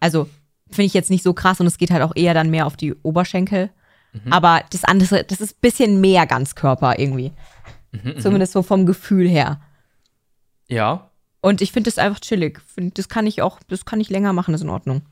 also, 0.00 0.28
finde 0.66 0.84
ich 0.84 0.94
jetzt 0.94 1.08
nicht 1.08 1.22
so 1.22 1.32
krass 1.32 1.60
und 1.60 1.66
es 1.66 1.78
geht 1.78 1.90
halt 1.90 2.02
auch 2.02 2.14
eher 2.14 2.34
dann 2.34 2.50
mehr 2.50 2.66
auf 2.66 2.76
die 2.76 2.94
Oberschenkel. 3.02 3.70
Aber 4.30 4.62
das 4.70 4.84
andere, 4.84 5.24
das 5.24 5.40
ist 5.40 5.56
ein 5.56 5.60
bisschen 5.60 6.00
mehr 6.00 6.26
Ganzkörper 6.26 6.98
irgendwie. 6.98 7.32
Zumindest 8.18 8.52
so 8.52 8.62
vom 8.62 8.86
Gefühl 8.86 9.28
her. 9.28 9.60
Ja. 10.66 11.10
Und 11.40 11.62
ich 11.62 11.72
finde 11.72 11.88
das 11.88 11.98
einfach 11.98 12.20
chillig. 12.20 12.60
Find, 12.60 12.98
das 12.98 13.08
kann 13.08 13.26
ich 13.26 13.42
auch, 13.42 13.60
das 13.68 13.84
kann 13.84 14.00
ich 14.00 14.10
länger 14.10 14.32
machen, 14.32 14.54
ist 14.54 14.62
in 14.62 14.70
Ordnung. 14.70 15.02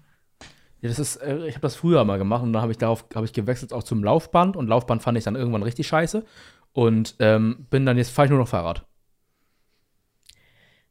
Ja, 0.86 0.88
das 0.88 0.98
ist, 1.00 1.16
äh, 1.16 1.46
ich 1.48 1.54
habe 1.54 1.62
das 1.62 1.74
früher 1.74 2.04
mal 2.04 2.16
gemacht 2.16 2.44
und 2.44 2.52
dann 2.52 2.62
habe 2.62 2.70
ich 2.70 2.78
darauf, 2.78 3.04
habe 3.14 3.26
ich 3.26 3.32
gewechselt 3.32 3.72
auch 3.72 3.82
zum 3.82 4.04
Laufband 4.04 4.56
und 4.56 4.68
Laufband 4.68 5.02
fand 5.02 5.18
ich 5.18 5.24
dann 5.24 5.34
irgendwann 5.34 5.64
richtig 5.64 5.88
scheiße 5.88 6.24
und 6.72 7.16
ähm, 7.18 7.66
bin 7.70 7.84
dann 7.84 7.96
jetzt 7.96 8.10
fahre 8.10 8.26
ich 8.26 8.30
nur 8.30 8.38
noch 8.38 8.48
Fahrrad. 8.48 8.86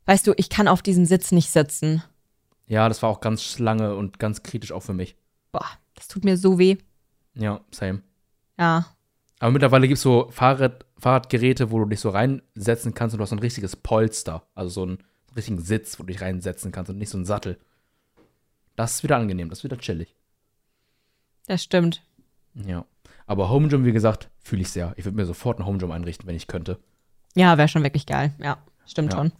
Weißt 0.05 0.27
du, 0.27 0.33
ich 0.35 0.49
kann 0.49 0.67
auf 0.67 0.81
diesem 0.81 1.05
Sitz 1.05 1.31
nicht 1.31 1.49
sitzen. 1.49 2.03
Ja, 2.67 2.89
das 2.89 3.01
war 3.01 3.09
auch 3.09 3.21
ganz 3.21 3.57
lange 3.57 3.95
und 3.95 4.19
ganz 4.19 4.43
kritisch 4.43 4.73
auch 4.73 4.83
für 4.83 4.93
mich. 4.93 5.15
Boah, 5.53 5.65
das 5.93 6.09
tut 6.09 6.25
mir 6.25 6.35
so 6.35 6.59
weh. 6.59 6.75
Ja, 7.33 7.61
same. 7.71 8.01
Ja. 8.59 8.87
Aber 9.39 9.51
mittlerweile 9.51 9.87
gibt 9.87 9.97
es 9.97 10.03
so 10.03 10.27
Fahrrad, 10.29 10.85
Fahrradgeräte, 10.97 11.71
wo 11.71 11.79
du 11.79 11.85
dich 11.85 12.01
so 12.01 12.09
reinsetzen 12.09 12.93
kannst 12.93 13.13
und 13.13 13.19
du 13.19 13.23
hast 13.23 13.29
so 13.29 13.35
ein 13.37 13.39
richtiges 13.39 13.77
Polster, 13.77 14.43
also 14.55 14.69
so 14.69 14.83
einen 14.83 14.97
richtigen 15.35 15.61
Sitz, 15.61 15.97
wo 15.99 16.03
du 16.03 16.07
dich 16.07 16.21
reinsetzen 16.21 16.73
kannst 16.73 16.89
und 16.89 16.97
nicht 16.97 17.09
so 17.09 17.17
einen 17.17 17.25
Sattel. 17.25 17.57
Das 18.75 18.95
ist 18.95 19.03
wieder 19.03 19.17
angenehm, 19.17 19.49
das 19.49 19.59
ist 19.59 19.63
wieder 19.63 19.77
chillig. 19.77 20.15
Das 21.47 21.63
stimmt. 21.63 22.01
Ja. 22.53 22.85
Aber 23.27 23.49
Home 23.49 23.67
Gym, 23.67 23.85
wie 23.85 23.91
gesagt, 23.91 24.29
fühle 24.39 24.61
ich 24.61 24.69
sehr. 24.69 24.93
Ich 24.97 25.05
würde 25.05 25.15
mir 25.17 25.25
sofort 25.25 25.59
ein 25.59 25.65
Home 25.65 25.77
Gym 25.77 25.91
einrichten, 25.91 26.27
wenn 26.27 26.35
ich 26.35 26.47
könnte. 26.47 26.79
Ja, 27.35 27.57
wäre 27.57 27.67
schon 27.67 27.83
wirklich 27.83 28.05
geil. 28.05 28.33
Ja, 28.39 28.57
stimmt 28.85 29.13
Ja. 29.13 29.19
schon. 29.19 29.31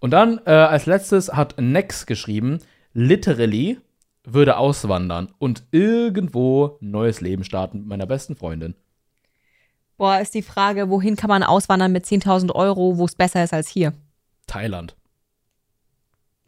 Und 0.00 0.10
dann 0.10 0.40
äh, 0.46 0.50
als 0.50 0.84
letztes 0.86 1.32
hat 1.32 1.54
Nex 1.58 2.04
geschrieben, 2.06 2.58
literally 2.92 3.78
würde 4.24 4.58
auswandern 4.58 5.32
und 5.38 5.62
irgendwo 5.70 6.78
ein 6.82 6.90
neues 6.90 7.20
Leben 7.22 7.44
starten 7.44 7.78
mit 7.78 7.86
meiner 7.86 8.04
besten 8.06 8.36
Freundin. 8.36 8.74
Boah, 9.96 10.20
ist 10.20 10.34
die 10.34 10.42
Frage, 10.42 10.90
wohin 10.90 11.16
kann 11.16 11.28
man 11.28 11.42
auswandern 11.42 11.92
mit 11.92 12.04
10.000 12.04 12.54
Euro, 12.54 12.98
wo 12.98 13.06
es 13.06 13.14
besser 13.14 13.42
ist 13.42 13.54
als 13.54 13.68
hier? 13.68 13.94
Thailand. 14.46 14.96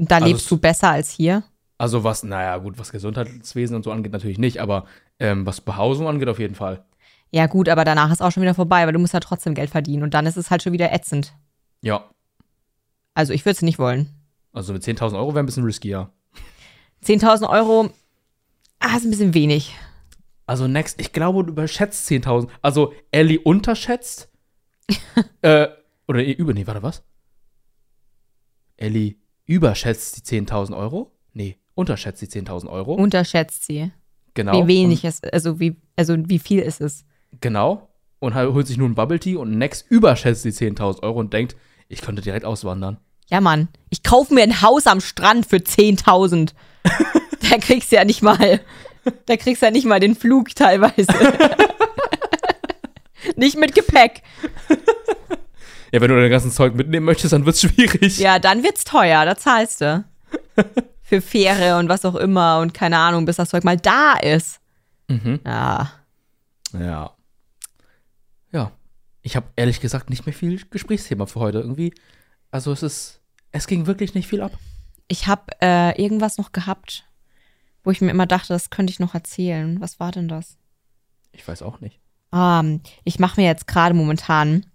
Da 0.09 0.17
Also 0.17 0.27
lebst 0.27 0.51
du 0.51 0.57
besser 0.57 0.91
als 0.91 1.11
hier? 1.11 1.43
Also 1.79 2.05
was, 2.05 2.23
naja, 2.23 2.57
gut, 2.59 2.79
was 2.79 2.93
Gesundheitswesen 2.93 3.77
und 3.77 3.85
so 3.85 3.93
angeht, 3.93 4.13
natürlich 4.13 4.39
nicht, 4.39 4.59
aber 4.59 4.85
ähm, 5.19 5.47
was 5.47 5.61
Behausung 5.61 6.09
angeht, 6.09 6.29
auf 6.29 6.39
jeden 6.39 6.55
Fall. 6.55 6.85
Ja, 7.31 7.47
gut, 7.47 7.69
aber 7.69 7.85
danach 7.85 8.11
ist 8.11 8.23
auch 8.23 8.33
schon 8.33 8.43
wieder 8.43 8.55
vorbei, 8.55 8.87
weil 8.87 8.93
du 8.93 8.99
musst 8.99 9.15
ja 9.15 9.21
trotzdem 9.21 9.55
Geld 9.55 9.71
verdienen 9.71 10.03
und 10.03 10.15
dann 10.15 10.27
ist 10.27 10.37
es 10.37 10.51
halt 10.51 10.63
schon 10.63 10.73
wieder 10.73 10.93
ätzend. 10.93 11.35
Ja. 11.81 12.11
Also 13.15 13.33
ich 13.33 13.45
würde 13.45 13.57
es 13.57 13.63
nicht 13.63 13.79
wollen. 13.79 14.09
Also 14.53 14.73
mit 14.73 14.83
10.000 14.83 15.15
Euro 15.17 15.29
wäre 15.35 15.41
ein 15.41 15.47
bisschen 15.47 15.65
riskier. 15.65 16.11
10.000 17.05 17.49
Euro, 17.49 17.91
ah, 18.81 18.97
ist 18.97 19.05
ein 19.05 19.11
bisschen 19.11 19.35
wenig. 19.35 19.75
Also 20.47 20.67
Next, 20.67 21.01
ich 21.01 21.13
glaube, 21.13 21.45
du 21.45 21.53
überschätzt 21.53 22.11
10.000. 22.11 22.49
Also 22.63 22.93
Ellie 23.11 23.39
unterschätzt. 23.39 24.31
äh, 25.43 25.69
oder 26.09 26.21
eh, 26.25 26.33
über, 26.33 26.53
nee, 26.53 26.67
warte, 26.67 26.83
was? 26.83 27.05
Ellie 28.77 29.20
überschätzt 29.51 30.17
die 30.17 30.41
10.000 30.41 30.77
Euro? 30.77 31.11
Nee, 31.33 31.59
unterschätzt 31.75 32.23
die 32.23 32.29
10.000 32.29 32.71
Euro. 32.71 32.95
Unterschätzt 32.95 33.67
sie. 33.67 33.91
genau. 34.35 34.53
Wie 34.53 34.69
wenig 34.69 35.05
es, 35.05 35.23
also 35.25 35.59
wie, 35.59 35.77
also 35.97 36.17
wie 36.17 36.39
viel 36.39 36.61
ist 36.61 36.81
es? 36.81 37.05
Genau. 37.41 37.89
Und 38.21 38.35
halt 38.35 38.53
holt 38.53 38.67
sich 38.67 38.77
nur 38.77 38.89
ein 38.89 38.95
Bubble 38.95 39.19
Tea 39.19 39.37
und 39.37 39.59
Next 39.59 39.91
überschätzt 39.91 40.45
die 40.45 40.53
10.000 40.53 41.03
Euro 41.03 41.19
und 41.19 41.33
denkt, 41.33 41.57
ich 41.89 42.01
könnte 42.01 42.23
direkt 42.23 42.45
auswandern. 42.45 42.99
Ja, 43.29 43.41
Mann, 43.41 43.69
ich 43.91 44.03
kaufe 44.03 44.35
mir 44.35 44.43
ein 44.43 44.63
Haus 44.63 44.87
am 44.87 45.01
Strand 45.01 45.47
für 45.47 45.57
10.000. 45.57 46.53
da 47.51 47.59
kriegst 47.59 47.91
du 47.91 47.97
ja 47.97 48.05
nicht 48.05 48.23
mal, 48.23 48.61
da 49.27 49.37
kriegst 49.37 49.63
du 49.63 49.67
ja 49.67 49.73
nicht 49.73 49.87
mal 49.87 50.01
den 50.01 50.15
Flug 50.15 50.55
teilweise. 50.55 51.07
nicht 53.37 53.57
mit 53.57 53.75
Gepäck. 53.75 54.23
Ja, 55.93 56.01
wenn 56.01 56.09
du 56.09 56.21
dein 56.21 56.31
ganzes 56.31 56.55
Zeug 56.55 56.75
mitnehmen 56.75 57.07
möchtest, 57.07 57.33
dann 57.33 57.47
wird's 57.47 57.61
schwierig. 57.61 58.19
Ja, 58.19 58.39
dann 58.39 58.63
wird's 58.63 58.85
teuer, 58.85 59.25
da 59.25 59.37
zahlst 59.37 59.81
du. 59.81 60.05
Für 61.03 61.21
Fähre 61.21 61.79
und 61.79 61.89
was 61.89 62.05
auch 62.05 62.15
immer 62.15 62.61
und 62.61 62.73
keine 62.73 62.97
Ahnung, 62.99 63.25
bis 63.25 63.37
das 63.37 63.51
Zeug 63.51 63.65
mal 63.65 63.77
da 63.77 64.15
ist. 64.15 64.61
Mhm. 65.09 65.41
Ja. 65.45 65.91
Ja. 66.79 67.11
Ja. 68.53 68.73
Ich 69.23 69.35
habe 69.35 69.49
ehrlich 69.57 69.81
gesagt 69.81 70.09
nicht 70.09 70.27
mehr 70.27 70.33
viel 70.33 70.63
Gesprächsthema 70.71 71.27
für 71.27 71.41
heute. 71.41 71.59
Irgendwie, 71.59 71.93
also 72.53 72.71
es 72.71 72.83
ist, 72.85 73.21
es 73.51 73.67
ging 73.67 73.87
wirklich 73.87 74.15
nicht 74.15 74.29
viel 74.29 74.41
ab. 74.41 74.53
Ich 75.09 75.27
habe 75.27 75.43
äh, 75.61 76.01
irgendwas 76.01 76.39
noch 76.39 76.53
gehabt, 76.53 77.05
wo 77.83 77.91
ich 77.91 78.01
mir 78.01 78.11
immer 78.11 78.27
dachte, 78.27 78.53
das 78.53 78.71
könnte 78.71 78.93
ich 78.93 79.01
noch 79.01 79.15
erzählen. 79.15 79.81
Was 79.81 79.99
war 79.99 80.13
denn 80.13 80.29
das? 80.29 80.57
Ich 81.33 81.47
weiß 81.47 81.63
auch 81.63 81.81
nicht. 81.81 81.99
Ah, 82.31 82.63
ich 83.03 83.19
mache 83.19 83.41
mir 83.41 83.47
jetzt 83.49 83.67
gerade 83.67 83.95
momentan 83.95 84.67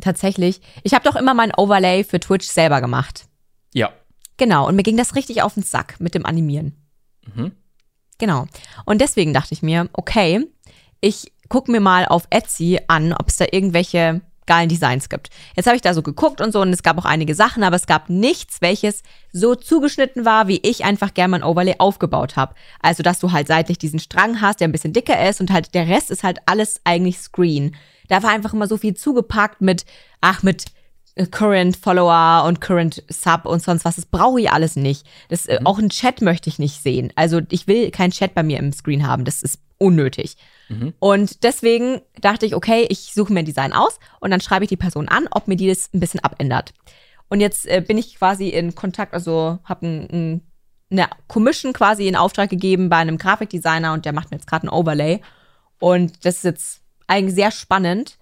tatsächlich, 0.00 0.60
ich 0.82 0.94
habe 0.94 1.04
doch 1.04 1.16
immer 1.16 1.34
mein 1.34 1.54
Overlay 1.54 2.04
für 2.04 2.20
Twitch 2.20 2.46
selber 2.46 2.80
gemacht. 2.80 3.26
Ja. 3.74 3.90
Genau, 4.36 4.66
und 4.66 4.76
mir 4.76 4.82
ging 4.82 4.96
das 4.96 5.14
richtig 5.14 5.42
auf 5.42 5.54
den 5.54 5.62
Sack 5.62 5.96
mit 6.00 6.14
dem 6.14 6.26
Animieren. 6.26 6.76
Mhm. 7.34 7.52
Genau. 8.18 8.46
Und 8.84 9.00
deswegen 9.00 9.34
dachte 9.34 9.54
ich 9.54 9.62
mir, 9.62 9.88
okay, 9.92 10.46
ich 11.00 11.32
gucke 11.48 11.70
mir 11.70 11.80
mal 11.80 12.06
auf 12.06 12.26
Etsy 12.30 12.80
an, 12.88 13.12
ob 13.12 13.28
es 13.28 13.36
da 13.36 13.46
irgendwelche 13.50 14.22
geilen 14.46 14.68
Designs 14.68 15.08
gibt. 15.08 15.30
Jetzt 15.56 15.66
habe 15.66 15.76
ich 15.76 15.82
da 15.82 15.94
so 15.94 16.02
geguckt 16.02 16.40
und 16.40 16.52
so 16.52 16.60
und 16.60 16.72
es 16.72 16.82
gab 16.82 16.98
auch 16.98 17.04
einige 17.04 17.34
Sachen, 17.34 17.62
aber 17.62 17.76
es 17.76 17.86
gab 17.86 18.10
nichts, 18.10 18.60
welches 18.60 19.02
so 19.32 19.54
zugeschnitten 19.54 20.24
war, 20.24 20.48
wie 20.48 20.60
ich 20.62 20.84
einfach 20.84 21.14
gerne 21.14 21.32
mein 21.32 21.44
Overlay 21.44 21.76
aufgebaut 21.78 22.36
habe. 22.36 22.54
Also, 22.80 23.02
dass 23.02 23.20
du 23.20 23.32
halt 23.32 23.46
seitlich 23.46 23.78
diesen 23.78 24.00
Strang 24.00 24.40
hast, 24.40 24.60
der 24.60 24.68
ein 24.68 24.72
bisschen 24.72 24.92
dicker 24.92 25.28
ist 25.28 25.40
und 25.40 25.52
halt 25.52 25.74
der 25.74 25.88
Rest 25.88 26.10
ist 26.10 26.24
halt 26.24 26.38
alles 26.46 26.80
eigentlich 26.84 27.18
Screen. 27.18 27.76
Da 28.12 28.22
war 28.22 28.30
einfach 28.30 28.52
immer 28.52 28.66
so 28.66 28.76
viel 28.76 28.92
zugepackt 28.92 29.62
mit, 29.62 29.86
ach, 30.20 30.42
mit 30.42 30.66
äh, 31.14 31.24
Current 31.24 31.78
Follower 31.78 32.44
und 32.46 32.60
Current 32.60 33.02
Sub 33.08 33.46
und 33.46 33.62
sonst 33.62 33.86
was. 33.86 33.96
Das 33.96 34.04
brauche 34.04 34.38
ich 34.38 34.50
alles 34.50 34.76
nicht. 34.76 35.06
Das, 35.30 35.46
äh, 35.46 35.60
Auch 35.64 35.78
einen 35.78 35.88
Chat 35.88 36.20
möchte 36.20 36.50
ich 36.50 36.58
nicht 36.58 36.82
sehen. 36.82 37.10
Also 37.16 37.40
ich 37.50 37.66
will 37.66 37.90
keinen 37.90 38.10
Chat 38.10 38.34
bei 38.34 38.42
mir 38.42 38.58
im 38.58 38.70
Screen 38.74 39.06
haben. 39.06 39.24
Das 39.24 39.42
ist 39.42 39.60
unnötig. 39.78 40.36
Und 40.98 41.42
deswegen 41.42 42.02
dachte 42.20 42.44
ich, 42.44 42.54
okay, 42.54 42.86
ich 42.90 43.14
suche 43.14 43.32
mir 43.32 43.40
ein 43.40 43.46
Design 43.46 43.72
aus 43.72 43.98
und 44.20 44.30
dann 44.30 44.42
schreibe 44.42 44.66
ich 44.66 44.68
die 44.68 44.76
Person 44.76 45.08
an, 45.08 45.26
ob 45.30 45.48
mir 45.48 45.56
die 45.56 45.68
das 45.68 45.88
ein 45.94 46.00
bisschen 46.00 46.20
abändert. 46.20 46.74
Und 47.30 47.40
jetzt 47.40 47.66
äh, 47.66 47.80
bin 47.80 47.96
ich 47.96 48.16
quasi 48.16 48.50
in 48.50 48.74
Kontakt, 48.74 49.14
also 49.14 49.58
habe 49.64 49.86
ein, 49.86 50.08
ein, 50.12 50.40
eine 50.90 51.08
Commission 51.28 51.72
quasi 51.72 52.08
in 52.08 52.16
Auftrag 52.16 52.50
gegeben 52.50 52.90
bei 52.90 52.96
einem 52.96 53.16
Grafikdesigner 53.16 53.94
und 53.94 54.04
der 54.04 54.12
macht 54.12 54.30
mir 54.30 54.36
jetzt 54.36 54.46
gerade 54.46 54.66
ein 54.66 54.70
Overlay. 54.70 55.22
Und 55.78 56.26
das 56.26 56.36
ist 56.36 56.44
jetzt 56.44 56.81
eigentlich 57.06 57.34
sehr 57.34 57.50
spannend 57.50 58.18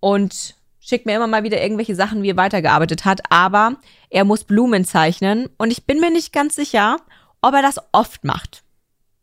und 0.00 0.54
schickt 0.80 1.06
mir 1.06 1.16
immer 1.16 1.26
mal 1.26 1.44
wieder 1.44 1.62
irgendwelche 1.62 1.94
Sachen, 1.94 2.22
wie 2.22 2.30
er 2.30 2.36
weitergearbeitet 2.36 3.04
hat. 3.04 3.20
Aber 3.30 3.76
er 4.08 4.24
muss 4.24 4.44
Blumen 4.44 4.84
zeichnen 4.84 5.48
und 5.58 5.70
ich 5.70 5.86
bin 5.86 6.00
mir 6.00 6.10
nicht 6.10 6.32
ganz 6.32 6.56
sicher, 6.56 6.98
ob 7.42 7.54
er 7.54 7.62
das 7.62 7.78
oft 7.92 8.24
macht. 8.24 8.62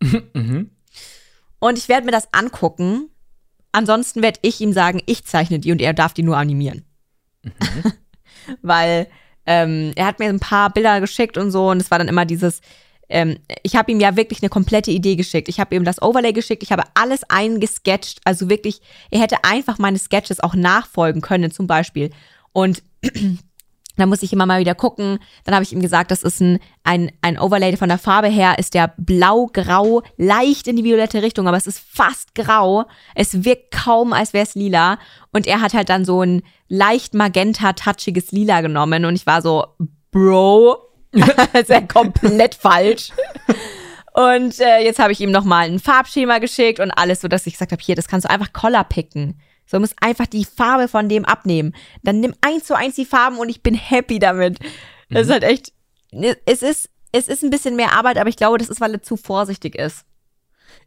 Mhm. 0.33 0.69
Und 1.59 1.79
ich 1.79 1.89
werde 1.89 2.05
mir 2.05 2.11
das 2.11 2.31
angucken. 2.31 3.09
Ansonsten 3.71 4.21
werde 4.21 4.39
ich 4.43 4.61
ihm 4.61 4.73
sagen, 4.73 5.01
ich 5.07 5.25
zeichne 5.25 5.57
die 5.57 5.71
und 5.71 5.81
er 5.81 5.93
darf 5.93 6.13
die 6.13 6.21
nur 6.21 6.37
animieren. 6.37 6.85
Weil 8.61 9.07
ähm, 9.47 9.93
er 9.95 10.05
hat 10.05 10.19
mir 10.19 10.29
ein 10.29 10.39
paar 10.39 10.71
Bilder 10.71 11.01
geschickt 11.01 11.35
und 11.35 11.49
so 11.49 11.71
und 11.71 11.81
es 11.81 11.89
war 11.89 11.97
dann 11.97 12.07
immer 12.07 12.25
dieses, 12.25 12.61
ähm, 13.09 13.37
ich 13.63 13.75
habe 13.75 13.91
ihm 13.91 13.99
ja 13.99 14.15
wirklich 14.15 14.41
eine 14.41 14.49
komplette 14.49 14.91
Idee 14.91 15.15
geschickt. 15.15 15.49
Ich 15.49 15.59
habe 15.59 15.75
ihm 15.75 15.85
das 15.85 16.01
Overlay 16.01 16.33
geschickt, 16.33 16.63
ich 16.63 16.71
habe 16.71 16.83
alles 16.93 17.21
eingesketcht. 17.29 18.19
Also 18.25 18.49
wirklich, 18.49 18.81
er 19.11 19.21
hätte 19.21 19.43
einfach 19.43 19.77
meine 19.77 19.99
Sketches 19.99 20.39
auch 20.39 20.55
nachfolgen 20.55 21.21
können 21.21 21.51
zum 21.51 21.67
Beispiel. 21.67 22.09
Und 22.51 22.83
da 23.97 24.05
muss 24.05 24.23
ich 24.23 24.33
immer 24.33 24.45
mal 24.45 24.59
wieder 24.59 24.75
gucken. 24.75 25.19
Dann 25.43 25.55
habe 25.55 25.63
ich 25.63 25.73
ihm 25.73 25.81
gesagt, 25.81 26.11
das 26.11 26.23
ist 26.23 26.41
ein, 26.41 26.59
ein, 26.83 27.11
ein 27.21 27.39
Overlay 27.39 27.77
von 27.77 27.89
der 27.89 27.97
Farbe 27.97 28.27
her, 28.27 28.59
ist 28.59 28.73
der 28.73 28.93
blau-grau, 28.97 30.03
leicht 30.17 30.67
in 30.67 30.75
die 30.75 30.83
violette 30.83 31.21
Richtung, 31.21 31.47
aber 31.47 31.57
es 31.57 31.67
ist 31.67 31.79
fast 31.79 32.35
grau. 32.35 32.85
Es 33.15 33.45
wirkt 33.45 33.71
kaum, 33.71 34.13
als 34.13 34.33
wäre 34.33 34.45
es 34.45 34.55
lila. 34.55 34.99
Und 35.31 35.47
er 35.47 35.61
hat 35.61 35.73
halt 35.73 35.89
dann 35.89 36.05
so 36.05 36.21
ein 36.21 36.43
leicht 36.67 37.13
magenta-touchiges 37.13 38.31
Lila 38.31 38.61
genommen 38.61 39.05
und 39.05 39.15
ich 39.15 39.25
war 39.25 39.41
so, 39.41 39.65
Bro, 40.11 40.86
ist 41.53 41.69
ja 41.69 41.81
komplett 41.81 42.55
falsch. 42.55 43.11
Und 44.13 44.59
äh, 44.59 44.79
jetzt 44.79 44.99
habe 44.99 45.11
ich 45.11 45.21
ihm 45.21 45.31
nochmal 45.31 45.69
ein 45.69 45.79
Farbschema 45.79 46.39
geschickt 46.39 46.79
und 46.79 46.91
alles, 46.91 47.21
so 47.21 47.27
dass 47.27 47.45
ich 47.45 47.53
gesagt 47.53 47.71
habe, 47.71 47.83
hier, 47.83 47.95
das 47.95 48.07
kannst 48.07 48.25
du 48.25 48.31
einfach 48.31 48.51
Color 48.51 48.83
picken. 48.85 49.39
So, 49.67 49.77
du 49.77 49.81
musst 49.81 49.95
einfach 50.01 50.25
die 50.25 50.45
Farbe 50.45 50.87
von 50.87 51.07
dem 51.09 51.25
abnehmen. 51.25 51.75
Dann 52.01 52.19
nimm 52.19 52.33
eins 52.41 52.63
zu 52.63 52.75
eins 52.75 52.95
die 52.95 53.05
Farben 53.05 53.37
und 53.37 53.49
ich 53.49 53.61
bin 53.61 53.75
happy 53.75 54.17
damit. 54.17 54.59
Das 55.09 55.27
ist 55.27 55.31
halt 55.31 55.43
echt, 55.43 55.71
es 56.45 56.61
ist, 56.61 56.89
es 57.11 57.27
ist 57.27 57.43
ein 57.43 57.49
bisschen 57.49 57.75
mehr 57.75 57.93
Arbeit, 57.93 58.17
aber 58.17 58.29
ich 58.29 58.37
glaube, 58.37 58.57
das 58.57 58.69
ist, 58.69 58.81
weil 58.81 58.93
er 58.93 59.03
zu 59.03 59.17
vorsichtig 59.17 59.75
ist. 59.75 60.05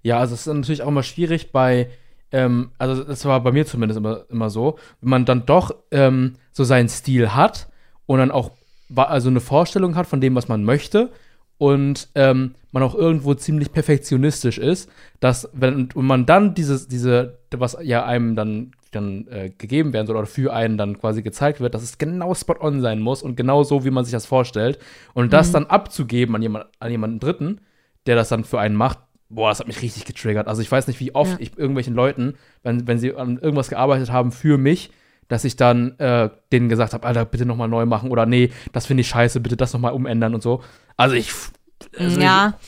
Ja, 0.03 0.19
also 0.19 0.35
es 0.35 0.47
ist 0.47 0.53
natürlich 0.53 0.83
auch 0.83 0.89
immer 0.89 1.03
schwierig 1.03 1.53
bei, 1.53 1.91
ähm, 2.33 2.73
also 2.79 3.05
das 3.05 3.25
war 3.25 3.41
bei 3.43 3.53
mir 3.53 3.67
zumindest 3.67 3.99
immer, 3.99 4.25
immer 4.29 4.51
so, 4.51 4.79
wenn 5.01 5.11
man 5.11 5.25
dann 5.25 5.47
doch 5.47 5.75
ähm, 5.91 6.37
so 6.53 6.65
seinen 6.65 6.89
Stil 6.89 7.35
hat 7.35 7.69
und 8.07 8.19
dann 8.19 8.31
auch 8.31 8.51
also 8.97 9.29
eine 9.29 9.41
Vorstellung 9.41 9.97
hat 9.97 10.07
von 10.07 10.21
dem, 10.21 10.35
was 10.35 10.49
man 10.49 10.65
möchte 10.65 11.11
und 11.59 12.09
ähm, 12.15 12.55
man 12.73 12.83
auch 12.83 12.95
irgendwo 12.95 13.35
ziemlich 13.35 13.73
perfektionistisch 13.73 14.59
ist, 14.59 14.91
dass 15.21 15.49
wenn 15.53 15.91
und 15.93 16.07
man 16.07 16.25
dann 16.25 16.55
dieses, 16.55 16.89
diese, 16.89 17.39
was 17.51 17.77
ja 17.83 18.05
einem 18.05 18.35
dann, 18.35 18.73
dann 18.93 19.27
äh, 19.29 19.51
gegeben 19.51 19.93
werden 19.93 20.07
soll 20.07 20.17
oder 20.17 20.27
für 20.27 20.53
einen 20.53 20.79
dann 20.79 20.99
quasi 20.99 21.23
gezeigt 21.23 21.61
wird, 21.61 21.75
dass 21.75 21.83
es 21.83 21.99
genau 21.99 22.35
spot 22.35 22.57
on 22.61 22.81
sein 22.81 23.01
muss 23.01 23.23
und 23.23 23.37
genau 23.37 23.63
so, 23.63 23.85
wie 23.85 23.91
man 23.91 24.05
sich 24.05 24.13
das 24.13 24.27
vorstellt. 24.27 24.79
Und 25.13 25.33
das 25.33 25.53
dann 25.53 25.67
abzugeben 25.67 26.35
an, 26.35 26.43
jemand, 26.43 26.67
an 26.79 26.91
jemanden 26.91 27.21
Dritten, 27.21 27.61
der 28.07 28.17
das 28.17 28.31
dann 28.31 28.45
für 28.45 28.59
einen 28.59 28.75
macht, 28.75 28.99
boah, 29.29 29.51
das 29.51 29.61
hat 29.61 29.69
mich 29.69 29.83
richtig 29.83 30.07
getriggert. 30.07 30.49
Also 30.49 30.63
ich 30.63 30.73
weiß 30.73 30.87
nicht, 30.87 30.99
wie 31.01 31.15
oft 31.15 31.33
Ja. 31.33 31.37
ich 31.41 31.57
irgendwelchen 31.57 31.95
Leuten, 31.95 32.35
wenn, 32.63 32.87
wenn 32.87 32.99
sie 32.99 33.15
an 33.15 33.39
irgendwas 33.39 33.69
gearbeitet 33.69 34.11
haben 34.11 34.33
für 34.33 34.59
mich, 34.59 34.91
dass 35.31 35.45
ich 35.45 35.57
dann 35.57 35.99
äh, 35.99 36.29
denen 36.53 36.69
gesagt 36.69 36.93
habe, 36.93 37.07
Alter, 37.07 37.25
bitte 37.25 37.47
nochmal 37.47 37.69
neu 37.69 37.87
machen 37.87 38.11
oder 38.11 38.27
nee, 38.27 38.51
das 38.73 38.87
finde 38.87 39.03
ich 39.03 39.09
scheiße, 39.09 39.41
bitte 39.41 39.57
das 39.57 39.73
nochmal 39.73 39.93
umändern 39.93 40.35
und 40.35 40.43
so. 40.43 40.63
Also 40.97 41.15
ich. 41.15 41.33
Also 41.97 42.21
ja. 42.21 42.59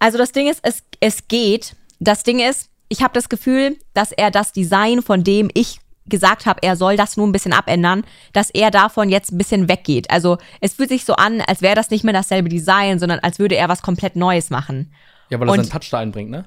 Also 0.00 0.18
das 0.18 0.32
Ding 0.32 0.50
ist, 0.50 0.60
es, 0.64 0.82
es 1.00 1.28
geht. 1.28 1.76
Das 2.00 2.24
Ding 2.24 2.40
ist, 2.40 2.68
ich 2.88 3.02
habe 3.02 3.14
das 3.14 3.28
Gefühl, 3.28 3.78
dass 3.94 4.10
er 4.10 4.32
das 4.32 4.52
Design, 4.52 5.02
von 5.02 5.22
dem 5.22 5.50
ich 5.54 5.78
gesagt 6.06 6.46
habe, 6.46 6.62
er 6.62 6.74
soll 6.76 6.96
das 6.96 7.16
nur 7.16 7.28
ein 7.28 7.32
bisschen 7.32 7.52
abändern, 7.52 8.04
dass 8.32 8.50
er 8.50 8.72
davon 8.72 9.08
jetzt 9.08 9.32
ein 9.32 9.38
bisschen 9.38 9.68
weggeht. 9.68 10.10
Also 10.10 10.38
es 10.60 10.74
fühlt 10.74 10.88
sich 10.88 11.04
so 11.04 11.14
an, 11.14 11.40
als 11.42 11.62
wäre 11.62 11.76
das 11.76 11.90
nicht 11.90 12.02
mehr 12.02 12.12
dasselbe 12.12 12.48
Design, 12.48 12.98
sondern 12.98 13.20
als 13.20 13.38
würde 13.38 13.54
er 13.54 13.68
was 13.68 13.82
komplett 13.82 14.16
Neues 14.16 14.50
machen. 14.50 14.92
ja, 15.30 15.38
weil 15.38 15.48
er 15.48 15.54
seinen 15.54 15.70
Touch 15.70 15.90
da 15.90 16.00
einbringt, 16.00 16.30
ne? 16.30 16.46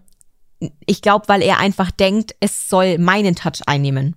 Ich 0.86 1.02
glaube, 1.02 1.30
weil 1.30 1.42
er 1.42 1.60
einfach 1.60 1.90
denkt, 1.90 2.36
es 2.42 2.68
soll 2.68 2.98
meinen 2.98 3.36
Touch 3.36 3.62
einnehmen. 3.66 4.16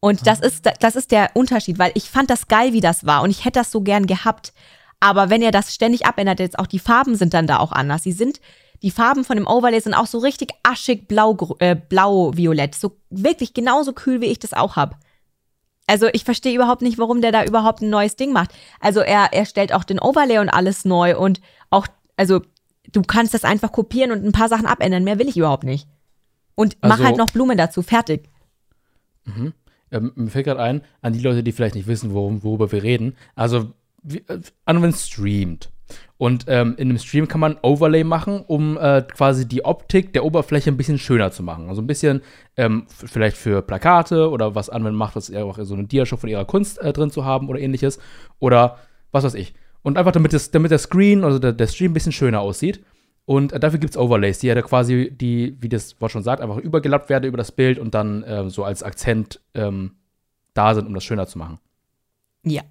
Und 0.00 0.26
das 0.26 0.40
ist, 0.40 0.64
das 0.80 0.94
ist 0.96 1.10
der 1.10 1.30
Unterschied, 1.34 1.78
weil 1.78 1.90
ich 1.94 2.08
fand 2.08 2.30
das 2.30 2.46
geil, 2.46 2.72
wie 2.72 2.80
das 2.80 3.04
war 3.04 3.22
und 3.22 3.30
ich 3.30 3.44
hätte 3.44 3.58
das 3.58 3.72
so 3.72 3.80
gern 3.80 4.06
gehabt. 4.06 4.52
Aber 5.00 5.30
wenn 5.30 5.42
er 5.42 5.50
das 5.50 5.74
ständig 5.74 6.06
abändert, 6.06 6.40
jetzt 6.40 6.58
auch 6.58 6.66
die 6.66 6.78
Farben 6.78 7.16
sind 7.16 7.34
dann 7.34 7.46
da 7.46 7.58
auch 7.58 7.72
anders. 7.72 8.02
Sie 8.04 8.12
sind, 8.12 8.40
die 8.82 8.90
Farben 8.92 9.24
von 9.24 9.36
dem 9.36 9.46
Overlay 9.46 9.80
sind 9.80 9.94
auch 9.94 10.06
so 10.06 10.18
richtig 10.18 10.52
aschig 10.62 11.08
blau, 11.08 11.36
äh, 11.58 11.74
blau-violett. 11.76 12.74
So 12.74 12.96
wirklich 13.10 13.54
genauso 13.54 13.92
kühl, 13.92 14.20
wie 14.20 14.26
ich 14.26 14.38
das 14.38 14.54
auch 14.54 14.76
hab. 14.76 14.98
Also 15.88 16.06
ich 16.12 16.22
verstehe 16.24 16.54
überhaupt 16.54 16.82
nicht, 16.82 16.98
warum 16.98 17.20
der 17.20 17.32
da 17.32 17.44
überhaupt 17.44 17.80
ein 17.80 17.90
neues 17.90 18.14
Ding 18.14 18.32
macht. 18.32 18.50
Also 18.78 19.00
er, 19.00 19.32
er 19.32 19.46
stellt 19.46 19.72
auch 19.72 19.84
den 19.84 19.98
Overlay 19.98 20.38
und 20.38 20.48
alles 20.50 20.84
neu 20.84 21.16
und 21.18 21.40
auch, 21.70 21.86
also 22.16 22.42
du 22.92 23.02
kannst 23.02 23.34
das 23.34 23.44
einfach 23.44 23.72
kopieren 23.72 24.12
und 24.12 24.24
ein 24.24 24.32
paar 24.32 24.48
Sachen 24.48 24.66
abändern. 24.66 25.02
Mehr 25.04 25.18
will 25.18 25.28
ich 25.28 25.36
überhaupt 25.36 25.64
nicht. 25.64 25.88
Und 26.54 26.76
mach 26.82 26.92
Also- 26.92 27.04
halt 27.04 27.16
noch 27.16 27.30
Blumen 27.30 27.56
dazu. 27.58 27.82
Fertig. 27.82 28.28
Ähm, 29.90 30.12
mir 30.14 30.30
fällt 30.30 30.46
gerade 30.46 30.60
ein, 30.60 30.82
an 31.02 31.12
die 31.12 31.20
Leute, 31.20 31.42
die 31.42 31.52
vielleicht 31.52 31.74
nicht 31.74 31.86
wissen, 31.86 32.12
worum, 32.12 32.42
worüber 32.42 32.70
wir 32.72 32.82
reden. 32.82 33.16
Also, 33.34 33.72
wie, 34.02 34.18
äh, 34.28 34.40
an 34.64 34.82
wenn 34.82 34.90
es 34.90 35.06
streamt. 35.08 35.70
Und 36.16 36.44
ähm, 36.48 36.74
in 36.76 36.88
einem 36.88 36.98
Stream 36.98 37.28
kann 37.28 37.40
man 37.40 37.56
Overlay 37.62 38.04
machen, 38.04 38.42
um 38.46 38.76
äh, 38.76 39.02
quasi 39.02 39.46
die 39.46 39.64
Optik 39.64 40.12
der 40.12 40.24
Oberfläche 40.24 40.70
ein 40.70 40.76
bisschen 40.76 40.98
schöner 40.98 41.30
zu 41.30 41.42
machen. 41.42 41.68
Also 41.68 41.80
ein 41.80 41.86
bisschen 41.86 42.22
ähm, 42.56 42.86
vielleicht 42.88 43.36
für 43.36 43.62
Plakate 43.62 44.28
oder 44.30 44.54
was 44.54 44.68
Anwend 44.68 44.96
macht, 44.96 45.16
das 45.16 45.30
eher 45.30 45.46
auch 45.46 45.58
so 45.62 45.74
eine 45.74 45.84
Diashow 45.84 46.16
von 46.16 46.28
ihrer 46.28 46.44
Kunst 46.44 46.78
äh, 46.80 46.92
drin 46.92 47.10
zu 47.10 47.24
haben 47.24 47.48
oder 47.48 47.60
ähnliches. 47.60 47.98
Oder 48.38 48.78
was 49.12 49.24
weiß 49.24 49.34
ich. 49.34 49.54
Und 49.82 49.96
einfach 49.96 50.12
damit, 50.12 50.32
das, 50.32 50.50
damit 50.50 50.72
der 50.72 50.78
Screen, 50.78 51.24
also 51.24 51.38
der, 51.38 51.52
der 51.52 51.66
Stream 51.68 51.92
ein 51.92 51.94
bisschen 51.94 52.12
schöner 52.12 52.40
aussieht. 52.40 52.84
Und 53.28 53.52
äh, 53.52 53.60
dafür 53.60 53.78
gibt 53.78 53.90
es 53.90 53.98
Overlays, 53.98 54.38
die 54.38 54.46
ja 54.46 54.54
da 54.54 54.62
quasi, 54.62 55.10
die, 55.10 55.54
wie 55.60 55.68
das 55.68 56.00
Wort 56.00 56.12
schon 56.12 56.22
sagt, 56.22 56.40
einfach 56.40 56.56
übergelappt 56.56 57.10
werden 57.10 57.24
über 57.26 57.36
das 57.36 57.52
Bild 57.52 57.78
und 57.78 57.92
dann 57.94 58.24
ähm, 58.26 58.48
so 58.48 58.64
als 58.64 58.82
Akzent 58.82 59.38
ähm, 59.52 59.96
da 60.54 60.74
sind, 60.74 60.86
um 60.86 60.94
das 60.94 61.04
schöner 61.04 61.26
zu 61.26 61.36
machen. 61.36 61.58
Ja, 62.42 62.62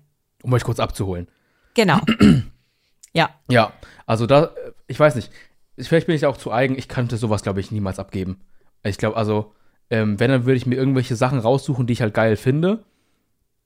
Um 0.42 0.52
euch 0.54 0.64
kurz 0.64 0.80
abzuholen. 0.80 1.28
genau. 1.76 2.00
ja. 3.14 3.30
Ja, 3.52 3.72
also 4.08 4.26
da, 4.26 4.46
äh, 4.46 4.50
ich 4.88 5.00
weiß 5.00 5.14
nicht, 5.16 5.32
ich- 5.76 5.88
vielleicht 5.88 6.08
bin 6.08 6.16
ich 6.16 6.26
auch 6.26 6.38
zu 6.38 6.52
eigen, 6.52 6.76
ich 6.76 6.88
könnte 6.88 7.18
sowas, 7.18 7.44
glaube 7.44 7.60
ich, 7.60 7.70
niemals 7.72 8.00
abgeben. 8.00 8.40
Ich 8.82 8.98
glaube, 8.98 9.16
also, 9.16 9.54
ähm, 9.92 10.20
wenn, 10.20 10.32
dann 10.32 10.46
würde 10.46 10.58
ich 10.58 10.66
mir 10.66 10.76
irgendwelche 10.76 11.16
Sachen 11.16 11.38
raussuchen, 11.38 11.86
die 11.86 11.94
ich 11.94 12.02
halt 12.02 12.16
geil 12.16 12.36
finde. 12.36 12.84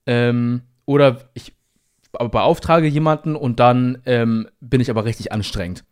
Ähm, 0.04 0.60
oder 0.84 1.30
ich 1.32 1.54
be- 2.12 2.28
beauftrage 2.28 2.86
jemanden 2.86 3.34
und 3.34 3.60
dann 3.60 4.02
ähm, 4.04 4.48
bin 4.60 4.82
ich 4.82 4.90
aber 4.90 5.06
richtig 5.06 5.32
anstrengend. 5.32 5.84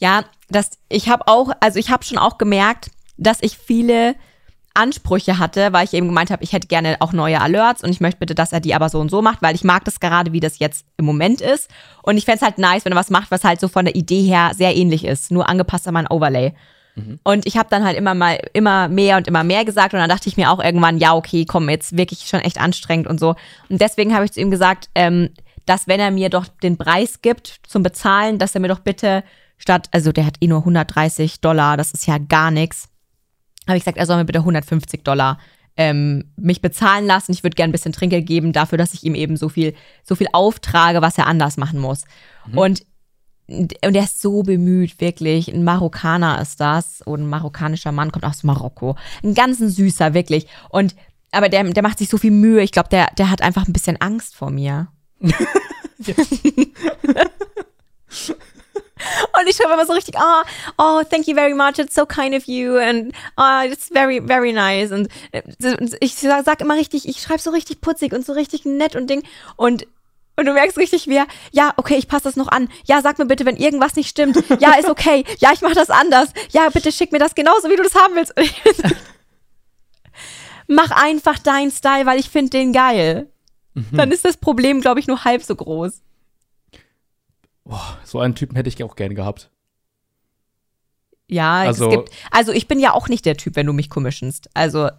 Ja, 0.00 0.24
das, 0.48 0.70
ich 0.88 1.08
habe 1.08 1.28
auch, 1.28 1.52
also 1.60 1.78
ich 1.78 1.90
habe 1.90 2.04
schon 2.04 2.18
auch 2.18 2.38
gemerkt, 2.38 2.90
dass 3.16 3.38
ich 3.42 3.56
viele 3.56 4.16
Ansprüche 4.74 5.38
hatte, 5.38 5.72
weil 5.72 5.84
ich 5.84 5.94
eben 5.94 6.06
gemeint 6.06 6.30
habe, 6.30 6.42
ich 6.42 6.52
hätte 6.52 6.68
gerne 6.68 6.96
auch 7.00 7.12
neue 7.12 7.40
Alerts 7.40 7.82
und 7.82 7.90
ich 7.90 8.00
möchte 8.00 8.18
bitte, 8.18 8.34
dass 8.34 8.52
er 8.52 8.60
die 8.60 8.74
aber 8.74 8.88
so 8.88 8.98
und 9.00 9.10
so 9.10 9.20
macht, 9.20 9.42
weil 9.42 9.54
ich 9.54 9.64
mag 9.64 9.84
das 9.84 10.00
gerade, 10.00 10.32
wie 10.32 10.40
das 10.40 10.58
jetzt 10.58 10.86
im 10.96 11.04
Moment 11.04 11.40
ist. 11.40 11.68
Und 12.02 12.16
ich 12.16 12.24
fände 12.24 12.36
es 12.36 12.42
halt 12.42 12.58
nice, 12.58 12.84
wenn 12.84 12.92
er 12.92 12.98
was 12.98 13.10
macht, 13.10 13.30
was 13.30 13.44
halt 13.44 13.60
so 13.60 13.68
von 13.68 13.84
der 13.84 13.94
Idee 13.94 14.22
her 14.22 14.52
sehr 14.56 14.76
ähnlich 14.76 15.04
ist, 15.04 15.30
nur 15.30 15.48
angepasst 15.48 15.86
an 15.86 15.94
mein 15.94 16.10
Overlay. 16.10 16.54
Und 17.22 17.46
ich 17.46 17.56
habe 17.56 17.68
dann 17.70 17.84
halt 17.84 17.96
immer 17.96 18.14
mal 18.14 18.38
immer 18.52 18.88
mehr 18.88 19.16
und 19.16 19.28
immer 19.28 19.44
mehr 19.44 19.64
gesagt 19.64 19.94
und 19.94 20.00
dann 20.00 20.08
dachte 20.08 20.28
ich 20.28 20.36
mir 20.36 20.50
auch 20.50 20.62
irgendwann, 20.62 20.98
ja, 20.98 21.14
okay, 21.14 21.44
komm, 21.44 21.68
jetzt 21.68 21.96
wirklich 21.96 22.26
schon 22.26 22.40
echt 22.40 22.60
anstrengend 22.60 23.06
und 23.06 23.20
so. 23.20 23.36
Und 23.68 23.80
deswegen 23.80 24.14
habe 24.14 24.24
ich 24.24 24.32
zu 24.32 24.40
ihm 24.40 24.50
gesagt, 24.50 24.88
ähm, 24.94 25.30
dass 25.66 25.86
wenn 25.86 26.00
er 26.00 26.10
mir 26.10 26.30
doch 26.30 26.46
den 26.48 26.76
Preis 26.76 27.22
gibt 27.22 27.60
zum 27.66 27.82
Bezahlen, 27.82 28.38
dass 28.38 28.54
er 28.54 28.60
mir 28.60 28.68
doch 28.68 28.80
bitte 28.80 29.22
statt, 29.60 29.88
also 29.92 30.10
der 30.10 30.26
hat 30.26 30.36
eh 30.40 30.48
nur 30.48 30.58
130 30.60 31.40
Dollar, 31.40 31.76
das 31.76 31.92
ist 31.92 32.06
ja 32.06 32.18
gar 32.18 32.50
nichts, 32.50 32.88
habe 33.68 33.78
ich 33.78 33.84
gesagt, 33.84 33.98
er 33.98 34.06
soll 34.06 34.16
mir 34.16 34.24
bitte 34.24 34.40
150 34.40 35.04
Dollar 35.04 35.38
ähm, 35.76 36.24
mich 36.36 36.60
bezahlen 36.60 37.06
lassen. 37.06 37.32
Ich 37.32 37.42
würde 37.42 37.54
gerne 37.54 37.70
ein 37.70 37.72
bisschen 37.72 37.92
Trinkgeld 37.92 38.26
geben 38.26 38.52
dafür, 38.52 38.78
dass 38.78 38.94
ich 38.94 39.04
ihm 39.04 39.14
eben 39.14 39.36
so 39.36 39.48
viel, 39.48 39.74
so 40.02 40.14
viel 40.14 40.26
auftrage, 40.32 41.00
was 41.00 41.16
er 41.18 41.26
anders 41.26 41.56
machen 41.56 41.78
muss. 41.78 42.04
Und 42.54 42.84
und 43.48 43.74
er 43.82 44.04
ist 44.04 44.22
so 44.22 44.44
bemüht, 44.44 45.00
wirklich. 45.00 45.52
Ein 45.52 45.64
Marokkaner 45.64 46.40
ist 46.40 46.60
das. 46.60 47.02
Und 47.02 47.22
ein 47.22 47.28
marokkanischer 47.28 47.90
Mann 47.90 48.12
kommt 48.12 48.24
aus 48.24 48.44
Marokko. 48.44 48.94
Ein 49.24 49.34
ganz 49.34 49.58
ein 49.60 49.68
süßer, 49.68 50.14
wirklich. 50.14 50.46
Und, 50.68 50.94
aber 51.32 51.48
der, 51.48 51.64
der 51.64 51.82
macht 51.82 51.98
sich 51.98 52.08
so 52.08 52.16
viel 52.16 52.30
Mühe. 52.30 52.62
Ich 52.62 52.70
glaube, 52.70 52.90
der, 52.90 53.08
der 53.18 53.28
hat 53.28 53.42
einfach 53.42 53.66
ein 53.66 53.72
bisschen 53.72 54.00
Angst 54.00 54.36
vor 54.36 54.50
mir. 54.52 54.86
Und 59.38 59.48
ich 59.48 59.56
schreibe 59.56 59.72
immer 59.72 59.86
so 59.86 59.92
richtig, 59.92 60.16
oh, 60.18 60.42
oh, 60.78 61.02
thank 61.08 61.26
you 61.26 61.34
very 61.34 61.54
much, 61.54 61.78
it's 61.78 61.94
so 61.94 62.06
kind 62.06 62.34
of 62.34 62.46
you 62.46 62.76
and 62.76 63.12
oh, 63.36 63.62
it's 63.64 63.88
very, 63.88 64.20
very 64.24 64.52
nice. 64.52 64.92
Und 64.92 65.08
äh, 65.32 65.42
ich 66.00 66.14
sag, 66.14 66.44
sag 66.44 66.60
immer 66.60 66.74
richtig, 66.74 67.08
ich 67.08 67.20
schreibe 67.20 67.40
so 67.40 67.50
richtig 67.50 67.80
putzig 67.80 68.12
und 68.12 68.24
so 68.24 68.32
richtig 68.32 68.64
nett 68.64 68.96
und 68.96 69.08
Ding. 69.08 69.22
Und 69.56 69.86
und 70.36 70.46
du 70.46 70.54
merkst 70.54 70.78
richtig, 70.78 71.06
wie 71.06 71.16
er, 71.16 71.26
ja, 71.52 71.74
okay, 71.76 71.96
ich 71.96 72.08
passe 72.08 72.24
das 72.24 72.36
noch 72.36 72.48
an. 72.48 72.70
Ja, 72.86 73.02
sag 73.02 73.18
mir 73.18 73.26
bitte, 73.26 73.44
wenn 73.44 73.56
irgendwas 73.56 73.94
nicht 73.94 74.08
stimmt. 74.08 74.42
Ja, 74.58 74.72
ist 74.72 74.88
okay. 74.88 75.24
Ja, 75.38 75.50
ich 75.52 75.60
mache 75.60 75.74
das 75.74 75.90
anders. 75.90 76.30
Ja, 76.50 76.70
bitte 76.70 76.92
schick 76.92 77.12
mir 77.12 77.18
das 77.18 77.34
genauso, 77.34 77.68
wie 77.68 77.76
du 77.76 77.82
das 77.82 77.94
haben 77.94 78.14
willst. 78.14 78.32
Mach 80.66 80.90
einfach 80.92 81.38
deinen 81.38 81.70
Style, 81.70 82.06
weil 82.06 82.18
ich 82.18 82.30
finde 82.30 82.50
den 82.50 82.72
geil. 82.72 83.28
Dann 83.92 84.12
ist 84.12 84.24
das 84.24 84.36
Problem, 84.36 84.80
glaube 84.80 85.00
ich, 85.00 85.06
nur 85.06 85.24
halb 85.24 85.42
so 85.42 85.54
groß. 85.54 86.00
Boah, 87.64 87.98
so 88.04 88.20
einen 88.20 88.34
Typen 88.34 88.56
hätte 88.56 88.68
ich 88.68 88.82
auch 88.82 88.96
gerne 88.96 89.14
gehabt. 89.14 89.50
Ja, 91.28 91.60
Also- 91.60 91.84
es 91.88 91.90
gibt, 91.90 92.10
also 92.30 92.52
ich 92.52 92.66
bin 92.66 92.80
ja 92.80 92.92
auch 92.92 93.08
nicht 93.08 93.24
der 93.24 93.36
Typ, 93.36 93.56
wenn 93.56 93.66
du 93.66 93.72
mich 93.72 93.88
commissionst. 93.90 94.50
Also 94.54 94.90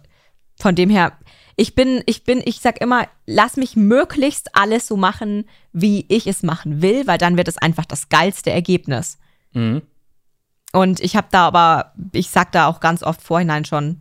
von 0.58 0.74
dem 0.74 0.88
her, 0.88 1.18
ich 1.56 1.74
bin, 1.74 2.02
ich 2.06 2.24
bin, 2.24 2.42
ich 2.44 2.60
sag 2.60 2.80
immer, 2.80 3.06
lass 3.26 3.56
mich 3.56 3.76
möglichst 3.76 4.54
alles 4.56 4.86
so 4.86 4.96
machen, 4.96 5.44
wie 5.72 6.06
ich 6.08 6.26
es 6.26 6.42
machen 6.42 6.80
will, 6.80 7.06
weil 7.06 7.18
dann 7.18 7.36
wird 7.36 7.48
es 7.48 7.58
einfach 7.58 7.84
das 7.84 8.08
geilste 8.08 8.50
Ergebnis. 8.50 9.18
Mhm. 9.52 9.82
Und 10.72 11.00
ich 11.00 11.16
habe 11.16 11.28
da 11.30 11.46
aber, 11.46 11.92
ich 12.12 12.30
sag 12.30 12.52
da 12.52 12.66
auch 12.66 12.80
ganz 12.80 13.02
oft 13.02 13.20
vorhinein 13.20 13.64
schon 13.66 14.00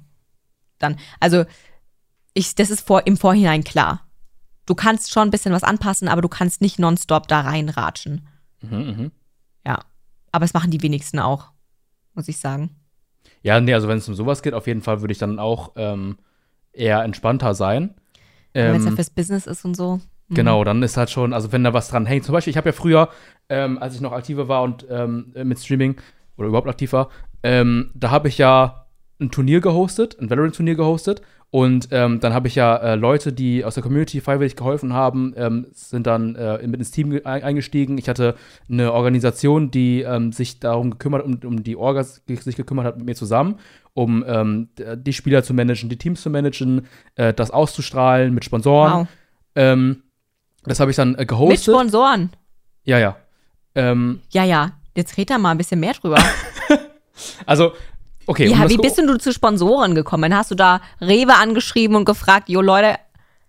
dann, 0.80 0.98
also 1.20 1.46
ich, 2.34 2.56
das 2.56 2.70
ist 2.70 2.88
vor, 2.88 3.06
im 3.06 3.18
Vorhinein 3.18 3.64
klar. 3.66 4.08
Du 4.66 4.74
kannst 4.74 5.12
schon 5.12 5.28
ein 5.28 5.32
bisschen 5.32 5.52
was 5.52 5.64
anpassen, 5.64 6.08
aber 6.08 6.22
du 6.22 6.30
kannst 6.30 6.62
nicht 6.62 6.80
nonstop 6.80 7.28
da 7.28 7.42
reinratschen. 7.42 8.26
Mhm, 8.62 8.78
mhm. 8.78 9.12
Ja. 9.66 9.80
Aber 10.32 10.46
es 10.46 10.54
machen 10.54 10.72
die 10.72 10.82
wenigsten 10.82 11.20
auch, 11.20 11.52
muss 12.14 12.28
ich 12.28 12.38
sagen. 12.38 12.76
Ja, 13.44 13.60
nee, 13.60 13.74
also 13.74 13.88
wenn 13.88 13.98
es 13.98 14.08
um 14.08 14.16
sowas 14.16 14.42
geht, 14.42 14.54
auf 14.54 14.68
jeden 14.68 14.82
Fall 14.82 15.02
würde 15.02 15.12
ich 15.12 15.18
dann 15.18 15.40
auch 15.40 15.74
ähm, 15.76 16.18
eher 16.72 17.04
entspannter 17.04 17.54
sein. 17.54 17.96
Wenn 18.54 18.76
es 18.76 18.84
ja 18.84 18.90
Ähm, 18.90 18.96
fürs 18.96 19.10
Business 19.10 19.48
ist 19.48 19.66
und 19.66 19.76
so. 19.76 20.00
Genau, 20.30 20.64
dann 20.64 20.82
ist 20.82 20.96
halt 20.96 21.10
schon, 21.10 21.34
also 21.34 21.52
wenn 21.52 21.64
da 21.64 21.74
was 21.74 21.90
dran 21.90 22.06
hängt. 22.06 22.24
Zum 22.24 22.32
Beispiel, 22.32 22.52
ich 22.52 22.58
habe 22.58 22.70
ja 22.70 22.74
früher, 22.74 23.10
ähm, 23.50 23.78
als 23.80 23.96
ich 23.96 24.02
noch 24.02 24.14
aktiver 24.14 24.48
war 24.48 24.64
und 24.64 24.86
ähm, 24.90 25.34
mit 25.44 25.60
Streaming 25.60 26.00
oder 26.38 26.48
überhaupt 26.48 26.70
aktiv 26.70 26.94
war, 26.94 27.10
ähm, 27.44 27.92
da 27.96 28.12
habe 28.12 28.30
ich 28.30 28.38
ja 28.38 28.86
ein 29.20 29.32
Turnier 29.32 29.60
gehostet, 29.60 30.18
ein 30.20 30.30
Valorant-Turnier 30.30 30.76
gehostet. 30.76 31.22
Und 31.52 31.90
ähm, 31.92 32.22
dann 32.22 32.34
habe 32.34 32.48
ich 32.48 32.56
ja 32.56 32.78
äh, 32.78 32.96
Leute, 32.96 33.34
die 33.34 33.66
aus 33.66 33.74
der 33.74 33.84
Community 33.84 34.22
freiwillig 34.22 34.56
geholfen 34.56 34.94
haben, 34.94 35.34
ähm, 35.36 35.68
sind 35.74 36.08
dann 36.08 36.36
äh, 36.36 36.66
mit 36.66 36.80
ins 36.80 36.92
Team 36.92 37.20
eingestiegen. 37.26 37.98
Ich 37.98 38.08
hatte 38.08 38.36
eine 38.70 38.94
Organisation, 38.94 39.70
die 39.70 40.02
ähm, 40.02 40.32
sich 40.32 40.62
darum 40.62 40.92
gekümmert, 40.92 41.26
um, 41.26 41.40
um 41.44 41.62
die 41.62 41.76
Orgas 41.76 42.24
sich 42.26 42.56
gekümmert 42.56 42.86
hat 42.86 42.98
mit 42.98 43.06
mir 43.06 43.16
zusammen, 43.16 43.60
um 43.94 44.24
ähm, 44.26 44.70
die 44.96 45.12
Spieler 45.12 45.44
zu 45.44 45.54
managen, 45.54 45.90
die 45.90 45.98
Teams 45.98 46.22
zu 46.22 46.30
managen, 46.30 46.88
äh, 47.16 47.34
das 47.34 47.52
auszustrahlen 47.52 48.34
mit 48.34 48.46
Sponsoren. 48.46 48.94
Wow. 48.94 49.08
Ähm, 49.56 50.04
das 50.64 50.80
habe 50.80 50.92
ich 50.92 50.98
dann 50.98 51.16
äh, 51.16 51.20
Mit 51.20 51.28
gehostet. 51.28 51.76
Sponsoren. 51.76 52.30
ja, 52.86 52.98
ja. 52.98 53.18
Ähm, 53.76 54.22
Ja, 54.32 54.46
ja. 54.46 54.72
Jetzt 54.96 55.18
red 55.18 55.30
da 55.30 55.38
mal 55.38 55.52
ein 55.52 55.58
bisschen 55.58 55.80
mehr 55.80 55.94
drüber. 55.94 56.18
also, 57.46 57.74
okay. 58.28 58.48
um 58.48 58.54
ja, 58.54 58.64
das 58.64 58.72
wie 58.72 58.78
bist 58.78 58.98
denn 58.98 59.08
du 59.08 59.18
zu 59.18 59.32
Sponsoren 59.32 59.96
gekommen? 59.96 60.36
Hast 60.36 60.52
du 60.52 60.56
da 60.56 60.82
Rewe 61.00 61.36
angeschrieben 61.36 61.96
und 61.96 62.06
gefragt, 62.06 62.50
jo 62.50 62.62
Leute, 62.62 62.96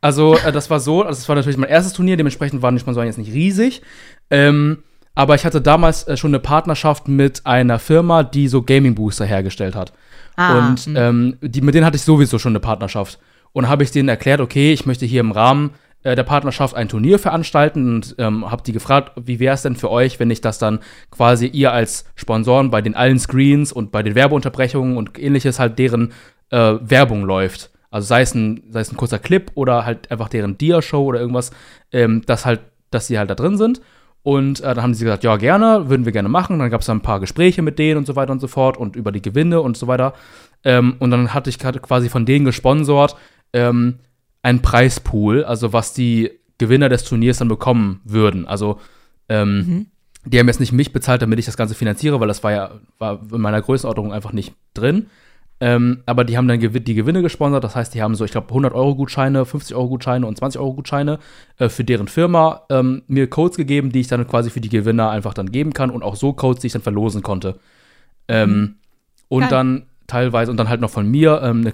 Also, 0.00 0.36
äh, 0.36 0.52
das 0.52 0.68
war 0.68 0.80
so, 0.80 1.02
also 1.02 1.18
es 1.18 1.28
war 1.28 1.36
natürlich 1.36 1.56
mein 1.56 1.70
erstes 1.70 1.92
Turnier, 1.92 2.16
dementsprechend 2.16 2.60
waren 2.62 2.74
die 2.74 2.80
Sponsoren 2.80 3.06
jetzt 3.06 3.18
nicht 3.18 3.32
riesig. 3.32 3.82
Ähm, 4.30 4.82
aber 5.14 5.34
ich 5.34 5.44
hatte 5.44 5.60
damals 5.60 6.08
äh, 6.08 6.16
schon 6.16 6.30
eine 6.30 6.40
Partnerschaft 6.40 7.06
mit 7.06 7.44
einer 7.46 7.78
Firma, 7.78 8.22
die 8.22 8.48
so 8.48 8.62
Gaming-Booster 8.62 9.24
hergestellt 9.24 9.74
hat. 9.74 9.92
Ah, 10.36 10.58
und 10.58 10.88
ähm, 10.94 11.36
die, 11.42 11.60
mit 11.60 11.74
denen 11.74 11.84
hatte 11.84 11.96
ich 11.96 12.02
sowieso 12.02 12.38
schon 12.38 12.52
eine 12.52 12.60
Partnerschaft. 12.60 13.18
Und 13.52 13.68
habe 13.68 13.84
ich 13.84 13.90
denen 13.90 14.08
erklärt, 14.08 14.40
okay, 14.40 14.72
ich 14.72 14.86
möchte 14.86 15.04
hier 15.04 15.20
im 15.20 15.30
Rahmen 15.30 15.72
äh, 16.02 16.16
der 16.16 16.24
Partnerschaft 16.24 16.74
ein 16.74 16.88
Turnier 16.88 17.18
veranstalten 17.18 17.96
und 17.96 18.14
ähm, 18.18 18.50
habe 18.50 18.62
die 18.62 18.72
gefragt, 18.72 19.12
wie 19.16 19.40
wäre 19.40 19.54
es 19.54 19.62
denn 19.62 19.76
für 19.76 19.90
euch, 19.90 20.18
wenn 20.20 20.30
ich 20.30 20.40
das 20.40 20.58
dann 20.58 20.80
quasi 21.10 21.46
ihr 21.46 21.72
als 21.72 22.04
Sponsoren 22.14 22.70
bei 22.70 22.82
den 22.82 22.94
allen 22.94 23.18
Screens 23.18 23.72
und 23.72 23.92
bei 23.92 24.02
den 24.02 24.14
Werbeunterbrechungen 24.14 24.96
und 24.96 25.18
ähnliches 25.18 25.58
halt 25.58 25.78
deren 25.78 26.12
äh, 26.50 26.74
Werbung 26.80 27.24
läuft. 27.24 27.70
Also 27.90 28.06
sei 28.06 28.22
es, 28.22 28.34
ein, 28.34 28.64
sei 28.70 28.80
es 28.80 28.90
ein 28.90 28.96
kurzer 28.96 29.18
Clip 29.18 29.50
oder 29.54 29.84
halt 29.84 30.10
einfach 30.10 30.28
deren 30.28 30.56
Dia-Show 30.56 31.04
oder 31.04 31.20
irgendwas, 31.20 31.50
ähm, 31.92 32.22
dass 32.26 32.46
halt, 32.46 32.60
dass 32.90 33.06
sie 33.06 33.18
halt 33.18 33.30
da 33.30 33.34
drin 33.34 33.58
sind. 33.58 33.80
Und 34.22 34.60
äh, 34.60 34.74
dann 34.74 34.82
haben 34.82 34.94
sie 34.94 35.04
gesagt, 35.04 35.24
ja, 35.24 35.36
gerne, 35.36 35.90
würden 35.90 36.04
wir 36.04 36.12
gerne 36.12 36.28
machen. 36.28 36.58
Dann 36.58 36.70
gab 36.70 36.80
es 36.80 36.88
ein 36.88 37.00
paar 37.02 37.20
Gespräche 37.20 37.60
mit 37.60 37.78
denen 37.78 37.98
und 37.98 38.06
so 38.06 38.16
weiter 38.16 38.32
und 38.32 38.40
so 38.40 38.48
fort 38.48 38.76
und 38.76 38.96
über 38.96 39.12
die 39.12 39.20
Gewinne 39.20 39.60
und 39.60 39.76
so 39.76 39.88
weiter. 39.88 40.14
Ähm, 40.64 40.96
und 41.00 41.10
dann 41.10 41.34
hatte 41.34 41.50
ich 41.50 41.58
quasi 41.58 42.08
von 42.08 42.24
denen 42.24 42.44
gesponsort 42.44 43.16
ähm, 43.52 43.98
einen 44.42 44.62
Preispool, 44.62 45.44
also 45.44 45.72
was 45.72 45.94
die 45.94 46.30
Gewinner 46.58 46.88
des 46.88 47.04
Turniers 47.04 47.38
dann 47.38 47.48
bekommen 47.48 48.00
würden. 48.04 48.46
Also 48.46 48.78
ähm, 49.28 49.86
die 50.24 50.38
haben 50.38 50.46
jetzt 50.46 50.60
nicht 50.60 50.72
mich 50.72 50.92
bezahlt, 50.92 51.22
damit 51.22 51.38
ich 51.38 51.46
das 51.46 51.56
Ganze 51.56 51.74
finanziere, 51.74 52.20
weil 52.20 52.28
das 52.28 52.44
war 52.44 52.52
ja 52.52 52.70
war 52.98 53.20
in 53.32 53.40
meiner 53.40 53.62
Größenordnung 53.62 54.12
einfach 54.12 54.32
nicht 54.32 54.54
drin. 54.74 55.06
Ähm, 55.60 56.02
aber 56.06 56.24
die 56.24 56.36
haben 56.36 56.48
dann 56.48 56.58
die 56.58 56.94
Gewinne 56.94 57.22
gesponsert. 57.22 57.62
Das 57.62 57.76
heißt, 57.76 57.94
die 57.94 58.02
haben 58.02 58.16
so, 58.16 58.24
ich 58.24 58.32
glaube, 58.32 58.48
100 58.48 58.74
Euro 58.74 58.96
Gutscheine, 58.96 59.44
50 59.44 59.76
Euro 59.76 59.90
Gutscheine 59.90 60.26
und 60.26 60.36
20 60.36 60.60
Euro 60.60 60.74
Gutscheine 60.74 61.20
äh, 61.58 61.68
für 61.68 61.84
deren 61.84 62.08
Firma 62.08 62.62
ähm, 62.68 63.02
mir 63.06 63.30
Codes 63.30 63.56
gegeben, 63.56 63.92
die 63.92 64.00
ich 64.00 64.08
dann 64.08 64.26
quasi 64.26 64.50
für 64.50 64.60
die 64.60 64.68
Gewinner 64.68 65.10
einfach 65.10 65.34
dann 65.34 65.52
geben 65.52 65.72
kann 65.72 65.90
und 65.90 66.02
auch 66.02 66.16
so 66.16 66.32
Codes, 66.32 66.62
die 66.62 66.66
ich 66.66 66.72
dann 66.72 66.82
verlosen 66.82 67.22
konnte. 67.22 67.60
Ähm, 68.26 68.76
und 69.28 69.42
Geil. 69.42 69.50
dann 69.50 69.86
teilweise 70.12 70.50
und 70.50 70.58
dann 70.58 70.68
halt 70.68 70.80
noch 70.80 70.90
von 70.90 71.10
mir, 71.10 71.40
ähm, 71.42 71.62
ne, 71.62 71.72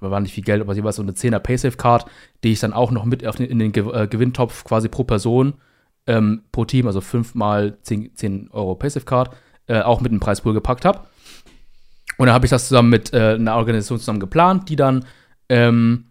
war 0.00 0.20
nicht 0.20 0.34
viel 0.34 0.44
Geld, 0.44 0.60
aber 0.60 0.74
jeweils 0.74 0.96
so 0.96 1.02
eine 1.02 1.12
10er 1.12 1.40
Paysafe-Card, 1.40 2.06
die 2.44 2.52
ich 2.52 2.60
dann 2.60 2.72
auch 2.72 2.92
noch 2.92 3.04
mit 3.04 3.22
den, 3.22 3.46
in 3.46 3.58
den 3.58 3.72
Ge 3.72 3.84
äh, 3.92 4.06
Gewinntopf 4.06 4.64
quasi 4.64 4.88
pro 4.88 5.04
Person 5.04 5.54
ähm, 6.06 6.42
pro 6.52 6.64
Team, 6.64 6.86
also 6.86 7.00
5 7.00 7.34
mal 7.34 7.76
10, 7.82 8.14
10 8.14 8.50
Euro 8.52 8.76
Paysafe-Card, 8.76 9.34
äh, 9.66 9.80
auch 9.80 10.00
mit 10.00 10.12
den 10.12 10.20
Preispool 10.20 10.54
gepackt 10.54 10.84
habe. 10.84 11.00
Und 12.18 12.26
dann 12.26 12.34
habe 12.34 12.46
ich 12.46 12.50
das 12.50 12.68
zusammen 12.68 12.90
mit 12.90 13.12
äh, 13.12 13.34
einer 13.34 13.56
Organisation 13.56 13.98
zusammen 13.98 14.20
geplant, 14.20 14.68
die 14.68 14.76
dann 14.76 15.04
ähm, 15.48 16.06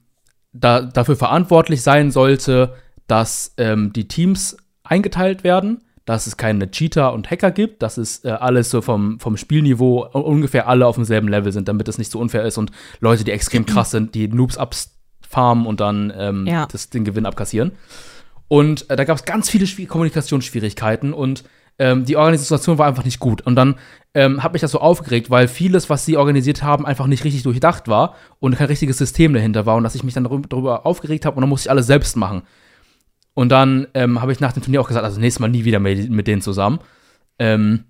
da, 0.51 0.81
dafür 0.81 1.15
verantwortlich 1.15 1.81
sein 1.81 2.11
sollte, 2.11 2.75
dass 3.07 3.53
ähm, 3.57 3.93
die 3.93 4.07
Teams 4.07 4.57
eingeteilt 4.83 5.43
werden, 5.43 5.83
dass 6.09 6.25
es 6.25 6.37
keine 6.37 6.71
Cheater 6.71 7.13
und 7.13 7.29
Hacker 7.29 7.51
gibt, 7.51 7.83
dass 7.83 7.97
es 7.97 8.25
äh, 8.25 8.29
alles 8.29 8.71
so 8.71 8.81
vom, 8.81 9.19
vom 9.19 9.37
Spielniveau 9.37 10.07
ungefähr 10.11 10.67
alle 10.67 10.87
auf 10.87 10.95
demselben 10.95 11.27
Level 11.27 11.51
sind, 11.51 11.67
damit 11.67 11.87
es 11.87 11.99
nicht 11.99 12.09
so 12.09 12.17
unfair 12.17 12.45
ist 12.45 12.57
und 12.57 12.71
Leute, 12.99 13.23
die 13.23 13.29
extrem 13.31 13.67
krass 13.67 13.91
sind, 13.91 14.15
die 14.15 14.27
Noobs 14.27 14.57
abfarmen 14.57 15.67
und 15.67 15.79
dann 15.79 16.11
ähm, 16.17 16.47
Ja. 16.47 16.65
das, 16.65 16.89
den 16.89 17.05
Gewinn 17.05 17.27
abkassieren. 17.27 17.73
Und 18.47 18.89
äh, 18.89 18.95
da 18.95 19.03
gab 19.03 19.17
es 19.17 19.25
ganz 19.25 19.51
viele 19.51 19.67
Schwier 19.67 19.85
Kommunikationsschwierigkeiten 19.87 21.13
und 21.13 21.43
ähm, 21.77 22.05
die 22.05 22.17
Organisation 22.17 22.79
war 22.79 22.87
einfach 22.87 23.05
nicht 23.05 23.19
gut. 23.19 23.43
Und 23.43 23.55
dann 23.55 23.75
ähm, 24.15 24.41
hat 24.41 24.53
mich 24.53 24.63
das 24.63 24.71
so 24.71 24.79
aufgeregt, 24.79 25.29
weil 25.29 25.47
vieles, 25.47 25.91
was 25.91 26.05
sie 26.05 26.17
organisiert 26.17 26.63
haben, 26.63 26.87
einfach 26.87 27.05
nicht 27.05 27.23
richtig 27.23 27.43
durchdacht 27.43 27.87
war 27.87 28.15
und 28.39 28.57
kein 28.57 28.65
richtiges 28.65 28.97
System 28.97 29.31
dahinter 29.33 29.67
war 29.67 29.75
und 29.75 29.83
dass 29.83 29.93
ich 29.93 30.03
mich 30.03 30.15
dann 30.15 30.23
darüber, 30.23 30.47
darüber 30.49 30.87
aufgeregt 30.87 31.27
habe 31.27 31.35
und 31.35 31.41
dann 31.41 31.49
musste 31.49 31.67
ich 31.67 31.71
alles 31.71 31.85
selbst 31.85 32.17
machen. 32.17 32.41
Und 33.39 33.53
dann 33.53 33.87
ähm, 33.93 34.21
habe 34.21 34.33
ich 34.33 34.41
nach 34.41 34.51
dem 34.51 34.61
Turnier 34.61 34.81
auch 34.81 34.89
gesagt, 34.89 35.05
also 35.05 35.17
nächstes 35.17 35.39
Mal 35.39 35.47
nie 35.47 35.63
wieder 35.63 35.79
mit, 35.79 36.09
mit 36.09 36.27
denen 36.27 36.41
zusammen. 36.41 36.79
Ähm, 37.39 37.85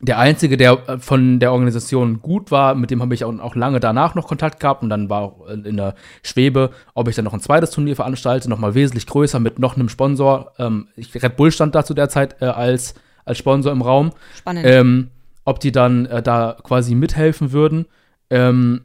der 0.00 0.18
Einzige, 0.18 0.56
der 0.56 0.78
äh, 0.88 0.98
von 0.98 1.40
der 1.40 1.52
Organisation 1.52 2.22
gut 2.22 2.50
war, 2.50 2.74
mit 2.74 2.90
dem 2.90 3.02
habe 3.02 3.12
ich 3.12 3.22
auch, 3.22 3.38
auch 3.38 3.54
lange 3.54 3.80
danach 3.80 4.14
noch 4.14 4.26
Kontakt 4.26 4.60
gehabt 4.60 4.82
und 4.82 4.88
dann 4.88 5.10
war 5.10 5.20
auch 5.20 5.46
in 5.46 5.76
der 5.76 5.94
Schwebe, 6.22 6.70
ob 6.94 7.06
ich 7.06 7.16
dann 7.16 7.26
noch 7.26 7.34
ein 7.34 7.40
zweites 7.40 7.70
Turnier 7.70 7.96
veranstalte, 7.96 8.48
nochmal 8.48 8.74
wesentlich 8.74 9.06
größer 9.06 9.38
mit 9.40 9.58
noch 9.58 9.76
einem 9.76 9.90
Sponsor. 9.90 10.52
Ähm, 10.58 10.88
Red 10.96 11.36
Bull 11.36 11.52
stand 11.52 11.74
da 11.74 11.84
zu 11.84 11.92
der 11.92 12.08
Zeit 12.08 12.40
äh, 12.40 12.46
als, 12.46 12.94
als 13.26 13.36
Sponsor 13.36 13.72
im 13.72 13.82
Raum 13.82 14.12
spannend. 14.38 14.64
ähm, 14.66 15.10
ob 15.44 15.60
die 15.60 15.70
dann 15.70 16.06
äh, 16.06 16.22
da 16.22 16.56
quasi 16.62 16.94
mithelfen 16.94 17.52
würden. 17.52 17.84
Ähm, 18.30 18.84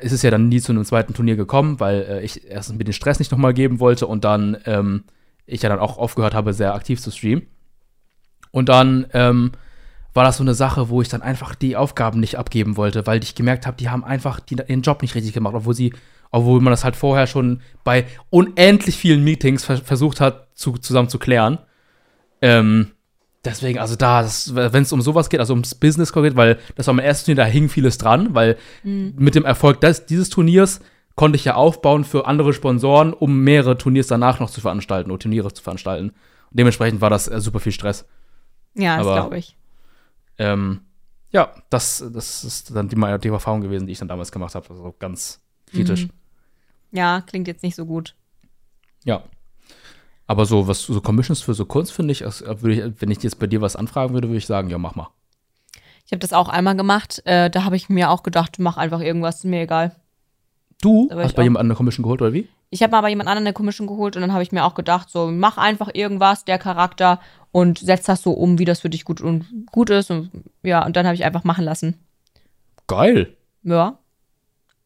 es 0.00 0.12
ist 0.12 0.22
ja 0.22 0.30
dann 0.30 0.48
nie 0.48 0.60
zu 0.60 0.70
einem 0.70 0.84
zweiten 0.84 1.12
Turnier 1.12 1.34
gekommen, 1.34 1.80
weil 1.80 2.02
äh, 2.08 2.24
ich 2.24 2.48
erst 2.48 2.72
mir 2.72 2.84
den 2.84 2.92
Stress 2.92 3.18
nicht 3.18 3.32
nochmal 3.32 3.52
geben 3.52 3.80
wollte 3.80 4.06
und 4.06 4.22
dann 4.22 4.56
ähm, 4.64 5.02
ich 5.50 5.62
ja 5.62 5.68
dann 5.68 5.78
auch 5.78 5.98
aufgehört 5.98 6.34
habe, 6.34 6.52
sehr 6.52 6.74
aktiv 6.74 7.00
zu 7.00 7.10
streamen. 7.10 7.46
Und 8.52 8.68
dann 8.68 9.06
ähm, 9.12 9.52
war 10.12 10.24
das 10.24 10.38
so 10.38 10.42
eine 10.42 10.54
Sache, 10.54 10.88
wo 10.88 11.02
ich 11.02 11.08
dann 11.08 11.22
einfach 11.22 11.54
die 11.54 11.76
Aufgaben 11.76 12.20
nicht 12.20 12.36
abgeben 12.36 12.76
wollte, 12.76 13.06
weil 13.06 13.22
ich 13.22 13.34
gemerkt 13.34 13.66
habe, 13.66 13.76
die 13.76 13.88
haben 13.88 14.04
einfach 14.04 14.40
die, 14.40 14.56
ihren 14.66 14.82
Job 14.82 15.02
nicht 15.02 15.14
richtig 15.14 15.32
gemacht, 15.32 15.54
obwohl 15.54 15.74
sie, 15.74 15.92
obwohl 16.30 16.60
man 16.60 16.72
das 16.72 16.84
halt 16.84 16.96
vorher 16.96 17.26
schon 17.26 17.60
bei 17.84 18.06
unendlich 18.30 18.96
vielen 18.96 19.22
Meetings 19.22 19.64
ver 19.64 19.78
versucht 19.78 20.20
hat, 20.20 20.48
zu, 20.54 20.72
zusammen 20.72 21.08
zu 21.08 21.18
klären. 21.18 21.58
Ähm, 22.42 22.88
deswegen, 23.44 23.78
also 23.78 23.94
da, 23.96 24.28
wenn 24.52 24.82
es 24.82 24.92
um 24.92 25.00
sowas 25.00 25.30
geht, 25.30 25.40
also 25.40 25.52
ums 25.52 25.74
Business 25.74 26.12
geht, 26.12 26.36
weil 26.36 26.58
das 26.74 26.86
war 26.86 26.94
mein 26.94 27.04
erstes 27.04 27.26
Turnier, 27.26 27.44
da 27.44 27.48
hing 27.48 27.68
vieles 27.68 27.98
dran, 27.98 28.34
weil 28.34 28.56
mit 29.16 29.34
dem 29.34 29.44
Erfolg 29.44 29.80
des, 29.80 30.06
dieses 30.06 30.28
Turniers 30.28 30.80
konnte 31.16 31.36
ich 31.36 31.44
ja 31.44 31.54
aufbauen 31.54 32.04
für 32.04 32.26
andere 32.26 32.52
Sponsoren, 32.52 33.12
um 33.12 33.40
mehrere 33.40 33.76
Turniers 33.76 34.06
danach 34.06 34.40
noch 34.40 34.50
zu 34.50 34.60
veranstalten 34.60 35.10
oder 35.10 35.20
Turniere 35.20 35.52
zu 35.52 35.62
veranstalten. 35.62 36.10
Und 36.10 36.58
dementsprechend 36.58 37.00
war 37.00 37.10
das 37.10 37.28
äh, 37.28 37.40
super 37.40 37.60
viel 37.60 37.72
Stress. 37.72 38.06
ja, 38.74 38.96
das 38.96 39.06
glaube 39.06 39.38
ich. 39.38 39.56
Ähm, 40.38 40.80
ja, 41.30 41.54
das, 41.68 42.04
das 42.12 42.44
ist 42.44 42.74
dann 42.74 42.88
die, 42.88 42.96
die 42.96 43.28
Erfahrung 43.28 43.60
gewesen, 43.60 43.86
die 43.86 43.92
ich 43.92 43.98
dann 43.98 44.08
damals 44.08 44.32
gemacht 44.32 44.54
habe. 44.54 44.68
Also 44.70 44.94
ganz 44.98 45.40
kritisch. 45.66 46.04
Mhm. 46.06 46.10
Ja, 46.92 47.20
klingt 47.20 47.46
jetzt 47.46 47.62
nicht 47.62 47.76
so 47.76 47.86
gut. 47.86 48.16
Ja. 49.04 49.22
Aber 50.26 50.46
so, 50.46 50.66
was 50.66 50.82
so 50.82 51.00
Commissions 51.00 51.40
für 51.40 51.54
so 51.54 51.64
Kunst 51.64 51.92
finde 51.92 52.12
ich, 52.12 52.24
als, 52.24 52.42
würde 52.42 52.72
ich, 52.72 53.00
wenn 53.00 53.10
ich 53.10 53.22
jetzt 53.22 53.38
bei 53.38 53.46
dir 53.46 53.60
was 53.60 53.76
anfragen 53.76 54.14
würde, 54.14 54.28
würde 54.28 54.38
ich 54.38 54.46
sagen, 54.46 54.70
ja, 54.70 54.78
mach 54.78 54.94
mal. 54.94 55.08
Ich 56.06 56.12
habe 56.12 56.20
das 56.20 56.32
auch 56.32 56.48
einmal 56.48 56.76
gemacht. 56.76 57.22
Äh, 57.24 57.50
da 57.50 57.64
habe 57.64 57.76
ich 57.76 57.88
mir 57.88 58.10
auch 58.10 58.22
gedacht, 58.22 58.58
mach 58.58 58.76
einfach 58.76 59.00
irgendwas, 59.00 59.36
ist 59.36 59.44
mir 59.44 59.62
egal. 59.62 59.96
Du 60.82 61.08
hast 61.10 61.30
ich 61.30 61.36
bei 61.36 61.42
jemand 61.42 61.60
anderen 61.60 61.72
eine 61.72 61.76
Commission 61.76 62.02
geholt, 62.02 62.22
oder 62.22 62.32
wie? 62.32 62.48
Ich 62.70 62.82
habe 62.82 62.92
mal 62.92 63.00
bei 63.02 63.10
jemand 63.10 63.28
anderem 63.28 63.46
eine 63.46 63.52
Commission 63.52 63.86
geholt 63.86 64.16
und 64.16 64.22
dann 64.22 64.32
habe 64.32 64.42
ich 64.42 64.52
mir 64.52 64.64
auch 64.64 64.74
gedacht, 64.74 65.10
so 65.10 65.30
mach 65.30 65.58
einfach 65.58 65.90
irgendwas, 65.92 66.44
der 66.44 66.58
Charakter 66.58 67.20
und 67.52 67.78
setz 67.78 68.06
das 68.06 68.22
so 68.22 68.32
um, 68.32 68.58
wie 68.58 68.64
das 68.64 68.80
für 68.80 68.88
dich 68.88 69.04
gut 69.04 69.20
und 69.20 69.66
gut 69.72 69.90
ist 69.90 70.10
und 70.10 70.30
ja, 70.62 70.84
und 70.84 70.96
dann 70.96 71.06
habe 71.06 71.14
ich 71.14 71.24
einfach 71.24 71.44
machen 71.44 71.64
lassen. 71.64 71.98
Geil. 72.86 73.36
Ja. 73.62 73.98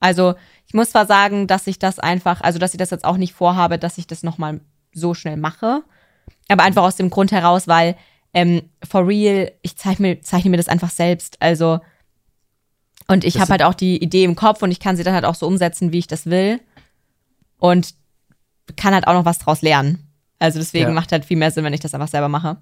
Also, 0.00 0.34
ich 0.66 0.74
muss 0.74 0.90
zwar 0.90 1.06
sagen, 1.06 1.46
dass 1.46 1.66
ich 1.66 1.78
das 1.78 1.98
einfach, 1.98 2.40
also 2.40 2.58
dass 2.58 2.74
ich 2.74 2.78
das 2.78 2.90
jetzt 2.90 3.04
auch 3.04 3.16
nicht 3.16 3.32
vorhabe, 3.32 3.78
dass 3.78 3.98
ich 3.98 4.06
das 4.06 4.22
nochmal 4.22 4.60
so 4.92 5.14
schnell 5.14 5.36
mache. 5.36 5.82
Aber 6.48 6.64
einfach 6.64 6.82
aus 6.82 6.96
dem 6.96 7.10
Grund 7.10 7.32
heraus, 7.32 7.68
weil 7.68 7.96
ähm, 8.34 8.62
for 8.82 9.06
real, 9.06 9.52
ich 9.62 9.76
zeichne 9.76 10.08
mir, 10.08 10.20
zeichne 10.20 10.50
mir 10.50 10.56
das 10.56 10.68
einfach 10.68 10.90
selbst. 10.90 11.36
Also, 11.40 11.80
und 13.08 13.24
ich 13.24 13.38
habe 13.38 13.50
halt 13.50 13.62
auch 13.62 13.74
die 13.74 14.02
Idee 14.02 14.24
im 14.24 14.34
Kopf 14.36 14.62
und 14.62 14.70
ich 14.70 14.80
kann 14.80 14.96
sie 14.96 15.02
dann 15.04 15.14
halt 15.14 15.24
auch 15.24 15.34
so 15.34 15.46
umsetzen, 15.46 15.92
wie 15.92 15.98
ich 15.98 16.06
das 16.06 16.26
will. 16.26 16.60
Und 17.58 17.94
kann 18.76 18.94
halt 18.94 19.06
auch 19.06 19.12
noch 19.14 19.24
was 19.24 19.38
draus 19.38 19.62
lernen. 19.62 20.06
Also 20.38 20.58
deswegen 20.58 20.88
Ja. 20.88 20.92
macht 20.92 21.12
halt 21.12 21.24
viel 21.24 21.36
mehr 21.36 21.50
Sinn, 21.50 21.64
wenn 21.64 21.72
ich 21.72 21.80
das 21.80 21.94
einfach 21.94 22.08
selber 22.08 22.28
mache. 22.28 22.56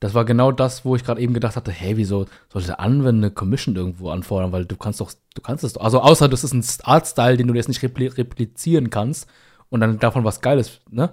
Das 0.00 0.14
war 0.14 0.24
genau 0.24 0.52
das, 0.52 0.84
wo 0.84 0.94
ich 0.94 1.02
gerade 1.04 1.20
eben 1.20 1.34
gedacht 1.34 1.56
hatte, 1.56 1.72
hey, 1.72 1.96
wieso 1.96 2.26
sollte 2.52 2.68
der 2.68 2.80
Anwender 2.80 3.26
eine 3.26 3.30
Commission 3.32 3.74
irgendwo 3.74 4.10
anfordern? 4.10 4.52
Weil 4.52 4.64
du 4.64 4.76
kannst 4.76 5.00
doch, 5.00 5.12
du 5.34 5.40
kannst 5.42 5.64
es 5.64 5.72
doch. 5.72 5.82
Also 5.82 6.00
außer 6.00 6.28
das 6.28 6.44
ist 6.44 6.52
ein 6.52 6.64
Artstyle, 6.84 7.36
den 7.36 7.48
du 7.48 7.54
jetzt 7.54 7.68
nicht 7.68 7.82
repli 7.82 8.06
replizieren 8.06 8.90
kannst 8.90 9.26
und 9.70 9.80
dann 9.80 9.98
davon 9.98 10.22
was 10.24 10.40
Geiles, 10.40 10.80
ne? 10.90 11.10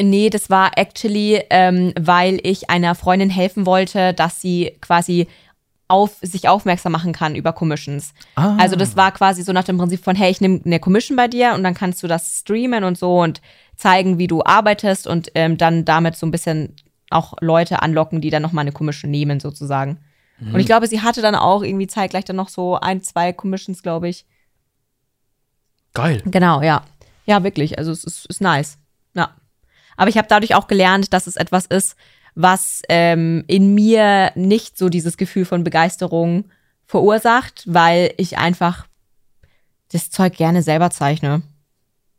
Nee, 0.00 0.30
das 0.30 0.48
war 0.50 0.76
actually, 0.76 1.42
ähm, 1.50 1.92
weil 1.98 2.38
ich 2.44 2.70
einer 2.70 2.94
Freundin 2.94 3.30
helfen 3.30 3.66
wollte, 3.66 4.14
dass 4.14 4.40
sie 4.40 4.72
quasi 4.80 5.26
auf 5.88 6.16
sich 6.20 6.48
aufmerksam 6.48 6.92
machen 6.92 7.12
kann 7.12 7.34
über 7.34 7.52
Commissions. 7.52 8.12
Ah. 8.34 8.56
Also 8.58 8.76
das 8.76 8.96
war 8.96 9.10
quasi 9.12 9.42
so 9.42 9.52
nach 9.52 9.64
dem 9.64 9.78
Prinzip 9.78 10.04
von, 10.04 10.14
hey, 10.14 10.30
ich 10.30 10.40
nehme 10.40 10.60
eine 10.64 10.80
Commission 10.80 11.16
bei 11.16 11.28
dir 11.28 11.54
und 11.54 11.64
dann 11.64 11.74
kannst 11.74 12.02
du 12.02 12.06
das 12.06 12.40
streamen 12.40 12.84
und 12.84 12.98
so 12.98 13.20
und 13.20 13.40
zeigen, 13.74 14.18
wie 14.18 14.26
du 14.26 14.44
arbeitest 14.44 15.06
und 15.06 15.30
ähm, 15.34 15.56
dann 15.56 15.84
damit 15.84 16.16
so 16.16 16.26
ein 16.26 16.30
bisschen 16.30 16.76
auch 17.10 17.34
Leute 17.40 17.80
anlocken, 17.80 18.20
die 18.20 18.30
dann 18.30 18.42
nochmal 18.42 18.62
eine 18.62 18.72
Commission 18.72 19.10
nehmen 19.10 19.40
sozusagen. 19.40 19.98
Und 20.40 20.60
ich 20.60 20.66
glaube, 20.66 20.86
sie 20.86 21.00
hatte 21.00 21.20
dann 21.20 21.34
auch 21.34 21.62
irgendwie 21.62 21.88
zeitgleich 21.88 22.24
dann 22.24 22.36
noch 22.36 22.48
so 22.48 22.78
ein, 22.78 23.02
zwei 23.02 23.32
Commissions, 23.32 23.82
glaube 23.82 24.08
ich. 24.08 24.24
Geil. 25.94 26.22
Genau, 26.26 26.62
ja. 26.62 26.82
Ja, 27.26 27.42
wirklich. 27.42 27.76
Also 27.76 27.90
es 27.90 28.04
ist, 28.04 28.26
ist 28.26 28.40
nice. 28.40 28.78
Ja. 29.14 29.34
Aber 29.96 30.08
ich 30.08 30.16
habe 30.16 30.28
dadurch 30.28 30.54
auch 30.54 30.68
gelernt, 30.68 31.12
dass 31.12 31.26
es 31.26 31.34
etwas 31.34 31.66
ist, 31.66 31.96
was 32.34 32.82
ähm, 32.88 33.44
in 33.46 33.74
mir 33.74 34.32
nicht 34.34 34.78
so 34.78 34.88
dieses 34.88 35.16
Gefühl 35.16 35.44
von 35.44 35.64
Begeisterung 35.64 36.44
verursacht, 36.86 37.64
weil 37.66 38.14
ich 38.16 38.38
einfach 38.38 38.86
das 39.92 40.10
Zeug 40.10 40.36
gerne 40.36 40.62
selber 40.62 40.90
zeichne. 40.90 41.42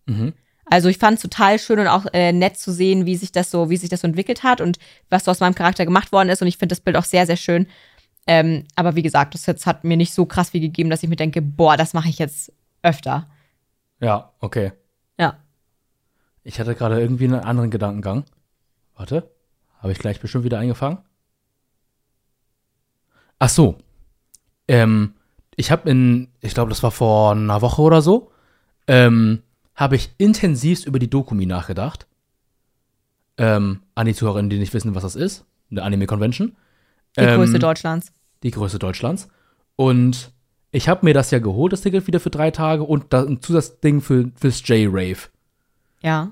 Mhm. 0.06 0.34
Also 0.66 0.88
ich 0.88 1.00
fand 1.00 1.16
es 1.16 1.24
total 1.24 1.58
schön 1.58 1.80
und 1.80 1.88
auch 1.88 2.06
äh, 2.14 2.32
nett 2.32 2.58
zu 2.58 2.72
sehen, 2.72 3.06
wie 3.08 3.16
sich 3.16 3.32
das 3.32 3.50
so, 3.50 3.70
wie 3.70 3.78
sich 3.78 3.90
das 3.90 4.02
so 4.02 4.08
entwickelt 4.08 4.44
hat 4.44 4.62
und 4.62 4.78
was 5.10 5.26
so 5.26 5.32
aus 5.32 5.40
meinem 5.40 5.56
Charakter 5.56 5.86
gemacht 5.86 6.12
worden 6.12 6.30
ist. 6.30 6.42
Und 6.42 6.48
ich 6.48 6.58
finde 6.58 6.74
das 6.74 6.82
Bild 6.82 6.96
auch 6.96 7.06
sehr, 7.06 7.26
sehr 7.26 7.38
schön. 7.38 7.68
Ähm, 8.28 8.66
aber 8.76 8.96
wie 8.96 9.02
gesagt, 9.02 9.34
das 9.34 9.48
jetzt 9.48 9.66
hat 9.66 9.84
mir 9.84 9.98
nicht 9.98 10.14
so 10.14 10.28
krass 10.28 10.52
viel 10.52 10.62
gegeben, 10.62 10.92
dass 10.92 11.02
ich 11.02 11.10
mir 11.10 11.16
denke, 11.16 11.42
boah, 11.42 11.76
das 11.76 11.94
mache 11.94 12.10
ich 12.10 12.20
jetzt 12.20 12.54
öfter. 12.84 13.28
Ja, 14.00 14.32
okay. 14.40 14.72
Ja. 15.18 15.40
Ich 16.44 16.60
hatte 16.60 16.76
gerade 16.76 17.00
irgendwie 17.02 17.26
einen 17.26 17.40
anderen 17.40 17.72
Gedankengang. 17.72 18.26
Warte. 18.96 19.32
Habe 19.80 19.92
ich 19.92 20.00
gleich 20.00 20.20
bestimmt 20.20 20.44
wieder 20.44 20.60
eingefangen? 20.60 21.00
Ach 23.40 23.50
so. 23.50 23.78
Ähm, 24.68 25.14
ich 25.56 25.72
habe 25.72 25.90
in, 25.90 26.28
ich 26.42 26.54
glaube, 26.54 26.70
das 26.70 26.84
war 26.84 26.92
vor 26.92 27.32
einer 27.32 27.62
Woche 27.62 27.82
oder 27.82 28.02
so, 28.02 28.32
ähm, 28.88 29.42
habe 29.76 29.96
ich 29.96 30.12
intensivst 30.18 30.86
über 30.86 31.00
die 31.00 31.10
Dokumi 31.10 31.46
nachgedacht. 31.46 32.06
Ähm, 33.38 33.82
an 33.96 34.06
die 34.06 34.14
Zuhörerinnen, 34.14 34.50
die 34.50 34.60
nicht 34.60 34.74
wissen, 34.74 34.96
was 34.96 35.04
das 35.04 35.16
ist. 35.16 35.46
Eine 35.72 35.84
Anime-Convention. 35.84 36.56
Die 37.18 37.22
Ähm, 37.22 37.38
größte 37.40 37.60
Deutschlands. 37.60 38.12
die 38.44 38.52
Größe 38.52 38.80
Deutschlands. 38.80 39.30
Und 39.78 40.32
ich 40.72 40.90
habe 40.90 41.06
mir 41.06 41.14
das 41.14 41.32
ja 41.32 41.40
geholt, 41.40 41.72
das 41.72 41.82
Ticket 41.82 42.06
wieder 42.08 42.20
für 42.20 42.30
drei 42.30 42.52
Tage 42.52 42.84
und 42.84 43.14
da, 43.14 43.24
ein 43.24 43.42
Zusatzding 43.42 44.02
für, 44.02 44.30
fürs 44.36 44.62
J-Rave. 44.68 45.30
Ja. 46.02 46.32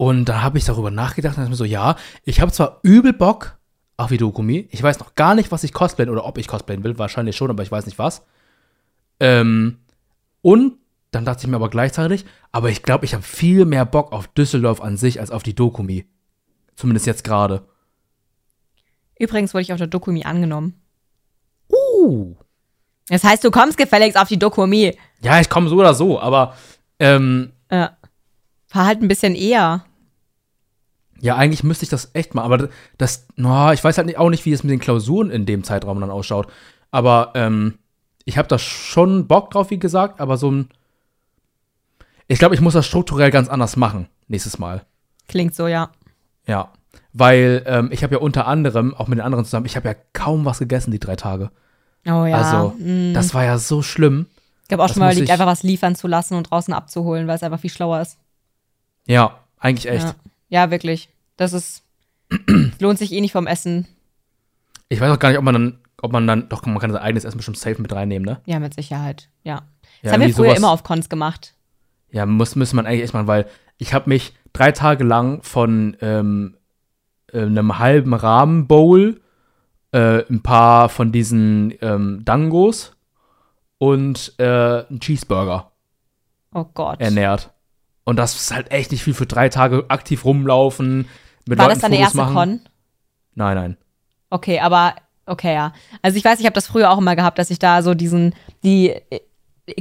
Und 0.00 0.30
da 0.30 0.40
habe 0.40 0.56
ich 0.56 0.64
darüber 0.64 0.90
nachgedacht 0.90 1.36
und 1.36 1.42
dachte 1.42 1.50
mir 1.50 1.56
so, 1.56 1.66
ja, 1.66 1.94
ich 2.24 2.40
habe 2.40 2.50
zwar 2.50 2.78
übel 2.82 3.12
Bock 3.12 3.58
auf 3.98 4.08
Hidokumi. 4.08 4.66
Ich 4.70 4.82
weiß 4.82 4.98
noch 4.98 5.14
gar 5.14 5.34
nicht, 5.34 5.52
was 5.52 5.62
ich 5.62 5.74
cosplayen 5.74 6.08
oder 6.08 6.24
ob 6.24 6.38
ich 6.38 6.48
cosplayen 6.48 6.82
will. 6.84 6.96
Wahrscheinlich 6.96 7.36
schon, 7.36 7.50
aber 7.50 7.62
ich 7.62 7.70
weiß 7.70 7.84
nicht 7.84 7.98
was. 7.98 8.24
Ähm, 9.20 9.76
und 10.40 10.78
dann 11.10 11.26
dachte 11.26 11.44
ich 11.44 11.50
mir 11.50 11.56
aber 11.56 11.68
gleichzeitig, 11.68 12.24
aber 12.50 12.70
ich 12.70 12.82
glaube, 12.82 13.04
ich 13.04 13.12
habe 13.12 13.22
viel 13.22 13.66
mehr 13.66 13.84
Bock 13.84 14.12
auf 14.12 14.26
Düsseldorf 14.28 14.80
an 14.80 14.96
sich 14.96 15.20
als 15.20 15.30
auf 15.30 15.42
die 15.42 15.54
Dokumi. 15.54 16.06
Zumindest 16.76 17.06
jetzt 17.06 17.22
gerade. 17.22 17.68
Übrigens 19.18 19.52
wurde 19.52 19.64
ich 19.64 19.72
auf 19.74 19.78
der 19.78 19.86
Dokumi 19.86 20.24
angenommen. 20.24 20.80
Uh. 21.70 22.36
Das 23.08 23.22
heißt, 23.22 23.44
du 23.44 23.50
kommst 23.50 23.76
gefälligst 23.76 24.18
auf 24.18 24.28
die 24.28 24.38
Dokumi. 24.38 24.96
Ja, 25.20 25.42
ich 25.42 25.50
komme 25.50 25.68
so 25.68 25.76
oder 25.76 25.92
so, 25.92 26.18
aber 26.18 26.56
ähm, 26.98 27.52
Äh, 27.68 27.88
fahr 28.66 28.86
halt 28.86 29.02
ein 29.02 29.08
bisschen 29.08 29.34
eher. 29.34 29.84
Ja, 31.20 31.36
eigentlich 31.36 31.62
müsste 31.62 31.84
ich 31.84 31.90
das 31.90 32.10
echt 32.14 32.34
mal, 32.34 32.42
aber 32.42 32.70
das, 32.96 33.26
no, 33.36 33.72
ich 33.72 33.84
weiß 33.84 33.98
halt 33.98 34.16
auch 34.16 34.30
nicht, 34.30 34.46
wie 34.46 34.52
es 34.52 34.64
mit 34.64 34.70
den 34.70 34.80
Klausuren 34.80 35.30
in 35.30 35.44
dem 35.44 35.64
Zeitraum 35.64 36.00
dann 36.00 36.10
ausschaut. 36.10 36.46
Aber 36.90 37.32
ähm, 37.34 37.78
ich 38.24 38.38
habe 38.38 38.48
da 38.48 38.58
schon 38.58 39.26
Bock 39.26 39.50
drauf, 39.50 39.70
wie 39.70 39.78
gesagt, 39.78 40.20
aber 40.20 40.36
so 40.36 40.50
ein. 40.50 40.68
Ich 42.26 42.38
glaube, 42.38 42.54
ich 42.54 42.60
muss 42.60 42.74
das 42.74 42.86
strukturell 42.86 43.30
ganz 43.30 43.48
anders 43.48 43.76
machen 43.76 44.08
nächstes 44.28 44.58
Mal. 44.58 44.86
Klingt 45.28 45.54
so, 45.54 45.66
ja. 45.66 45.90
Ja. 46.46 46.72
Weil 47.12 47.62
ähm, 47.66 47.90
ich 47.92 48.02
habe 48.02 48.14
ja 48.14 48.20
unter 48.20 48.46
anderem, 48.46 48.94
auch 48.94 49.08
mit 49.08 49.18
den 49.18 49.24
anderen 49.24 49.44
zusammen, 49.44 49.66
ich 49.66 49.76
habe 49.76 49.88
ja 49.88 49.94
kaum 50.12 50.44
was 50.44 50.60
gegessen 50.60 50.92
die 50.92 51.00
drei 51.00 51.16
Tage. 51.16 51.50
Oh 52.06 52.24
ja. 52.24 52.36
Also, 52.36 52.74
mm. 52.78 53.14
das 53.14 53.34
war 53.34 53.44
ja 53.44 53.58
so 53.58 53.82
schlimm. 53.82 54.26
ich 54.66 54.72
habe 54.72 54.82
auch 54.82 54.86
das 54.86 54.94
schon 54.94 55.00
mal 55.00 55.12
überlegt, 55.12 55.30
einfach 55.30 55.46
was 55.46 55.64
liefern 55.64 55.96
zu 55.96 56.06
lassen 56.06 56.34
und 56.34 56.50
draußen 56.50 56.72
abzuholen, 56.72 57.26
weil 57.26 57.36
es 57.36 57.42
einfach 57.42 57.60
viel 57.60 57.70
schlauer 57.70 58.00
ist. 58.00 58.16
Ja, 59.06 59.40
eigentlich 59.58 59.88
echt. 59.88 60.04
Ja, 60.04 60.14
ja 60.50 60.70
wirklich. 60.70 61.08
Das 61.36 61.52
ist. 61.54 61.82
lohnt 62.78 62.98
sich 62.98 63.12
eh 63.12 63.20
nicht 63.20 63.32
vom 63.32 63.46
Essen. 63.46 63.88
Ich 64.88 65.00
weiß 65.00 65.10
auch 65.10 65.18
gar 65.18 65.30
nicht, 65.30 65.38
ob 65.38 65.44
man 65.44 65.54
dann, 65.54 65.78
ob 66.02 66.12
man 66.12 66.26
dann, 66.26 66.48
doch, 66.48 66.64
man 66.66 66.78
kann 66.78 66.92
sein 66.92 67.02
eigenes 67.02 67.24
Essen 67.24 67.38
bestimmt 67.38 67.56
safe 67.58 67.80
mit 67.82 67.92
reinnehmen, 67.92 68.24
ne? 68.26 68.40
Ja, 68.46 68.60
mit 68.60 68.74
Sicherheit. 68.74 69.28
Ja. 69.42 69.62
Das 70.02 70.10
Ja, 70.10 70.12
haben 70.12 70.20
wir 70.20 70.34
früher 70.34 70.46
sowas- 70.46 70.58
immer 70.58 70.70
auf 70.70 70.82
Cons 70.84 71.08
gemacht. 71.08 71.54
Ja, 72.10 72.26
muss, 72.26 72.54
müsste 72.56 72.76
man 72.76 72.86
eigentlich 72.86 73.02
echt 73.04 73.14
machen, 73.14 73.26
weil 73.26 73.46
ich 73.78 73.94
habe 73.94 74.08
mich 74.08 74.34
drei 74.52 74.70
Tage 74.72 75.04
lang 75.04 75.42
von 75.42 75.96
ähm, 76.00 76.56
äh, 77.32 77.42
einem 77.42 77.78
halben 77.78 78.14
Rahmen-Bowl, 78.14 79.20
äh, 79.92 80.22
ein 80.30 80.42
paar 80.42 80.88
von 80.88 81.10
diesen 81.12 81.74
ähm, 81.80 82.24
Dangos 82.24 82.94
und 83.78 84.34
äh, 84.38 84.44
einen 84.88 85.00
Cheeseburger 85.00 85.70
Oh 86.52 86.64
Gott. 86.74 87.00
ernährt. 87.00 87.50
Und 88.04 88.16
das 88.16 88.34
ist 88.34 88.52
halt 88.54 88.70
echt 88.72 88.90
nicht 88.92 89.02
viel 89.04 89.14
für 89.14 89.26
drei 89.26 89.48
Tage 89.48 89.84
aktiv 89.88 90.24
rumlaufen, 90.24 91.06
mit 91.46 91.58
War 91.58 91.66
Leuten 91.68 91.80
das 91.80 91.82
deine 91.82 91.96
Fotos 91.96 92.06
erste 92.06 92.16
machen. 92.18 92.34
Con? 92.34 92.60
Nein, 93.34 93.56
nein. 93.56 93.76
Okay, 94.30 94.60
aber 94.60 94.94
okay, 95.26 95.54
ja. 95.54 95.72
Also 96.02 96.16
ich 96.16 96.24
weiß, 96.24 96.40
ich 96.40 96.46
habe 96.46 96.54
das 96.54 96.66
früher 96.66 96.90
auch 96.90 96.98
immer 96.98 97.16
gehabt, 97.16 97.38
dass 97.38 97.50
ich 97.50 97.58
da 97.58 97.82
so 97.82 97.94
diesen, 97.94 98.34
die 98.64 98.90
äh, 98.90 99.20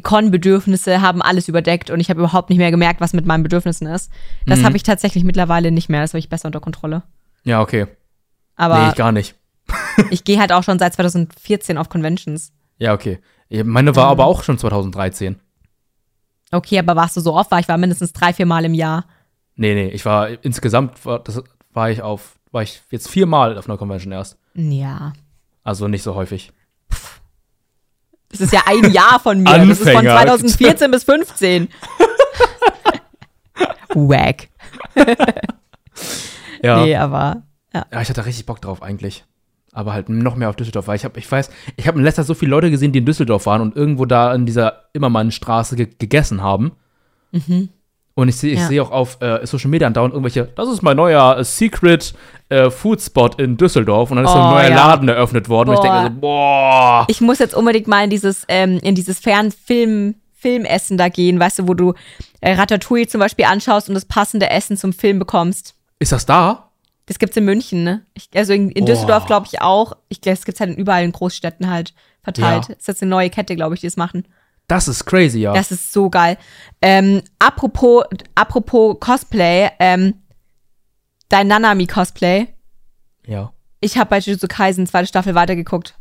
Con-Bedürfnisse 0.03 1.01
haben 1.01 1.21
alles 1.21 1.47
überdeckt 1.47 1.89
und 1.89 1.99
ich 1.99 2.09
habe 2.09 2.19
überhaupt 2.19 2.49
nicht 2.49 2.59
mehr 2.59 2.71
gemerkt, 2.71 3.01
was 3.01 3.13
mit 3.13 3.25
meinen 3.25 3.43
Bedürfnissen 3.43 3.87
ist. 3.87 4.11
Das 4.45 4.59
Mhm. 4.59 4.65
habe 4.65 4.77
ich 4.77 4.83
tatsächlich 4.83 5.23
mittlerweile 5.23 5.71
nicht 5.71 5.89
mehr. 5.89 6.01
Das 6.01 6.11
habe 6.13 6.19
ich 6.19 6.29
besser 6.29 6.47
unter 6.47 6.59
Kontrolle. 6.59 7.03
Ja, 7.43 7.61
okay. 7.61 7.87
Aber 8.55 8.83
nee, 8.83 8.89
ich 8.89 8.95
gar 8.95 9.11
nicht. 9.11 9.35
ich 10.11 10.23
gehe 10.23 10.39
halt 10.39 10.51
auch 10.51 10.63
schon 10.63 10.77
seit 10.79 10.93
2014 10.93 11.77
auf 11.77 11.89
Conventions. 11.89 12.51
Ja, 12.77 12.93
okay. 12.93 13.19
Meine 13.63 13.95
war 13.95 14.05
Ähm. 14.05 14.11
aber 14.11 14.25
auch 14.25 14.43
schon 14.43 14.57
2013. 14.57 15.39
Okay, 16.51 16.79
aber 16.79 16.95
warst 16.95 17.15
du 17.17 17.21
so 17.21 17.33
oft? 17.33 17.51
War 17.51 17.59
ich 17.59 17.67
war 17.67 17.77
mindestens 17.77 18.13
drei, 18.13 18.33
vier 18.33 18.45
Mal 18.45 18.65
im 18.65 18.73
Jahr. 18.73 19.05
Nee, 19.55 19.73
nee, 19.73 19.89
ich 19.89 20.05
war 20.05 20.29
insgesamt, 20.43 21.05
war, 21.05 21.19
das 21.19 21.43
war 21.71 21.91
ich 21.91 22.01
auf, 22.01 22.39
war 22.51 22.63
ich 22.63 22.81
jetzt 22.89 23.09
viermal 23.09 23.57
auf 23.57 23.67
einer 23.69 23.77
Convention 23.77 24.11
erst. 24.11 24.37
Ja. 24.55 25.13
Also 25.63 25.87
nicht 25.87 26.03
so 26.03 26.15
häufig. 26.15 26.51
Das 28.29 28.41
ist 28.41 28.53
ja 28.53 28.61
ein 28.65 28.91
Jahr 28.91 29.19
von 29.19 29.41
mir. 29.41 29.57
Das 29.57 29.79
ist 29.79 29.89
von 29.89 29.97
Anfänger. 29.97 30.37
2014 30.37 30.91
bis 30.91 31.03
15. 31.03 31.67
Wack. 33.95 34.49
Ja. 36.61 36.83
Nee, 36.83 36.95
aber 36.95 37.43
ja, 37.73 37.85
ich 38.01 38.09
hatte 38.09 38.25
richtig 38.25 38.45
Bock 38.45 38.61
drauf 38.61 38.81
eigentlich. 38.81 39.25
Aber 39.71 39.93
halt 39.93 40.09
noch 40.09 40.35
mehr 40.35 40.49
auf 40.49 40.55
Düsseldorf, 40.55 40.87
weil 40.87 40.95
ich 40.95 41.05
habe, 41.05 41.19
ich 41.19 41.31
weiß, 41.31 41.49
ich 41.77 41.87
habe 41.87 41.99
in 41.99 42.03
letzter 42.03 42.23
Zeit 42.23 42.27
so 42.27 42.33
viele 42.33 42.49
Leute 42.51 42.71
gesehen, 42.71 42.91
die 42.91 42.99
in 42.99 43.05
Düsseldorf 43.05 43.45
waren 43.45 43.61
und 43.61 43.75
irgendwo 43.75 44.05
da 44.05 44.33
in 44.33 44.45
dieser 44.45 44.85
Immermannstraße 44.93 45.75
ge 45.75 45.87
gegessen 45.99 46.41
haben. 46.41 46.71
Und 48.15 48.27
ich 48.27 48.35
sehe 48.35 48.53
ich 48.53 48.59
Ja. 48.59 48.67
sehe 48.67 48.81
auch 48.81 48.91
auf 48.91 49.21
äh, 49.21 49.45
Social 49.45 49.69
Media 49.69 49.87
andauernd 49.87 50.13
irgendwelche, 50.13 50.45
das 50.55 50.67
ist 50.69 50.81
mein 50.81 50.97
neuer 50.97 51.37
äh, 51.37 51.43
Secret 51.43 52.13
äh, 52.49 52.69
Food 52.71 52.99
Spot 53.01 53.29
in 53.37 53.55
Düsseldorf 53.57 54.09
und 54.11 54.17
dann 54.17 54.25
ist 54.25 54.31
so 54.31 54.37
Oh, 54.39 54.41
ein 54.41 54.49
neuer 54.49 54.69
ja. 54.69 54.75
Laden 54.75 55.07
eröffnet 55.07 55.47
worden 55.47 55.69
und 55.69 55.75
ich 55.75 55.81
Boah. 55.81 55.93
denke 56.01 56.13
so, 56.15 56.19
boah. 56.19 57.05
ich 57.07 57.21
muss 57.21 57.37
jetzt 57.39 57.53
unbedingt 57.55 57.87
mal 57.87 58.03
in 58.03 58.09
dieses, 58.09 58.45
ähm, 58.47 58.79
in 58.81 58.95
dieses 58.95 59.19
Fernfilm, 59.19 60.15
Filmessen 60.33 60.97
da 60.97 61.09
gehen, 61.09 61.39
weißt 61.39 61.59
du, 61.59 61.67
wo 61.67 61.73
du 61.75 61.93
äh, 62.41 62.53
Ratatouille 62.53 63.07
zum 63.07 63.19
Beispiel 63.19 63.45
anschaust 63.45 63.87
und 63.89 63.93
das 63.95 64.05
passende 64.05 64.49
Essen 64.49 64.77
zum 64.77 64.93
Film 64.93 65.19
bekommst. 65.19 65.75
Ist 65.99 66.11
das 66.13 66.25
da? 66.25 66.68
Das 67.09 67.17
gibt's 67.17 67.35
in 67.37 67.45
München, 67.45 67.83
ne? 67.83 68.05
Ich, 68.13 68.29
also 68.35 68.53
in, 68.53 68.69
in. 68.69 68.85
Düsseldorf 68.85 69.25
glaube 69.25 69.47
ich 69.51 69.61
auch. 69.61 69.93
Ich 70.09 70.21
glaube, 70.21 70.35
es 70.37 70.45
gibt's 70.45 70.59
halt 70.61 70.69
in 70.69 70.77
überall 70.77 71.03
in 71.03 71.11
Großstädten 71.11 71.67
halt 71.67 71.95
verteilt. 72.21 72.65
Ja. 72.69 72.75
Das 72.75 72.77
ist 72.83 72.87
jetzt 72.87 73.01
eine 73.01 73.09
neue 73.09 73.31
Kette, 73.31 73.55
glaube 73.55 73.73
ich, 73.73 73.81
die 73.81 73.87
es 73.87 73.97
machen. 73.97 74.27
Das 74.67 74.87
ist 74.87 75.05
crazy, 75.05 75.39
ja. 75.39 75.53
Das 75.53 75.71
ist 75.71 75.91
so 75.91 76.11
geil. 76.11 76.37
Ähm, 76.83 77.23
apropos, 77.39 78.03
apropos 78.35 78.97
Cosplay, 78.99 79.69
ähm, 79.79 80.21
dein 81.29 81.47
Nanami-Cosplay. 81.47 82.47
ja. 83.25 83.51
Ich 83.81 83.97
habe 83.97 84.09
bei 84.09 84.19
Jujutsu 84.19 84.47
Kaisen 84.47 84.85
zweite 84.85 85.07
Staffel 85.07 85.33
weitergeguckt. 85.35 85.97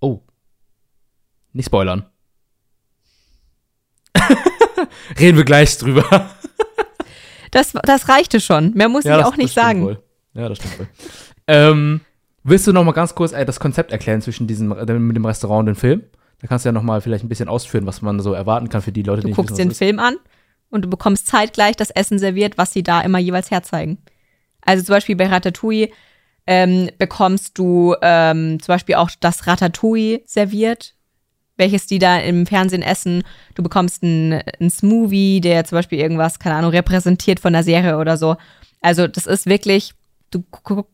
Oh. 0.00 0.20
Nicht 1.52 1.66
spoilern. 1.66 2.06
Reden 5.18 5.36
wir 5.36 5.44
gleich 5.44 5.76
drüber. 5.78 6.30
Das, 7.50 7.72
das 7.82 8.08
reichte 8.08 8.40
schon. 8.40 8.72
Mehr 8.74 8.88
muss 8.88 9.04
ich 9.04 9.10
das- 9.10 9.26
auch 9.26 9.36
nicht 9.36 9.52
sagen. 9.52 9.82
Wohl. 9.84 10.02
Ja, 10.34 10.48
das 10.48 10.58
stimmt 10.58 10.88
ähm, 11.46 12.00
willst 12.44 12.66
du 12.66 12.72
noch 12.72 12.84
mal 12.84 12.92
ganz 12.92 13.14
kurz 13.14 13.32
äh, 13.32 13.44
das 13.44 13.60
Konzept 13.60 13.92
erklären 13.92 14.22
zwischen 14.22 14.46
diesem 14.46 14.72
äh, 14.72 14.92
mit 14.98 15.16
dem 15.16 15.24
Restaurant 15.24 15.60
und 15.60 15.74
dem 15.74 15.76
Film? 15.76 16.02
Da 16.40 16.46
kannst 16.46 16.64
du 16.64 16.68
ja 16.68 16.72
noch 16.72 16.82
mal 16.82 17.00
vielleicht 17.00 17.24
ein 17.24 17.28
bisschen 17.28 17.48
ausführen, 17.48 17.86
was 17.86 18.02
man 18.02 18.20
so 18.20 18.32
erwarten 18.32 18.68
kann 18.68 18.82
für 18.82 18.92
die 18.92 19.02
Leute, 19.02 19.22
Du 19.22 19.28
die 19.28 19.34
guckst 19.34 19.52
nicht 19.52 19.58
den 19.58 19.70
wissen, 19.70 19.80
was 19.80 19.88
Film 19.88 19.98
an 19.98 20.16
und 20.70 20.84
du 20.84 20.88
bekommst 20.90 21.26
zeitgleich 21.26 21.76
das 21.76 21.90
Essen 21.90 22.18
serviert, 22.18 22.58
was 22.58 22.72
sie 22.72 22.82
da 22.82 23.00
immer 23.00 23.18
jeweils 23.18 23.50
herzeigen. 23.50 23.98
Also 24.62 24.84
zum 24.84 24.94
Beispiel 24.94 25.16
bei 25.16 25.26
Ratatouille 25.26 25.88
ähm, 26.46 26.90
bekommst 26.98 27.58
du 27.58 27.94
ähm, 28.02 28.60
zum 28.60 28.74
Beispiel 28.74 28.96
auch 28.96 29.10
das 29.20 29.46
Ratatouille 29.46 30.22
serviert, 30.26 30.94
welches 31.56 31.86
die 31.86 31.98
da 31.98 32.18
im 32.18 32.46
Fernsehen 32.46 32.82
essen. 32.82 33.22
Du 33.54 33.62
bekommst 33.62 34.02
einen, 34.02 34.40
einen 34.60 34.70
Smoothie, 34.70 35.40
der 35.40 35.64
zum 35.64 35.76
Beispiel 35.76 35.98
irgendwas, 35.98 36.38
keine 36.38 36.56
Ahnung, 36.56 36.70
repräsentiert 36.70 37.40
von 37.40 37.52
der 37.52 37.64
Serie 37.64 37.98
oder 37.98 38.16
so. 38.16 38.36
Also 38.80 39.06
das 39.06 39.26
ist 39.26 39.46
wirklich, 39.46 39.92
du, 40.30 40.44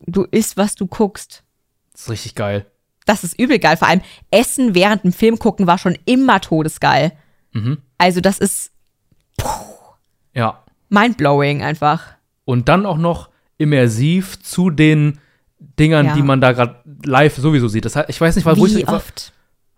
du 0.07 0.24
isst, 0.30 0.57
was 0.57 0.74
du 0.74 0.87
guckst. 0.87 1.43
Das 1.93 2.03
ist 2.03 2.11
richtig 2.11 2.35
geil. 2.35 2.66
Das 3.07 3.22
ist 3.24 3.39
übel 3.39 3.59
geil. 3.59 3.76
Vor 3.76 3.89
allem 3.89 4.01
Essen 4.30 4.74
während 4.74 5.05
dem 5.05 5.12
Film 5.12 5.39
gucken 5.39 5.66
war 5.66 5.78
schon 5.78 5.97
immer 6.07 6.41
todesgeil. 6.41 7.12
Mhm. 7.53 7.78
Also 7.99 8.20
das 8.20 8.39
ist 8.39 8.72
Ja. 10.35 10.64
mindblowing 10.89 11.62
einfach. 11.62 12.03
Und 12.45 12.68
dann 12.68 12.87
auch 12.87 12.99
noch 12.99 13.30
immersiv 13.59 14.43
zu 14.43 14.70
den 14.70 15.18
Dingern, 15.78 16.07
Ja. 16.07 16.14
die 16.14 16.22
man 16.22 16.41
da 16.41 16.53
gerade 16.53 16.76
live 17.05 17.37
sowieso 17.37 17.68
sieht. 17.68 17.85
Das 17.85 17.97
heißt, 17.97 18.11
ich 18.11 18.20
weiß 18.20 18.37
nicht, 18.37 18.45
war, 18.45 18.57
wo 18.57 18.66
Wie 18.66 18.78
ich, 18.80 18.87
war, 18.87 18.95
oft? 18.97 19.32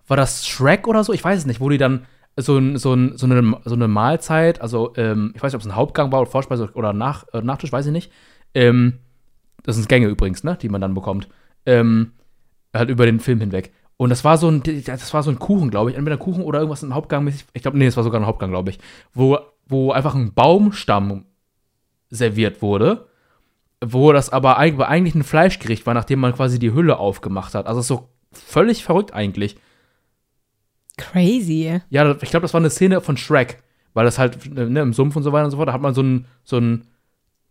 war 0.08 0.16
das 0.16 0.46
Shrek 0.46 0.88
oder 0.88 1.04
so? 1.04 1.12
Ich 1.12 1.22
weiß 1.22 1.38
es 1.38 1.46
nicht, 1.46 1.60
wo 1.60 1.68
die 1.68 1.78
dann 1.78 2.06
so, 2.36 2.58
ein, 2.58 2.76
so, 2.76 2.92
ein, 2.94 3.16
so, 3.16 3.26
eine, 3.26 3.56
so 3.64 3.74
eine 3.74 3.88
Mahlzeit, 3.88 4.60
also 4.60 4.92
ähm, 4.96 5.32
ich 5.34 5.42
weiß 5.42 5.52
nicht, 5.52 5.56
ob 5.56 5.60
es 5.62 5.66
ein 5.66 5.76
Hauptgang 5.76 6.12
war 6.12 6.20
oder 6.20 6.30
Vorspeise 6.30 6.70
oder 6.74 6.92
Nach, 6.92 7.24
äh, 7.32 7.40
Nachtisch, 7.40 7.72
weiß 7.72 7.86
ich 7.86 7.92
nicht. 7.92 8.12
Ähm, 8.54 8.98
das 9.66 9.76
sind 9.76 9.88
Gänge 9.88 10.06
übrigens, 10.06 10.44
ne, 10.44 10.56
die 10.60 10.68
man 10.68 10.80
dann 10.80 10.94
bekommt. 10.94 11.28
Ähm, 11.66 12.12
halt 12.74 12.90
über 12.90 13.06
den 13.06 13.20
Film 13.20 13.40
hinweg. 13.40 13.72
Und 13.96 14.10
das 14.10 14.24
war 14.24 14.36
so 14.36 14.48
ein, 14.48 14.62
das 14.62 15.14
war 15.14 15.22
so 15.22 15.30
ein 15.30 15.38
Kuchen, 15.38 15.70
glaube 15.70 15.90
ich. 15.90 15.96
Entweder 15.96 16.16
ein 16.16 16.22
Kuchen 16.22 16.44
oder 16.44 16.58
irgendwas 16.58 16.82
im 16.82 16.94
Hauptgang. 16.94 17.26
Ich 17.28 17.62
glaube, 17.62 17.78
nee, 17.78 17.86
es 17.86 17.96
war 17.96 18.04
sogar 18.04 18.20
ein 18.20 18.26
Hauptgang, 18.26 18.50
glaube 18.50 18.70
ich. 18.70 18.78
Wo, 19.14 19.38
wo 19.66 19.92
einfach 19.92 20.14
ein 20.14 20.34
Baumstamm 20.34 21.24
serviert 22.10 22.62
wurde, 22.62 23.08
wo 23.84 24.12
das 24.12 24.30
aber 24.30 24.60
eig- 24.60 24.80
eigentlich 24.80 25.14
ein 25.14 25.24
Fleischgericht 25.24 25.86
war, 25.86 25.94
nachdem 25.94 26.20
man 26.20 26.34
quasi 26.34 26.58
die 26.58 26.72
Hülle 26.72 26.98
aufgemacht 26.98 27.54
hat. 27.54 27.66
Also 27.66 27.80
so 27.80 28.10
völlig 28.32 28.84
verrückt 28.84 29.14
eigentlich. 29.14 29.56
Crazy. 30.98 31.80
Ja, 31.88 32.10
ich 32.12 32.30
glaube, 32.30 32.42
das 32.42 32.54
war 32.54 32.60
eine 32.60 32.70
Szene 32.70 33.00
von 33.00 33.16
Shrek, 33.16 33.62
weil 33.94 34.04
das 34.04 34.18
halt 34.18 34.54
ne, 34.54 34.80
im 34.80 34.92
Sumpf 34.92 35.16
und 35.16 35.22
so 35.22 35.32
weiter 35.32 35.46
und 35.46 35.50
so 35.50 35.56
fort, 35.56 35.68
da 35.68 35.72
hat 35.72 35.82
man 35.82 35.94
so 35.94 36.00
einen 36.02 36.26
so 36.44 36.56
einen 36.56 36.86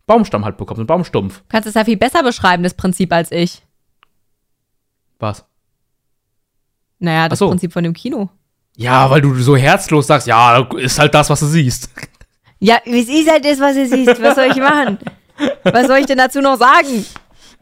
Baumstamm 0.06 0.44
halt 0.44 0.56
bekommen, 0.56 0.76
so 0.76 0.80
einen 0.82 0.86
Baumstumpf. 0.86 1.38
Du 1.38 1.44
kannst 1.48 1.68
es 1.68 1.74
ja 1.74 1.84
viel 1.84 1.96
besser 1.96 2.22
beschreiben, 2.22 2.62
das 2.62 2.74
Prinzip, 2.74 3.12
als 3.12 3.32
ich. 3.32 3.62
Was? 5.18 5.44
Naja, 6.98 7.28
das 7.28 7.38
so. 7.38 7.48
Prinzip 7.48 7.72
von 7.72 7.84
dem 7.84 7.92
Kino. 7.92 8.28
Ja, 8.76 9.10
weil 9.10 9.20
du 9.20 9.34
so 9.34 9.56
herzlos 9.56 10.06
sagst, 10.06 10.26
ja, 10.26 10.58
ist 10.76 10.98
halt 10.98 11.14
das, 11.14 11.30
was 11.30 11.40
du 11.40 11.46
siehst. 11.46 11.90
Ja, 12.58 12.78
es 12.84 13.08
ist 13.08 13.30
halt 13.30 13.44
das, 13.44 13.58
was 13.60 13.76
ihr 13.76 13.88
siehst. 13.88 14.20
Was 14.22 14.34
soll 14.34 14.46
ich 14.50 14.56
machen? 14.56 14.98
Was 15.64 15.86
soll 15.86 15.98
ich 15.98 16.06
denn 16.06 16.18
dazu 16.18 16.40
noch 16.40 16.56
sagen? 16.56 17.04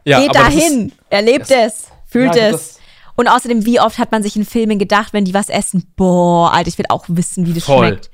Ja, 0.05 0.21
Geht 0.21 0.35
dahin, 0.35 0.89
ist- 0.89 0.97
erlebt 1.11 1.51
es, 1.51 1.89
fühlt 2.07 2.35
Ja, 2.37 2.49
es. 2.51 2.79
Und 3.17 3.29
außerdem, 3.29 3.65
wie 3.65 3.81
oft 3.81 3.99
hat 3.99 4.11
man 4.13 4.23
sich 4.23 4.37
in 4.37 4.45
Filmen 4.45 4.79
gedacht, 4.79 5.13
wenn 5.13 5.25
die 5.25 5.35
was 5.35 5.49
essen? 5.49 5.93
Boah, 5.97 6.53
Alter, 6.53 6.69
ich 6.69 6.79
will 6.79 6.87
auch 6.89 7.05
wissen, 7.09 7.47
wie 7.47 7.53
das 7.55 7.65
Voll. 7.65 7.87
schmeckt. 7.89 8.11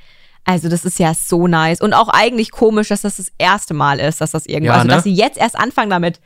Also, 0.51 0.69
das 0.69 0.85
ist 0.85 0.99
ja 0.99 1.15
so 1.15 1.47
nice. 1.47 1.81
Und 1.81 1.95
auch 1.95 2.09
eigentlich 2.09 2.51
komisch, 2.51 2.89
dass 2.89 3.03
das 3.03 3.19
das 3.19 3.31
erste 3.39 3.73
Mal 3.73 4.01
ist, 4.01 4.21
dass 4.21 4.33
das 4.33 4.47
irgendwo. 4.47 4.73
Ja, 4.73 4.75
also, 4.75 4.89
ne? 4.89 4.95
dass 4.95 5.05
sie 5.05 5.15
jetzt 5.15 5.39
erst 5.39 5.57
anfangen 5.57 5.91
damit. 5.91 6.21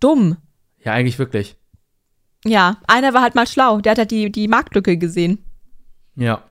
Dumm. 0.00 0.36
Ja, 0.84 0.92
eigentlich 0.92 1.18
wirklich. 1.20 1.56
Ja, 2.44 2.78
einer 2.88 3.14
war 3.14 3.22
halt 3.22 3.36
mal 3.36 3.46
schlau. 3.46 3.80
Der 3.80 3.92
hat 3.92 3.98
halt 3.98 4.10
die, 4.10 4.30
die 4.32 4.48
Marktlücke 4.48 4.96
gesehen. 4.98 5.38
Ja. 6.16 6.42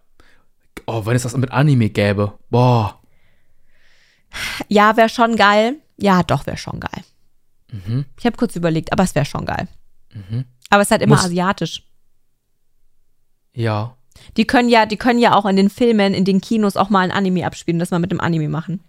Oh, 0.85 1.05
wenn 1.05 1.15
es 1.15 1.23
das 1.23 1.35
mit 1.35 1.51
Anime 1.51 1.89
gäbe. 1.89 2.39
Boah. 2.49 3.01
Ja, 4.69 4.95
wäre 4.95 5.09
schon 5.09 5.35
geil. 5.35 5.75
Ja, 5.97 6.23
doch, 6.23 6.45
wäre 6.47 6.57
schon 6.57 6.79
geil. 6.79 7.03
Mhm. 7.71 8.05
Ich 8.17 8.25
habe 8.25 8.37
kurz 8.37 8.55
überlegt, 8.55 8.91
aber 8.93 9.03
es 9.03 9.13
wäre 9.13 9.25
schon 9.25 9.45
geil. 9.45 9.67
Aber 10.69 10.81
es 10.81 10.87
ist 10.87 10.91
halt 10.91 11.01
immer 11.01 11.15
Muss- 11.17 11.25
asiatisch. 11.25 11.83
Ja. 13.53 13.95
Die 14.37 14.45
können 14.45 14.69
ja, 14.69 14.85
die 14.85 14.97
können 14.97 15.19
ja 15.19 15.35
auch 15.35 15.45
in 15.45 15.55
den 15.55 15.69
Filmen, 15.69 16.13
in 16.13 16.25
den 16.25 16.41
Kinos 16.41 16.77
auch 16.77 16.89
mal 16.89 17.01
ein 17.01 17.11
Anime 17.11 17.45
abspielen, 17.45 17.79
das 17.79 17.91
mal 17.91 17.99
mit 17.99 18.11
dem 18.11 18.19
Anime 18.19 18.49
machen. 18.49 18.81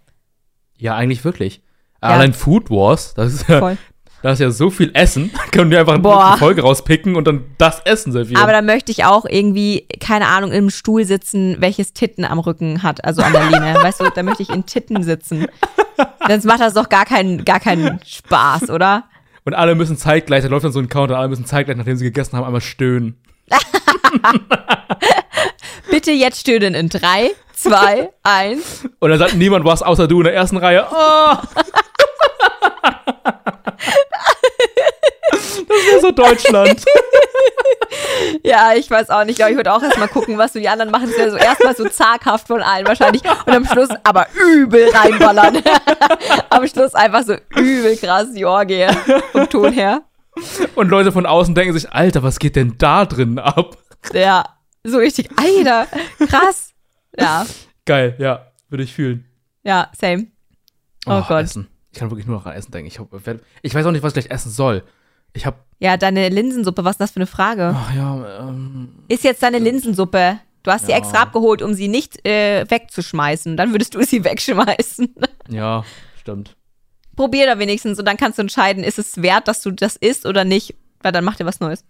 Ja, 0.77 0.95
eigentlich 0.95 1.23
wirklich. 1.23 1.61
Ja. 2.01 2.09
Allein 2.09 2.33
Food 2.33 2.69
Wars, 2.69 3.13
das 3.13 3.33
ist 3.33 3.49
ja, 3.49 3.59
Voll. 3.59 3.77
da 4.21 4.31
ist 4.31 4.39
ja 4.39 4.51
so 4.51 4.69
viel 4.69 4.91
Essen, 4.93 5.31
können 5.51 5.71
die 5.71 5.77
einfach 5.77 5.97
Boah. 5.99 6.29
eine 6.29 6.37
Folge 6.37 6.61
rauspicken 6.61 7.15
und 7.15 7.25
dann 7.25 7.45
das 7.57 7.81
Essen 7.85 8.11
servieren. 8.11 8.41
Aber 8.41 8.51
da 8.51 8.61
möchte 8.61 8.91
ich 8.91 9.05
auch 9.05 9.25
irgendwie, 9.25 9.87
keine 9.99 10.27
Ahnung, 10.27 10.51
im 10.51 10.69
Stuhl 10.69 11.05
sitzen, 11.05 11.57
welches 11.59 11.93
Titten 11.93 12.25
am 12.25 12.39
Rücken 12.39 12.83
hat, 12.83 13.03
also 13.05 13.21
an 13.21 13.33
der 13.33 13.49
Lehne. 13.49 13.75
weißt 13.81 14.01
du, 14.01 14.09
da 14.13 14.23
möchte 14.23 14.43
ich 14.43 14.49
in 14.49 14.65
Titten 14.65 15.03
sitzen. 15.03 15.47
Sonst 16.27 16.45
macht 16.45 16.59
das 16.59 16.73
doch 16.73 16.89
gar 16.89 17.05
keinen, 17.05 17.45
gar 17.45 17.59
keinen 17.59 17.99
Spaß, 18.05 18.69
oder? 18.69 19.05
und 19.45 19.53
alle 19.53 19.75
müssen 19.75 19.95
zeitgleich, 19.95 20.43
da 20.43 20.49
läuft 20.49 20.65
dann 20.65 20.71
so 20.71 20.79
ein 20.79 20.89
Counter, 20.89 21.17
alle 21.17 21.29
müssen 21.29 21.45
zeitgleich, 21.45 21.77
nachdem 21.77 21.95
sie 21.95 22.05
gegessen 22.05 22.35
haben, 22.35 22.45
einmal 22.45 22.61
stöhnen. 22.61 23.15
Bitte 25.89 26.11
jetzt 26.11 26.41
stöhnen 26.41 26.73
in 26.73 26.89
drei, 26.89 27.31
zwei, 27.53 28.11
eins. 28.23 28.83
Und 28.99 29.09
dann 29.09 29.19
sagt 29.19 29.35
niemand 29.35 29.65
was, 29.65 29.81
außer 29.81 30.07
du 30.07 30.19
in 30.19 30.25
der 30.25 30.33
ersten 30.33 30.57
Reihe. 30.57 30.85
Oh! 30.91 31.35
das 35.31 35.67
wäre 35.67 36.01
so 36.01 36.11
Deutschland. 36.11 36.83
Ja, 38.43 38.73
ich 38.75 38.89
weiß 38.89 39.09
auch 39.09 39.23
nicht. 39.23 39.39
Ich 39.39 39.55
würde 39.55 39.73
auch 39.73 39.81
erstmal 39.81 40.07
gucken, 40.07 40.37
was 40.37 40.53
so 40.53 40.59
die 40.59 40.69
anderen 40.69 40.91
machen. 40.91 41.07
Das 41.07 41.17
wäre 41.17 41.31
so 41.31 41.37
erstmal 41.37 41.75
so 41.75 41.87
zaghaft 41.87 42.47
von 42.47 42.61
allen 42.61 42.87
wahrscheinlich. 42.87 43.21
Und 43.45 43.53
am 43.53 43.65
Schluss 43.65 43.89
aber 44.03 44.27
übel 44.33 44.89
reinballern. 44.89 45.61
am 46.49 46.67
Schluss 46.67 46.93
einfach 46.93 47.23
so 47.23 47.35
übel 47.55 47.95
krass 47.97 48.27
die 48.33 48.45
Orgie 48.45 48.87
vom 49.31 49.49
Ton 49.49 49.73
her. 49.73 50.01
Und 50.75 50.89
Leute 50.89 51.11
von 51.11 51.25
außen 51.25 51.55
denken 51.55 51.73
sich, 51.73 51.91
Alter, 51.91 52.23
was 52.23 52.39
geht 52.39 52.55
denn 52.55 52.75
da 52.77 53.05
drin 53.05 53.39
ab? 53.39 53.77
Ja, 54.13 54.43
so 54.83 54.97
richtig. 54.97 55.29
Alter, 55.37 55.87
krass. 56.27 56.73
Ja, 57.17 57.45
Geil, 57.85 58.15
ja, 58.19 58.51
würde 58.69 58.83
ich 58.83 58.93
fühlen. 58.93 59.25
ja, 59.63 59.89
same. 59.97 60.27
Oh 61.05 61.21
Gott. 61.27 61.43
Essen. 61.43 61.67
Ich 61.91 61.99
kann 61.99 62.09
wirklich 62.11 62.25
nur 62.27 62.35
noch 62.37 62.45
an 62.45 62.53
Essen 62.53 62.71
denken. 62.71 62.87
Ich, 62.87 62.99
hab- 62.99 63.07
ich 63.61 63.73
weiß 63.75 63.85
auch 63.85 63.91
nicht, 63.91 64.03
was 64.03 64.13
ich 64.15 64.25
gleich 64.25 64.31
essen 64.35 64.51
soll. 64.51 64.83
Ich 65.33 65.45
hab, 65.45 65.65
Ja, 65.79 65.97
deine 65.97 66.29
Linsensuppe, 66.29 66.83
was 66.83 66.93
ist 66.95 66.99
das 67.01 67.11
für 67.11 67.17
eine 67.17 67.27
Frage? 67.27 67.73
ach 67.77 67.93
ja, 67.93 68.39
ähm, 68.47 69.03
Ist 69.07 69.23
jetzt 69.23 69.43
deine 69.43 69.59
Linsensuppe? 69.59 70.39
Du 70.63 70.71
hast 70.71 70.85
sie 70.87 70.91
Ja. 70.91 70.97
extra 70.97 71.21
abgeholt, 71.21 71.61
um 71.61 71.73
sie 71.73 71.87
nicht 71.87 72.25
äh, 72.27 72.65
wegzuschmeißen. 72.69 73.55
Dann 73.55 73.71
würdest 73.71 73.93
du 73.95 74.03
sie 74.03 74.23
wegschmeißen. 74.25 75.13
ja, 75.49 75.83
stimmt. 76.19 76.55
Probier 77.15 77.45
da 77.45 77.59
wenigstens 77.59 77.99
und 77.99 78.05
dann 78.05 78.17
kannst 78.17 78.37
du 78.37 78.41
entscheiden, 78.41 78.83
ist 78.83 78.99
es 78.99 79.21
wert, 79.21 79.47
dass 79.47 79.61
du 79.61 79.71
das 79.71 79.95
isst 79.95 80.25
oder 80.25 80.43
nicht, 80.43 80.75
weil 81.01 81.11
dann 81.11 81.23
macht 81.23 81.39
ihr 81.39 81.45
was 81.45 81.59
Neues. 81.59 81.85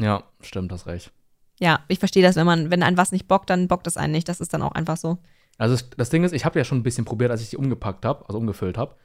Ja, 0.00 0.24
stimmt, 0.40 0.72
hast 0.72 0.86
recht. 0.86 1.12
Ja, 1.60 1.80
ich 1.88 1.98
verstehe 1.98 2.22
das, 2.22 2.36
wenn 2.36 2.46
man, 2.46 2.70
wenn 2.70 2.82
ein 2.82 2.96
was 2.96 3.12
nicht 3.12 3.28
bockt, 3.28 3.50
dann 3.50 3.68
bockt 3.68 3.86
es 3.86 3.96
einen 3.96 4.12
nicht. 4.12 4.28
Das 4.28 4.40
ist 4.40 4.52
dann 4.54 4.62
auch 4.62 4.72
einfach 4.72 4.96
so. 4.96 5.18
Also 5.56 5.82
das 5.96 6.10
Ding 6.10 6.24
ist, 6.24 6.32
ich 6.32 6.44
habe 6.44 6.58
ja 6.58 6.64
schon 6.64 6.78
ein 6.78 6.82
bisschen 6.82 7.04
probiert, 7.04 7.30
als 7.30 7.42
ich 7.42 7.50
die 7.50 7.56
umgepackt 7.56 8.04
habe, 8.04 8.24
also 8.26 8.38
umgefüllt 8.38 8.76
habe. 8.76 8.96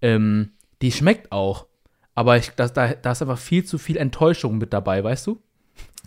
Ähm, 0.00 0.52
die 0.82 0.92
schmeckt 0.92 1.32
auch. 1.32 1.66
Aber 2.14 2.36
ich, 2.36 2.50
das, 2.50 2.72
da, 2.72 2.94
da 2.94 3.12
ist 3.12 3.22
einfach 3.22 3.38
viel 3.38 3.64
zu 3.64 3.78
viel 3.78 3.96
Enttäuschung 3.96 4.58
mit 4.58 4.72
dabei, 4.72 5.02
weißt 5.02 5.26
du? 5.26 5.42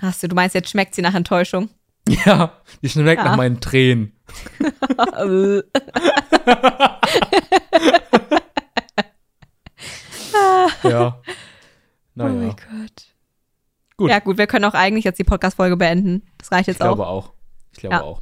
Hast 0.02 0.24
du, 0.24 0.28
du 0.30 0.36
meinst, 0.36 0.56
jetzt 0.56 0.70
schmeckt 0.70 0.96
sie 0.96 1.02
nach 1.02 1.16
Enttäuschung? 1.16 1.70
Ja, 2.26 2.54
die 2.82 2.90
schmeckt 2.90 3.22
Ja. 3.22 3.26
nach 3.30 3.38
meinen 3.38 3.60
Tränen. 3.60 4.14
Äh. 10.84 10.90
Ja. 10.92 11.22
Oh 12.18 12.24
Naja, 12.24 12.34
mein 12.34 12.48
Gott. 12.50 13.06
Gut. 13.96 14.10
Ja, 14.10 14.20
gut, 14.20 14.38
wir 14.38 14.46
können 14.48 14.66
auch 14.66 14.74
eigentlich 14.74 15.06
jetzt 15.06 15.20
die 15.20 15.24
Podcast-Folge 15.24 15.78
beenden. 15.78 16.24
Das 16.38 16.52
reicht 16.52 16.64
ich 16.64 16.74
jetzt 16.74 16.82
auch. 16.82 16.88
glaube 16.88 17.08
auch. 17.08 17.32
Ich 17.72 17.80
glaube 17.80 17.96
Ja. 17.96 18.02
auch. 18.02 18.22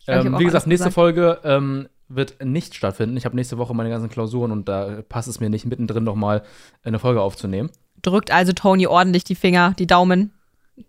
Ich 0.00 0.06
glaub, 0.06 0.18
ich 0.20 0.26
Ähm, 0.26 0.32
hab 0.32 0.40
wie 0.40 0.44
auch 0.44 0.48
gesagt, 0.48 0.66
nächste 0.66 0.84
gesagt. 0.88 0.94
Folge 0.94 1.38
ähm, 1.44 1.88
wird 2.08 2.44
nicht 2.44 2.74
stattfinden. 2.74 3.16
Ich 3.16 3.24
habe 3.26 3.36
nächste 3.36 3.56
Woche 3.56 3.72
meine 3.72 3.88
ganzen 3.90 4.08
Klausuren 4.08 4.50
und 4.50 4.68
da 4.68 5.02
passt 5.08 5.28
es 5.28 5.38
mir 5.38 5.48
nicht, 5.48 5.64
mittendrin 5.64 6.02
nochmal 6.02 6.42
eine 6.82 6.98
Folge 6.98 7.20
aufzunehmen. 7.20 7.70
Drückt 8.02 8.32
also 8.32 8.52
Tony 8.52 8.88
ordentlich 8.88 9.22
die 9.22 9.36
Finger, 9.36 9.74
die 9.78 9.86
Daumen. 9.86 10.32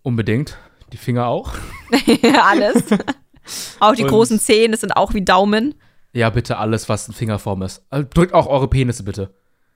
Unbedingt. 0.02 0.58
Die 0.94 0.98
Finger 0.98 1.28
auch. 1.28 1.54
Alles. 2.44 2.86
auch 3.80 3.94
die 3.94 4.04
Und- 4.04 4.10
großen 4.10 4.40
Zehen, 4.40 4.72
das 4.72 4.82
sind 4.82 4.94
auch 4.98 5.14
wie 5.14 5.24
Daumen. 5.24 5.76
Ja, 6.14 6.30
bitte 6.32 6.58
alles, 6.58 6.90
was 6.90 7.08
in 7.08 7.14
Fingerform 7.14 7.62
ist. 7.62 7.86
Also, 7.90 8.08
drückt 8.12 8.34
auch 8.34 8.48
eure 8.48 8.68
Penisse, 8.68 9.04
bitte. 9.04 9.34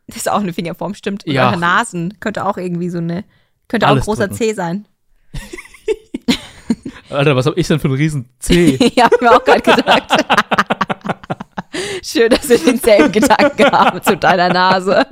Das 0.07 0.17
ist 0.17 0.29
auch 0.29 0.39
eine 0.39 0.53
Fingerform, 0.53 0.93
stimmt. 0.93 1.25
Und 1.25 1.33
Ja. 1.33 1.49
eure 1.49 1.57
Nasen 1.59 2.19
könnte 2.19 2.45
auch 2.45 2.57
irgendwie 2.57 2.89
so 2.89 2.99
eine, 2.99 3.23
könnte 3.67 3.85
auch 3.87 3.91
ein 3.91 3.93
Alles 3.95 4.05
großer 4.05 4.27
drücken. 4.27 4.37
Zeh 4.37 4.53
sein. 4.53 4.87
Alter, 7.09 7.35
was 7.35 7.45
habe 7.45 7.59
ich 7.59 7.67
denn 7.67 7.79
für 7.79 7.87
einen 7.87 7.97
riesen 7.97 8.29
C? 8.39 8.77
ja, 8.95 9.05
hab 9.05 9.13
ich 9.13 9.21
mir 9.21 9.31
auch 9.31 9.43
gerade 9.43 9.61
gedacht. 9.61 10.25
Schön, 12.03 12.29
dass 12.29 12.47
wir 12.49 12.57
denselben 12.57 13.11
Gedanken 13.11 13.71
haben 13.71 14.01
zu 14.01 14.15
deiner 14.17 14.49
Nase. 14.49 15.05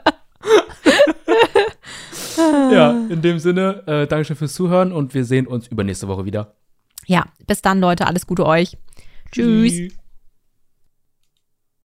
ja, 2.72 2.92
in 3.10 3.22
dem 3.22 3.40
Sinne, 3.40 3.84
äh, 3.88 4.08
Dankeschön 4.08 4.36
fürs 4.36 4.54
Zuhören 4.54 4.92
und 4.92 5.14
wir 5.14 5.26
sehen 5.26 5.46
uns 5.48 5.68
übernächste 5.68 6.08
Woche 6.08 6.26
wieder. 6.26 6.56
Ja, 7.06 7.26
bis 7.48 7.62
dann, 7.62 7.80
Leute. 7.80 8.08
Alles 8.08 8.26
Gute 8.28 8.46
euch. 8.46 8.78
Tschüss. 9.32 9.74
Tschüss. 9.74 9.94